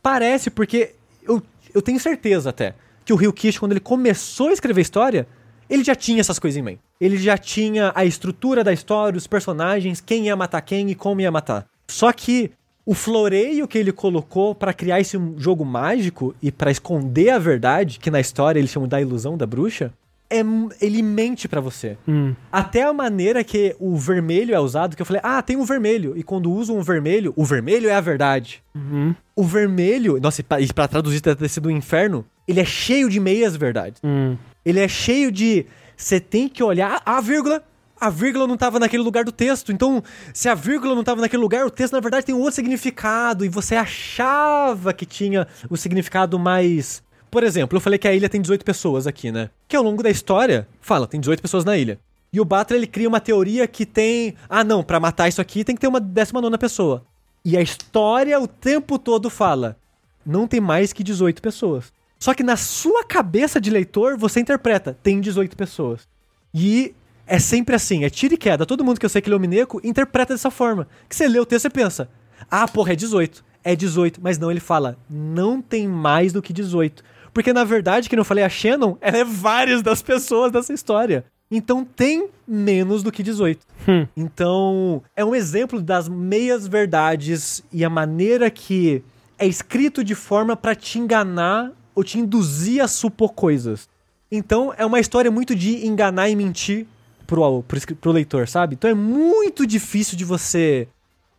[0.05, 0.93] Parece, porque
[1.27, 1.41] eu,
[1.73, 5.27] eu tenho certeza até que o Rio Kish, quando ele começou a escrever história,
[5.67, 6.79] ele já tinha essas coisas em mente.
[7.01, 11.21] Ele já tinha a estrutura da história, os personagens, quem ia matar quem e como
[11.21, 11.65] ia matar.
[11.87, 12.51] Só que
[12.85, 17.97] o floreio que ele colocou pra criar esse jogo mágico e pra esconder a verdade,
[17.97, 19.91] que na história eles chamam da ilusão da bruxa,
[20.29, 20.41] é,
[20.81, 21.97] ele mente pra você.
[22.07, 22.33] Hum.
[22.51, 26.13] Até a maneira que o vermelho é usado, que eu falei, ah, tem um vermelho.
[26.17, 28.63] E quando usam um vermelho, o vermelho é a verdade.
[28.73, 29.15] Uhum.
[29.35, 32.65] O vermelho, nossa, e pra, e pra traduzir deve ter sido um inferno, ele é
[32.65, 34.01] cheio de meias verdades.
[34.03, 34.37] Hum.
[34.65, 35.65] Ele é cheio de.
[35.95, 37.63] Você tem que olhar a vírgula.
[37.97, 39.71] A vírgula não estava naquele lugar do texto.
[39.71, 40.03] Então,
[40.33, 43.45] se a vírgula não estava naquele lugar, o texto na verdade tem um outro significado.
[43.45, 47.01] E você achava que tinha o significado mais.
[47.35, 49.49] Por exemplo, eu falei que a ilha tem 18 pessoas aqui, né?
[49.67, 51.99] Que ao longo da história, fala, tem 18 pessoas na ilha.
[52.31, 54.35] E o Batra ele cria uma teoria que tem.
[54.47, 57.05] Ah, não, pra matar isso aqui tem que ter uma 19 pessoa.
[57.43, 59.75] E a história o tempo todo fala:
[60.25, 61.91] não tem mais que 18 pessoas.
[62.17, 66.07] Só que na sua cabeça de leitor, você interpreta, tem 18 pessoas.
[66.53, 66.95] E
[67.27, 68.65] é sempre assim, é tira e queda.
[68.65, 70.87] Todo mundo que eu sei que o Mineco interpreta dessa forma.
[71.09, 72.07] Que você lê o texto e pensa,
[72.49, 73.43] ah, porra, é 18.
[73.61, 74.21] É 18.
[74.23, 77.03] Mas não, ele fala, não tem mais do que 18.
[77.35, 81.25] Porque na verdade, que eu falei, a Shannon, ela é várias das pessoas dessa história.
[81.51, 83.59] Então tem menos do que 18.
[83.89, 84.07] Hum.
[84.15, 89.03] Então, é um exemplo das meias verdades e a maneira que
[89.37, 93.89] é escrito de forma pra te enganar ou te induzir a supor coisas.
[94.31, 96.87] Então, é uma história muito de enganar e mentir
[97.27, 98.75] pro, pro, pro leitor, sabe?
[98.75, 100.87] Então é muito difícil de você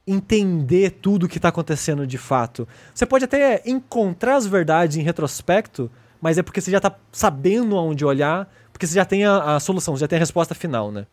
[0.06, 2.66] entender tudo o que tá acontecendo de fato.
[2.94, 7.76] Você pode até encontrar as verdades em retrospecto, mas é porque você já tá sabendo
[7.76, 10.92] aonde olhar, porque você já tem a, a solução, você já tem a resposta final,
[10.92, 11.06] né?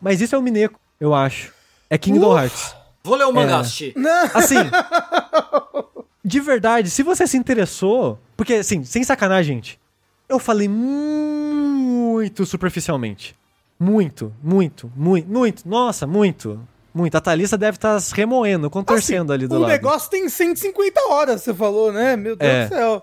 [0.00, 1.52] Mas isso é o Mineco, eu acho.
[1.90, 2.74] É Kingdom Hearts.
[3.02, 4.38] Vou ler o mangá, É.
[4.38, 4.56] Assim,
[6.24, 9.80] de verdade, se você se interessou, porque assim, sem sacanagem, gente,
[10.26, 13.36] eu falei muito superficialmente.
[13.78, 16.58] Muito, muito, muito, muito, nossa, muito,
[16.94, 17.14] muito.
[17.16, 19.70] A Thalissa deve estar se remoendo, contorcendo ali do o lado.
[19.72, 22.16] negócio tem 150 horas, você falou, né?
[22.16, 22.64] Meu Deus É.
[22.66, 23.02] do céu.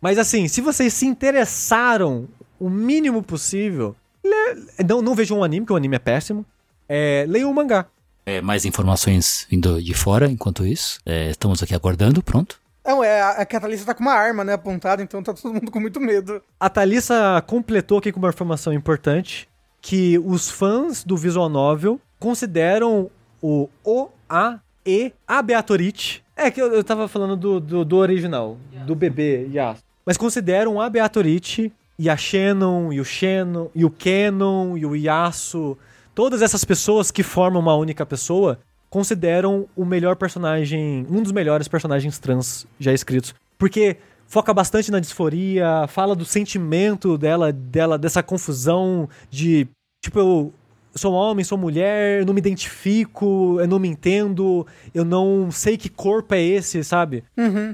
[0.00, 5.64] Mas assim, se vocês se interessaram o mínimo possível, lê- não, não vejam um anime,
[5.66, 6.44] que o anime é péssimo.
[6.88, 7.86] É, leiam o mangá.
[8.26, 11.00] É, mais informações vindo de fora enquanto isso.
[11.06, 12.60] É, estamos aqui aguardando, pronto.
[12.84, 15.70] Não, é, a, a Catalista tá com uma arma, né, apontada, então tá todo mundo
[15.70, 16.42] com muito medo.
[16.58, 19.48] A Thalissa completou aqui com uma informação importante,
[19.80, 23.10] que os fãs do visual novel consideram
[23.42, 26.24] o O, A, E, a Beatorite.
[26.36, 28.56] É que eu, eu tava falando do, do, do original,
[28.86, 29.82] do bebê Yasuo.
[30.06, 34.96] Mas consideram a Beatorite e a Shannon, e o Shannon, e o Kenon, e o
[34.96, 35.76] Yasuo,
[36.14, 38.58] todas essas pessoas que formam uma única pessoa,
[38.88, 43.34] consideram o melhor personagem, um dos melhores personagens trans já escritos.
[43.58, 49.68] Porque foca bastante na disforia, fala do sentimento dela, dela dessa confusão de
[50.02, 50.54] tipo eu
[50.94, 55.76] sou homem, sou mulher, eu não me identifico, eu não me entendo, eu não sei
[55.76, 57.24] que corpo é esse, sabe?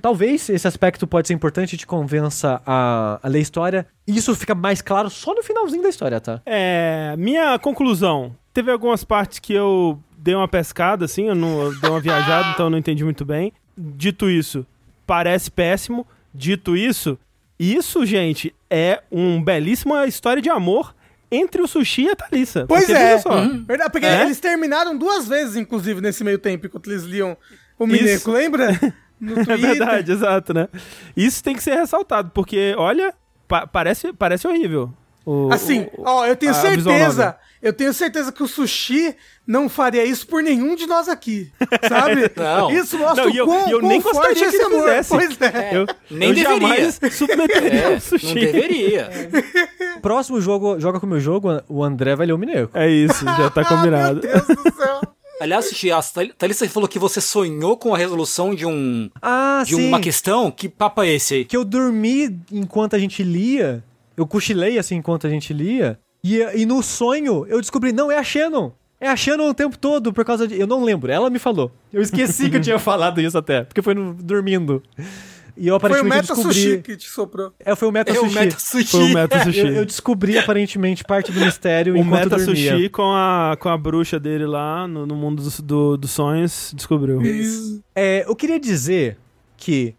[0.00, 3.86] Talvez esse aspecto pode ser importante e te convença a, a ler a história.
[4.06, 6.40] E isso fica mais claro só no finalzinho da história, tá?
[6.46, 8.34] É, minha conclusão.
[8.52, 12.48] Teve algumas partes que eu dei uma pescada, assim, eu, não, eu dei uma viajada,
[12.50, 13.52] então eu não entendi muito bem.
[13.76, 14.66] Dito isso,
[15.06, 16.06] parece péssimo.
[16.34, 17.18] Dito isso,
[17.58, 20.94] isso, gente, é uma belíssima história de amor
[21.30, 22.64] entre o Sushi e a Thalissa.
[22.66, 23.18] Pois Porque, é.
[23.18, 23.30] só,
[23.66, 24.22] Verdade, porque É?
[24.22, 27.36] eles terminaram duas vezes, inclusive, nesse meio tempo, enquanto eles liam
[27.78, 28.68] o Mineco, lembra?
[29.18, 30.68] No É verdade, exato, né?
[31.16, 33.14] Isso tem que ser ressaltado, porque, olha,
[33.48, 34.92] pa- parece, parece horrível.
[35.26, 39.12] O- Assim, o- ó, eu tenho certeza, eu tenho certeza que o Sushi
[39.44, 41.50] não faria isso por nenhum de nós aqui,
[41.88, 42.30] sabe?
[42.36, 42.70] Não.
[42.70, 44.82] Isso mostra Não, o e eu, quão, e eu quão nem forte esse amor.
[44.84, 45.08] fizesse.
[45.10, 45.70] Pois é.
[45.76, 46.92] Eu, Nem eu deveria.
[47.10, 48.26] submeteria É, o Sushi.
[48.26, 49.10] não deveria.
[50.00, 52.70] Próximo jogo, joga com o meu jogo, o André vai ler o Mineiro.
[52.72, 54.20] É isso, já tá combinado.
[54.22, 55.00] Meu Deus do céu.
[55.40, 59.62] Aliás, Sushi, a Thal- Thalissa falou que você sonhou com a resolução de um Ah,
[59.66, 59.88] de sim.
[59.88, 60.50] uma questão.
[60.50, 61.44] Que papo é esse aí?
[61.44, 63.82] que eu dormi enquanto a gente lia.
[64.16, 65.98] Eu cochilei assim enquanto a gente lia.
[66.24, 68.72] E, e no sonho eu descobri, não, é a Shannon.
[69.00, 70.58] É a Shannon o tempo todo, por causa de.
[70.58, 71.70] Eu não lembro, ela me falou.
[71.92, 74.82] Eu esqueci que eu tinha falado isso até, porque foi no- dormindo.
[75.58, 76.54] E eu Foi o aparentemente Meta eu descobri.
[76.62, 77.52] Sushi que te soprou.
[77.58, 78.34] É, foi o Meta É o Sushi.
[78.34, 78.86] Meta Sushi.
[78.90, 79.58] Foi o Meta Sushi.
[79.60, 82.72] Eu, eu descobri aparentemente parte do mistério O enquanto Meta dormia.
[82.72, 86.72] Sushi com a, com a bruxa dele lá no, no mundo dos, do- dos sonhos
[86.76, 87.20] descobriu.
[87.94, 89.16] É, eu queria dizer
[89.56, 89.94] que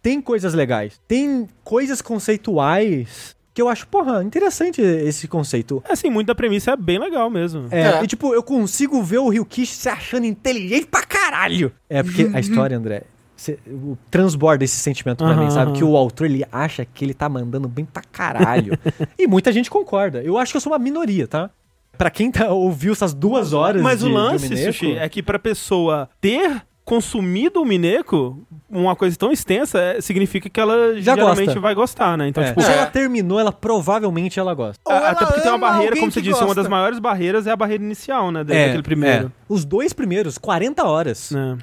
[0.00, 5.82] tem coisas legais, tem coisas conceituais que eu acho, porra, interessante esse conceito.
[5.88, 7.66] Assim, muito da premissa é bem legal mesmo.
[7.70, 8.04] É, É.
[8.04, 11.72] e tipo, eu consigo ver o Ryukishi se achando inteligente pra caralho.
[11.88, 13.02] É, porque a história, André,
[13.36, 15.72] cê- o- transborda esse sentimento pra Aham, mim, sabe?
[15.72, 18.72] Que o autor, ele acha que ele tá mandando bem pra caralho.
[19.18, 20.22] e muita gente concorda.
[20.22, 21.50] Eu acho que eu sou uma minoria, tá?
[21.98, 25.06] Pra quem tá, ouviu essas duas horas Mas de, o de lance, Mineco- Sushi, é
[25.10, 28.40] que pra pessoa ter consumido o Mineco,
[28.72, 31.60] uma coisa tão extensa, é, significa que ela Já geralmente gosta.
[31.60, 32.28] vai gostar, né?
[32.28, 32.48] Então, É.
[32.48, 32.74] tipo, Se É.
[32.74, 34.80] ela terminou, ela provavelmente ela gosta.
[34.86, 36.56] Ou ela até porque tem uma ama barreira, alguém como você que disse, uma das
[36.64, 36.70] gosta.
[36.70, 38.42] maiores barreiras é a barreira inicial, né?
[38.42, 39.26] da- daquele primeiro.
[39.26, 39.30] é.
[39.48, 41.30] Os dois primeiros, 40 horas.
[41.30, 41.58] né?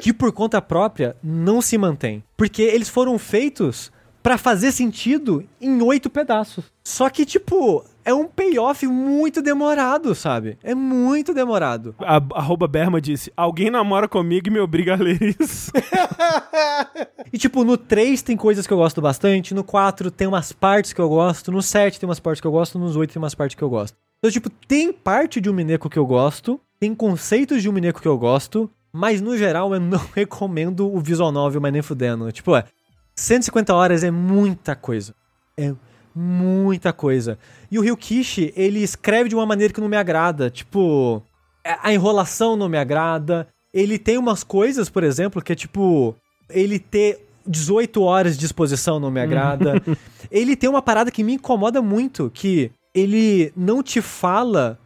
[0.00, 2.22] que por conta própria não se mantém.
[2.36, 3.90] Porque eles foram feitos
[4.22, 6.64] pra fazer sentido em oito pedaços.
[6.84, 10.58] Só que, tipo, é um payoff muito demorado, sabe?
[10.62, 11.94] É muito demorado.
[12.00, 15.72] A, arroba Berma disse: Alguém namora comigo e me obriga a ler isso.
[17.32, 20.92] E, tipo, no 3 tem coisas que eu gosto bastante, no 4 tem umas partes
[20.92, 23.34] que eu gosto, no 7 tem umas partes que eu gosto, nos 8 tem umas
[23.34, 23.96] partes que eu gosto.
[24.18, 28.00] Então, tipo, tem parte de um Mineco que eu gosto, tem conceitos de um Mineco
[28.00, 32.30] que eu gosto, mas no geral eu não recomendo o Visual Novel, mas nem fudendo.
[32.32, 32.64] Tipo, é,
[33.20, 35.14] 150 horas é muita coisa.
[35.56, 35.74] É
[36.14, 37.38] muita coisa.
[37.70, 40.48] E o Ryukishi, ele escreve de uma maneira que não me agrada.
[40.48, 41.22] Tipo,
[41.82, 43.46] a enrolação não me agrada.
[43.72, 46.16] Ele tem umas coisas, por exemplo, que é tipo.
[46.48, 49.74] Ele ter 18 horas de exposição não me agrada.
[50.30, 54.78] ele tem uma parada que me incomoda muito, que ele não te fala.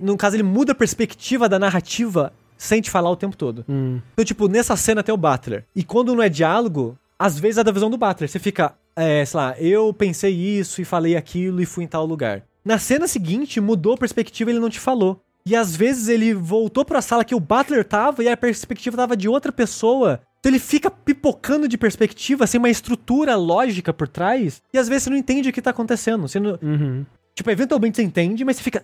[0.00, 3.64] No caso, ele muda a perspectiva da narrativa sem te falar o tempo todo.
[3.68, 4.00] Hum.
[4.12, 5.64] Então, tipo, nessa cena tem o Butler.
[5.74, 8.30] E quando não é diálogo, às vezes é da visão do Butler.
[8.30, 12.06] Você fica, é, sei lá, eu pensei isso e falei aquilo e fui em tal
[12.06, 12.42] lugar.
[12.64, 15.20] Na cena seguinte, mudou a perspectiva e ele não te falou.
[15.44, 19.18] E às vezes ele voltou pra sala que o Butler tava e a perspectiva tava
[19.18, 20.20] de outra pessoa.
[20.38, 24.62] Então ele fica pipocando de perspectiva, sem uma estrutura lógica por trás.
[24.72, 26.26] E às vezes você não entende o que tá acontecendo.
[26.26, 27.04] Você não, Uhum.
[27.34, 28.80] Tipo, eventualmente você entende, mas você fica.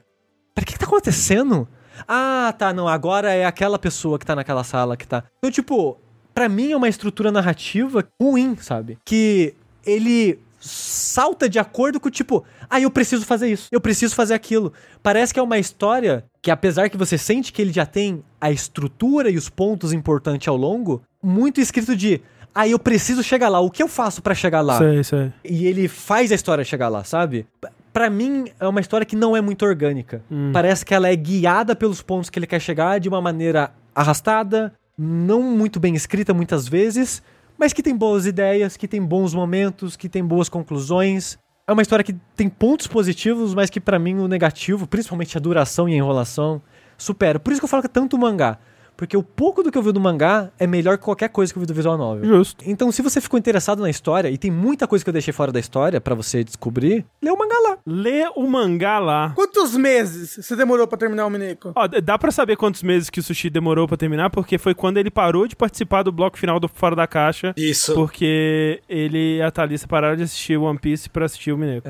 [0.55, 1.67] Pera, o que, que tá acontecendo?
[2.07, 5.25] Ah, tá, não, agora é aquela pessoa que tá naquela sala que tá.
[5.39, 5.99] Então, tipo,
[6.37, 8.99] pra mim é uma estrutura narrativa ruim, sabe?
[9.07, 9.55] Que
[9.87, 14.71] ele salta de acordo com, tipo, ah, eu preciso fazer isso, eu preciso fazer aquilo.
[15.03, 18.51] Parece que é uma história que, apesar que você sente que ele já tem a
[18.51, 22.21] estrutura e os pontos importantes ao longo, muito escrito de.
[22.55, 23.61] Ah, eu preciso chegar lá.
[23.61, 24.77] O que eu faço pra chegar lá?
[24.79, 25.33] Sei, sei.
[25.45, 27.47] e ele faz a história chegar lá, sabe?
[27.61, 30.23] P- Pra mim, é uma história que não é muito orgânica.
[30.53, 34.71] Parece que ela é guiada pelos pontos que ele quer chegar de uma maneira arrastada,
[34.97, 37.23] não muito bem escrita muitas vezes,
[37.59, 41.39] mas que tem boas ideias, que tem bons momentos, que tem boas conclusões.
[41.67, 45.41] É uma história que tem pontos positivos, mas que pra mim o negativo, principalmente a
[45.41, 46.63] duração e a enrolação,
[46.97, 47.39] supera.
[47.39, 48.59] Por isso que eu falo que é tanto mangá.
[48.97, 51.59] Porque o pouco do que eu vi do mangá é melhor que qualquer coisa que
[51.59, 52.25] eu vi do visual novel.
[52.25, 52.65] Justo.
[52.67, 55.53] Então, se você ficou interessado na história, e tem muita coisa que eu deixei fora
[55.53, 57.79] da história pra você descobrir, lê o mangá lá.
[57.87, 59.33] Lê o mangá lá.
[59.35, 61.73] Quantos meses você demorou pra terminar o Mineco?
[61.75, 64.97] Ó, dá pra saber quantos meses que o Sushi demorou pra terminar, porque foi quando
[64.97, 67.95] ele parou de participar do bloco final do Fora da Caixa, Isso.
[67.95, 71.89] porque ele e a Thalissa pararam de assistir One Piece pra assistir o Mineco.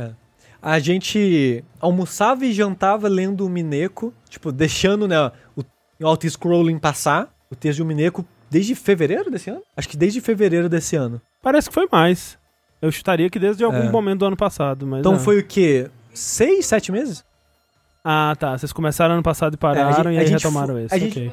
[0.60, 5.30] A gente almoçava e jantava lendo o Mineco, tipo, deixando né,
[6.04, 9.62] o auto-scrolling passar, o texto de um Mineco, desde fevereiro desse ano?
[9.76, 11.20] Acho que desde fevereiro desse ano.
[11.42, 12.38] Parece que foi mais.
[12.82, 13.90] Eu chutaria que desde algum É.
[13.90, 15.18] momento do ano passado, mas Então é.
[15.18, 15.88] foi o quê?
[16.12, 17.24] Seis, sete meses?
[18.04, 18.56] Ah, tá.
[18.56, 20.94] Vocês começaram ano passado e pararam É, gente- e a aí gente retomaram esse.
[20.94, 21.32] a gente- ok.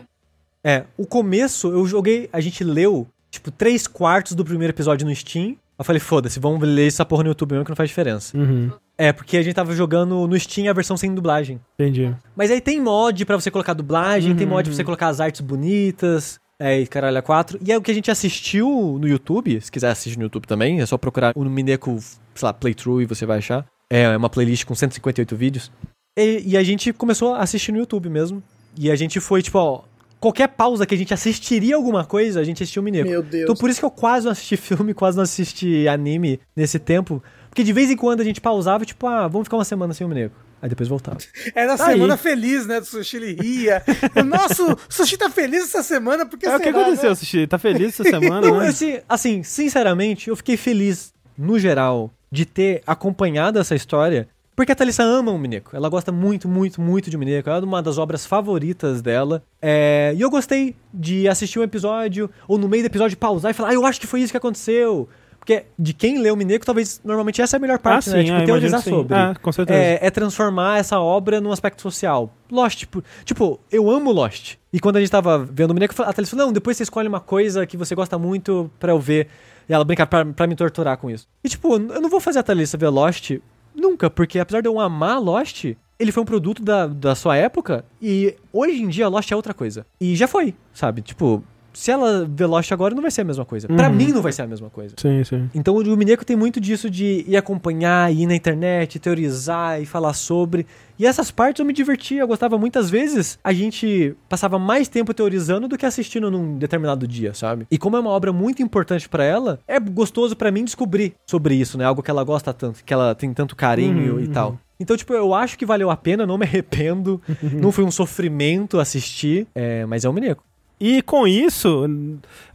[0.63, 5.13] É, o começo eu joguei, a gente leu, tipo, três quartos do primeiro episódio no
[5.13, 5.55] Steam.
[5.77, 8.37] Eu falei, foda-se, vamos ler essa porra no YouTube mesmo que não faz diferença.
[8.37, 8.71] Uhum.
[8.97, 11.59] É, porque a gente tava jogando no Steam a versão sem dublagem.
[11.73, 12.15] Entendi.
[12.35, 14.75] Mas aí tem mod pra você colocar dublagem, tem Uhum, mod pra uhum.
[14.75, 16.39] você colocar as artes bonitas.
[16.59, 17.59] É, e caralho, a 4.
[17.65, 19.59] E é o que a gente assistiu no YouTube.
[19.59, 23.05] Se quiser assistir no YouTube também, é só procurar o Mineco, sei lá, Playthrough e
[23.05, 23.65] você vai achar.
[23.89, 25.71] É, é uma playlist com 158 vídeos.
[26.17, 28.41] E, e a gente começou a assistir no YouTube mesmo.
[28.77, 29.83] E a gente foi, tipo, ó,
[30.23, 33.09] qualquer pausa que a gente assistiria alguma coisa, a gente assistiu o Mineco.
[33.09, 33.43] Meu Deus.
[33.43, 37.21] Então por isso que eu quase não assisti filme, quase não assisti anime nesse tempo.
[37.53, 40.03] Porque de vez em quando a gente pausava, tipo, ah, vamos ficar uma semana sem
[40.03, 40.33] o Mineco.
[40.59, 41.19] Aí depois voltava.
[41.53, 42.19] Era a Tá semana aí.
[42.19, 43.83] feliz, né, do Sushi, ele ria.
[44.25, 47.15] Nossa, o Sushi tá feliz essa semana, porque É, o que será, aconteceu, né?
[47.15, 47.45] Sushi?
[47.45, 48.67] Tá feliz essa semana, né?
[48.69, 54.27] assim, assim, sinceramente, eu fiquei feliz, no geral, de ter acompanhado essa história.
[54.55, 55.75] Porque a Thalissa ama o Mineco.
[55.75, 57.51] Ela gosta muito, muito, muito de Mineco.
[57.51, 59.43] É uma das obras favoritas dela.
[59.61, 63.53] É, e eu gostei de assistir um episódio, ou no meio do episódio pausar e
[63.53, 65.07] falar, ah, eu acho que foi isso que aconteceu.
[65.43, 68.19] Porque de quem lê o Mineco, talvez normalmente essa é a melhor parte, ah, né?
[68.19, 69.13] sim, Tipo, ah, teorizar sobre.
[69.13, 69.77] Ah, com certeza.
[69.77, 72.33] É, é transformar essa obra num aspecto social.
[72.49, 74.55] Lost, tipo, tipo, eu amo Lost.
[74.71, 77.09] E quando a gente tava vendo o Mineco, a Thalys falou, não, depois você escolhe
[77.09, 79.27] uma coisa que você gosta muito pra eu ver.
[79.67, 81.27] E ela brinca pra, pra me torturar com isso.
[81.43, 83.31] E tipo, eu não vou fazer a Thalissa ver Lost
[83.75, 85.65] nunca, porque apesar de eu amar Lost,
[85.99, 89.53] ele foi um produto da, da sua época e hoje em dia Lost é outra
[89.53, 89.85] coisa.
[89.99, 91.01] E já foi, sabe?
[91.01, 91.43] Tipo,
[91.73, 93.67] se ela vê Lost agora, não vai ser a mesma coisa.
[93.67, 93.95] Pra Uhum.
[93.95, 94.95] mim, não vai ser a mesma coisa.
[94.97, 95.49] Sim, sim.
[95.53, 100.13] Então o Mineco tem muito disso de ir acompanhar, ir na internet, teorizar e falar
[100.13, 100.65] sobre.
[100.97, 103.39] E essas partes eu me divertia, eu gostava muitas vezes.
[103.43, 107.65] A gente passava mais tempo teorizando do que assistindo num determinado dia, sabe?
[107.71, 111.55] E como é uma obra muito importante pra ela, é gostoso pra mim descobrir sobre
[111.55, 111.85] isso, né?
[111.85, 114.59] Algo que ela gosta tanto, que ela tem tanto carinho Uhum, e tal.
[114.79, 117.21] Então, tipo, eu acho que valeu a pena, não me arrependo.
[117.59, 120.43] não foi um sofrimento assistir, é, mas é o Mineco.
[120.79, 121.85] E com isso,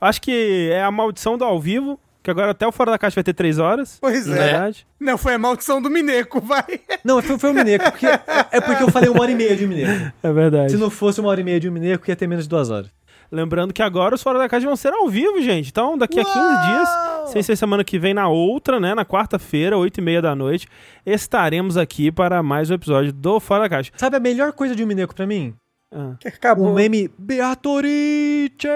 [0.01, 3.15] acho que é a maldição do ao vivo, que agora até o Fora da Caixa
[3.15, 3.99] vai ter três horas.
[4.01, 4.35] Pois é.
[4.35, 4.87] verdade.
[5.01, 6.81] Não, foi a maldição do Mineco, vai.
[7.03, 8.07] Não, foi, foi o Mineco, porque,
[8.53, 10.13] é porque eu falei uma hora e meia de Mineco.
[10.23, 10.73] É verdade.
[10.73, 12.71] Se não fosse uma hora e meia de um Mineco, ia ter menos de duas
[12.71, 12.91] horas.
[13.31, 15.71] Lembrando que agora os Fora da Caixa vão ser ao vivo, gente.
[15.71, 16.89] Então, daqui a 15 dias,
[17.33, 18.95] sem ser semana que vem, na outra, né?
[18.95, 20.67] Na quarta-feira, 8 e meia da noite,
[21.05, 23.93] estaremos aqui para mais um episódio do Fora da Caixa.
[23.97, 25.55] Sabe a melhor coisa de um Mineco pra mim?
[25.91, 26.17] Ah.
[26.21, 26.71] Que acabou.
[26.71, 28.69] O meme Beatrice!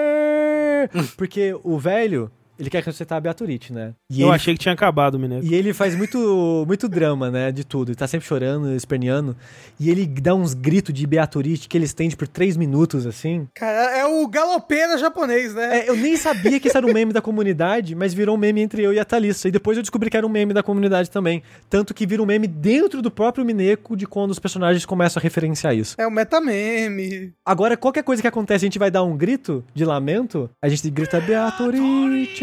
[1.17, 3.93] Porque o velho, ele quer ressuscitar a Beatrice, né?
[4.09, 5.45] E Eu ele, achei que tinha acabado o Mineco.
[5.45, 7.51] E ele faz muito, muito drama, né?
[7.51, 7.89] De tudo.
[7.89, 9.35] Ele tá sempre chorando, esperneando.
[9.79, 13.47] E ele dá uns gritos de Beatrice que ele estende por três minutos, assim.
[13.55, 15.79] Cara, é o galopeira japonês, né?
[15.79, 18.61] É, eu nem sabia que isso era um meme da comunidade, mas virou um meme
[18.61, 19.47] entre eu e a Thalissa.
[19.47, 21.41] E depois eu descobri que era um meme da comunidade também.
[21.69, 25.23] Tanto que vira um meme dentro do próprio Mineco de quando os personagens começam a
[25.23, 25.95] referenciar isso.
[25.97, 27.33] É o metameme.
[27.45, 30.89] Agora, qualquer coisa que acontece, a gente vai dar um grito de lamento, a gente
[30.89, 31.19] grita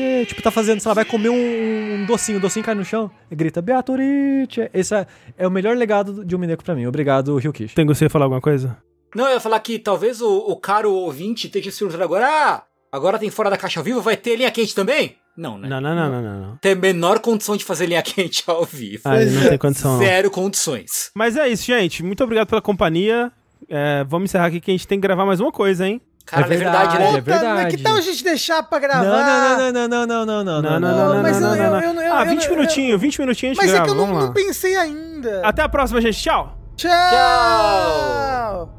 [0.00, 0.26] Beatrice.
[0.26, 3.10] Tipo, tá fazendo, sei lá, vai comer um, um docinho, o docinho cai no chão,
[3.30, 4.70] e grita Beatrice.
[4.72, 5.06] Esse é,
[5.36, 6.86] é o melhor legado de um Mineco pra mim.
[6.86, 7.74] Obrigado, Rio Kish.
[7.74, 8.76] Tem você falar alguma coisa?
[9.14, 12.62] Não, eu ia falar que talvez o, o caro ouvinte esteja se perguntando agora, ah,
[12.92, 15.16] agora tem fora da caixa ao vivo, vai ter linha quente também?
[15.36, 15.68] Não, né?
[15.68, 16.40] Não, não, não, não, não.
[16.40, 16.56] não.
[16.58, 19.02] Tem a menor condição de fazer linha quente ao vivo.
[19.04, 19.98] Ah, ele não tem condição, não.
[19.98, 21.10] Zero condições.
[21.14, 22.02] Mas é isso, gente.
[22.02, 23.32] Muito obrigado pela companhia.
[23.68, 26.00] É, vamos encerrar aqui que a gente tem que gravar mais uma coisa, hein?
[26.30, 27.08] Cara, é verdade, né?
[27.16, 27.46] É verdade.
[27.64, 29.02] mas que tal a gente deixar pra gravar?
[29.02, 31.70] não, não, não, não, não, não, não, Não, não, não, não, mas não, eu- não,
[31.70, 31.80] não.
[31.82, 33.90] eu- eu- eu- Ah, eu- 20 eu- minutinhos, 20 minutinhos a gente Mas é que
[33.90, 35.40] eu não, pensei ainda.
[35.44, 36.20] Até a próxima, gente.
[36.22, 36.56] Tchau!
[36.76, 38.74] Tchau!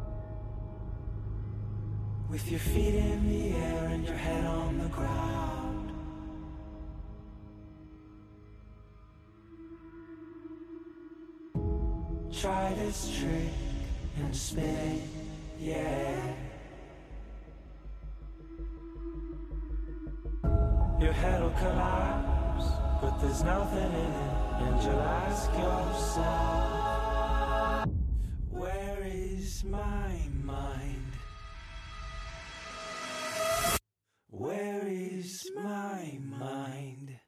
[2.32, 5.92] With your feet in the air and your head on the ground.
[12.32, 13.54] Try this trick
[14.24, 15.02] and spin,
[15.60, 16.34] yeah.
[21.02, 22.66] Your head'll collapse,
[23.02, 26.28] but there's nothing in it, and you'll ask yourself,
[28.52, 31.14] Where is my mind?
[34.30, 37.21] Where is my mind?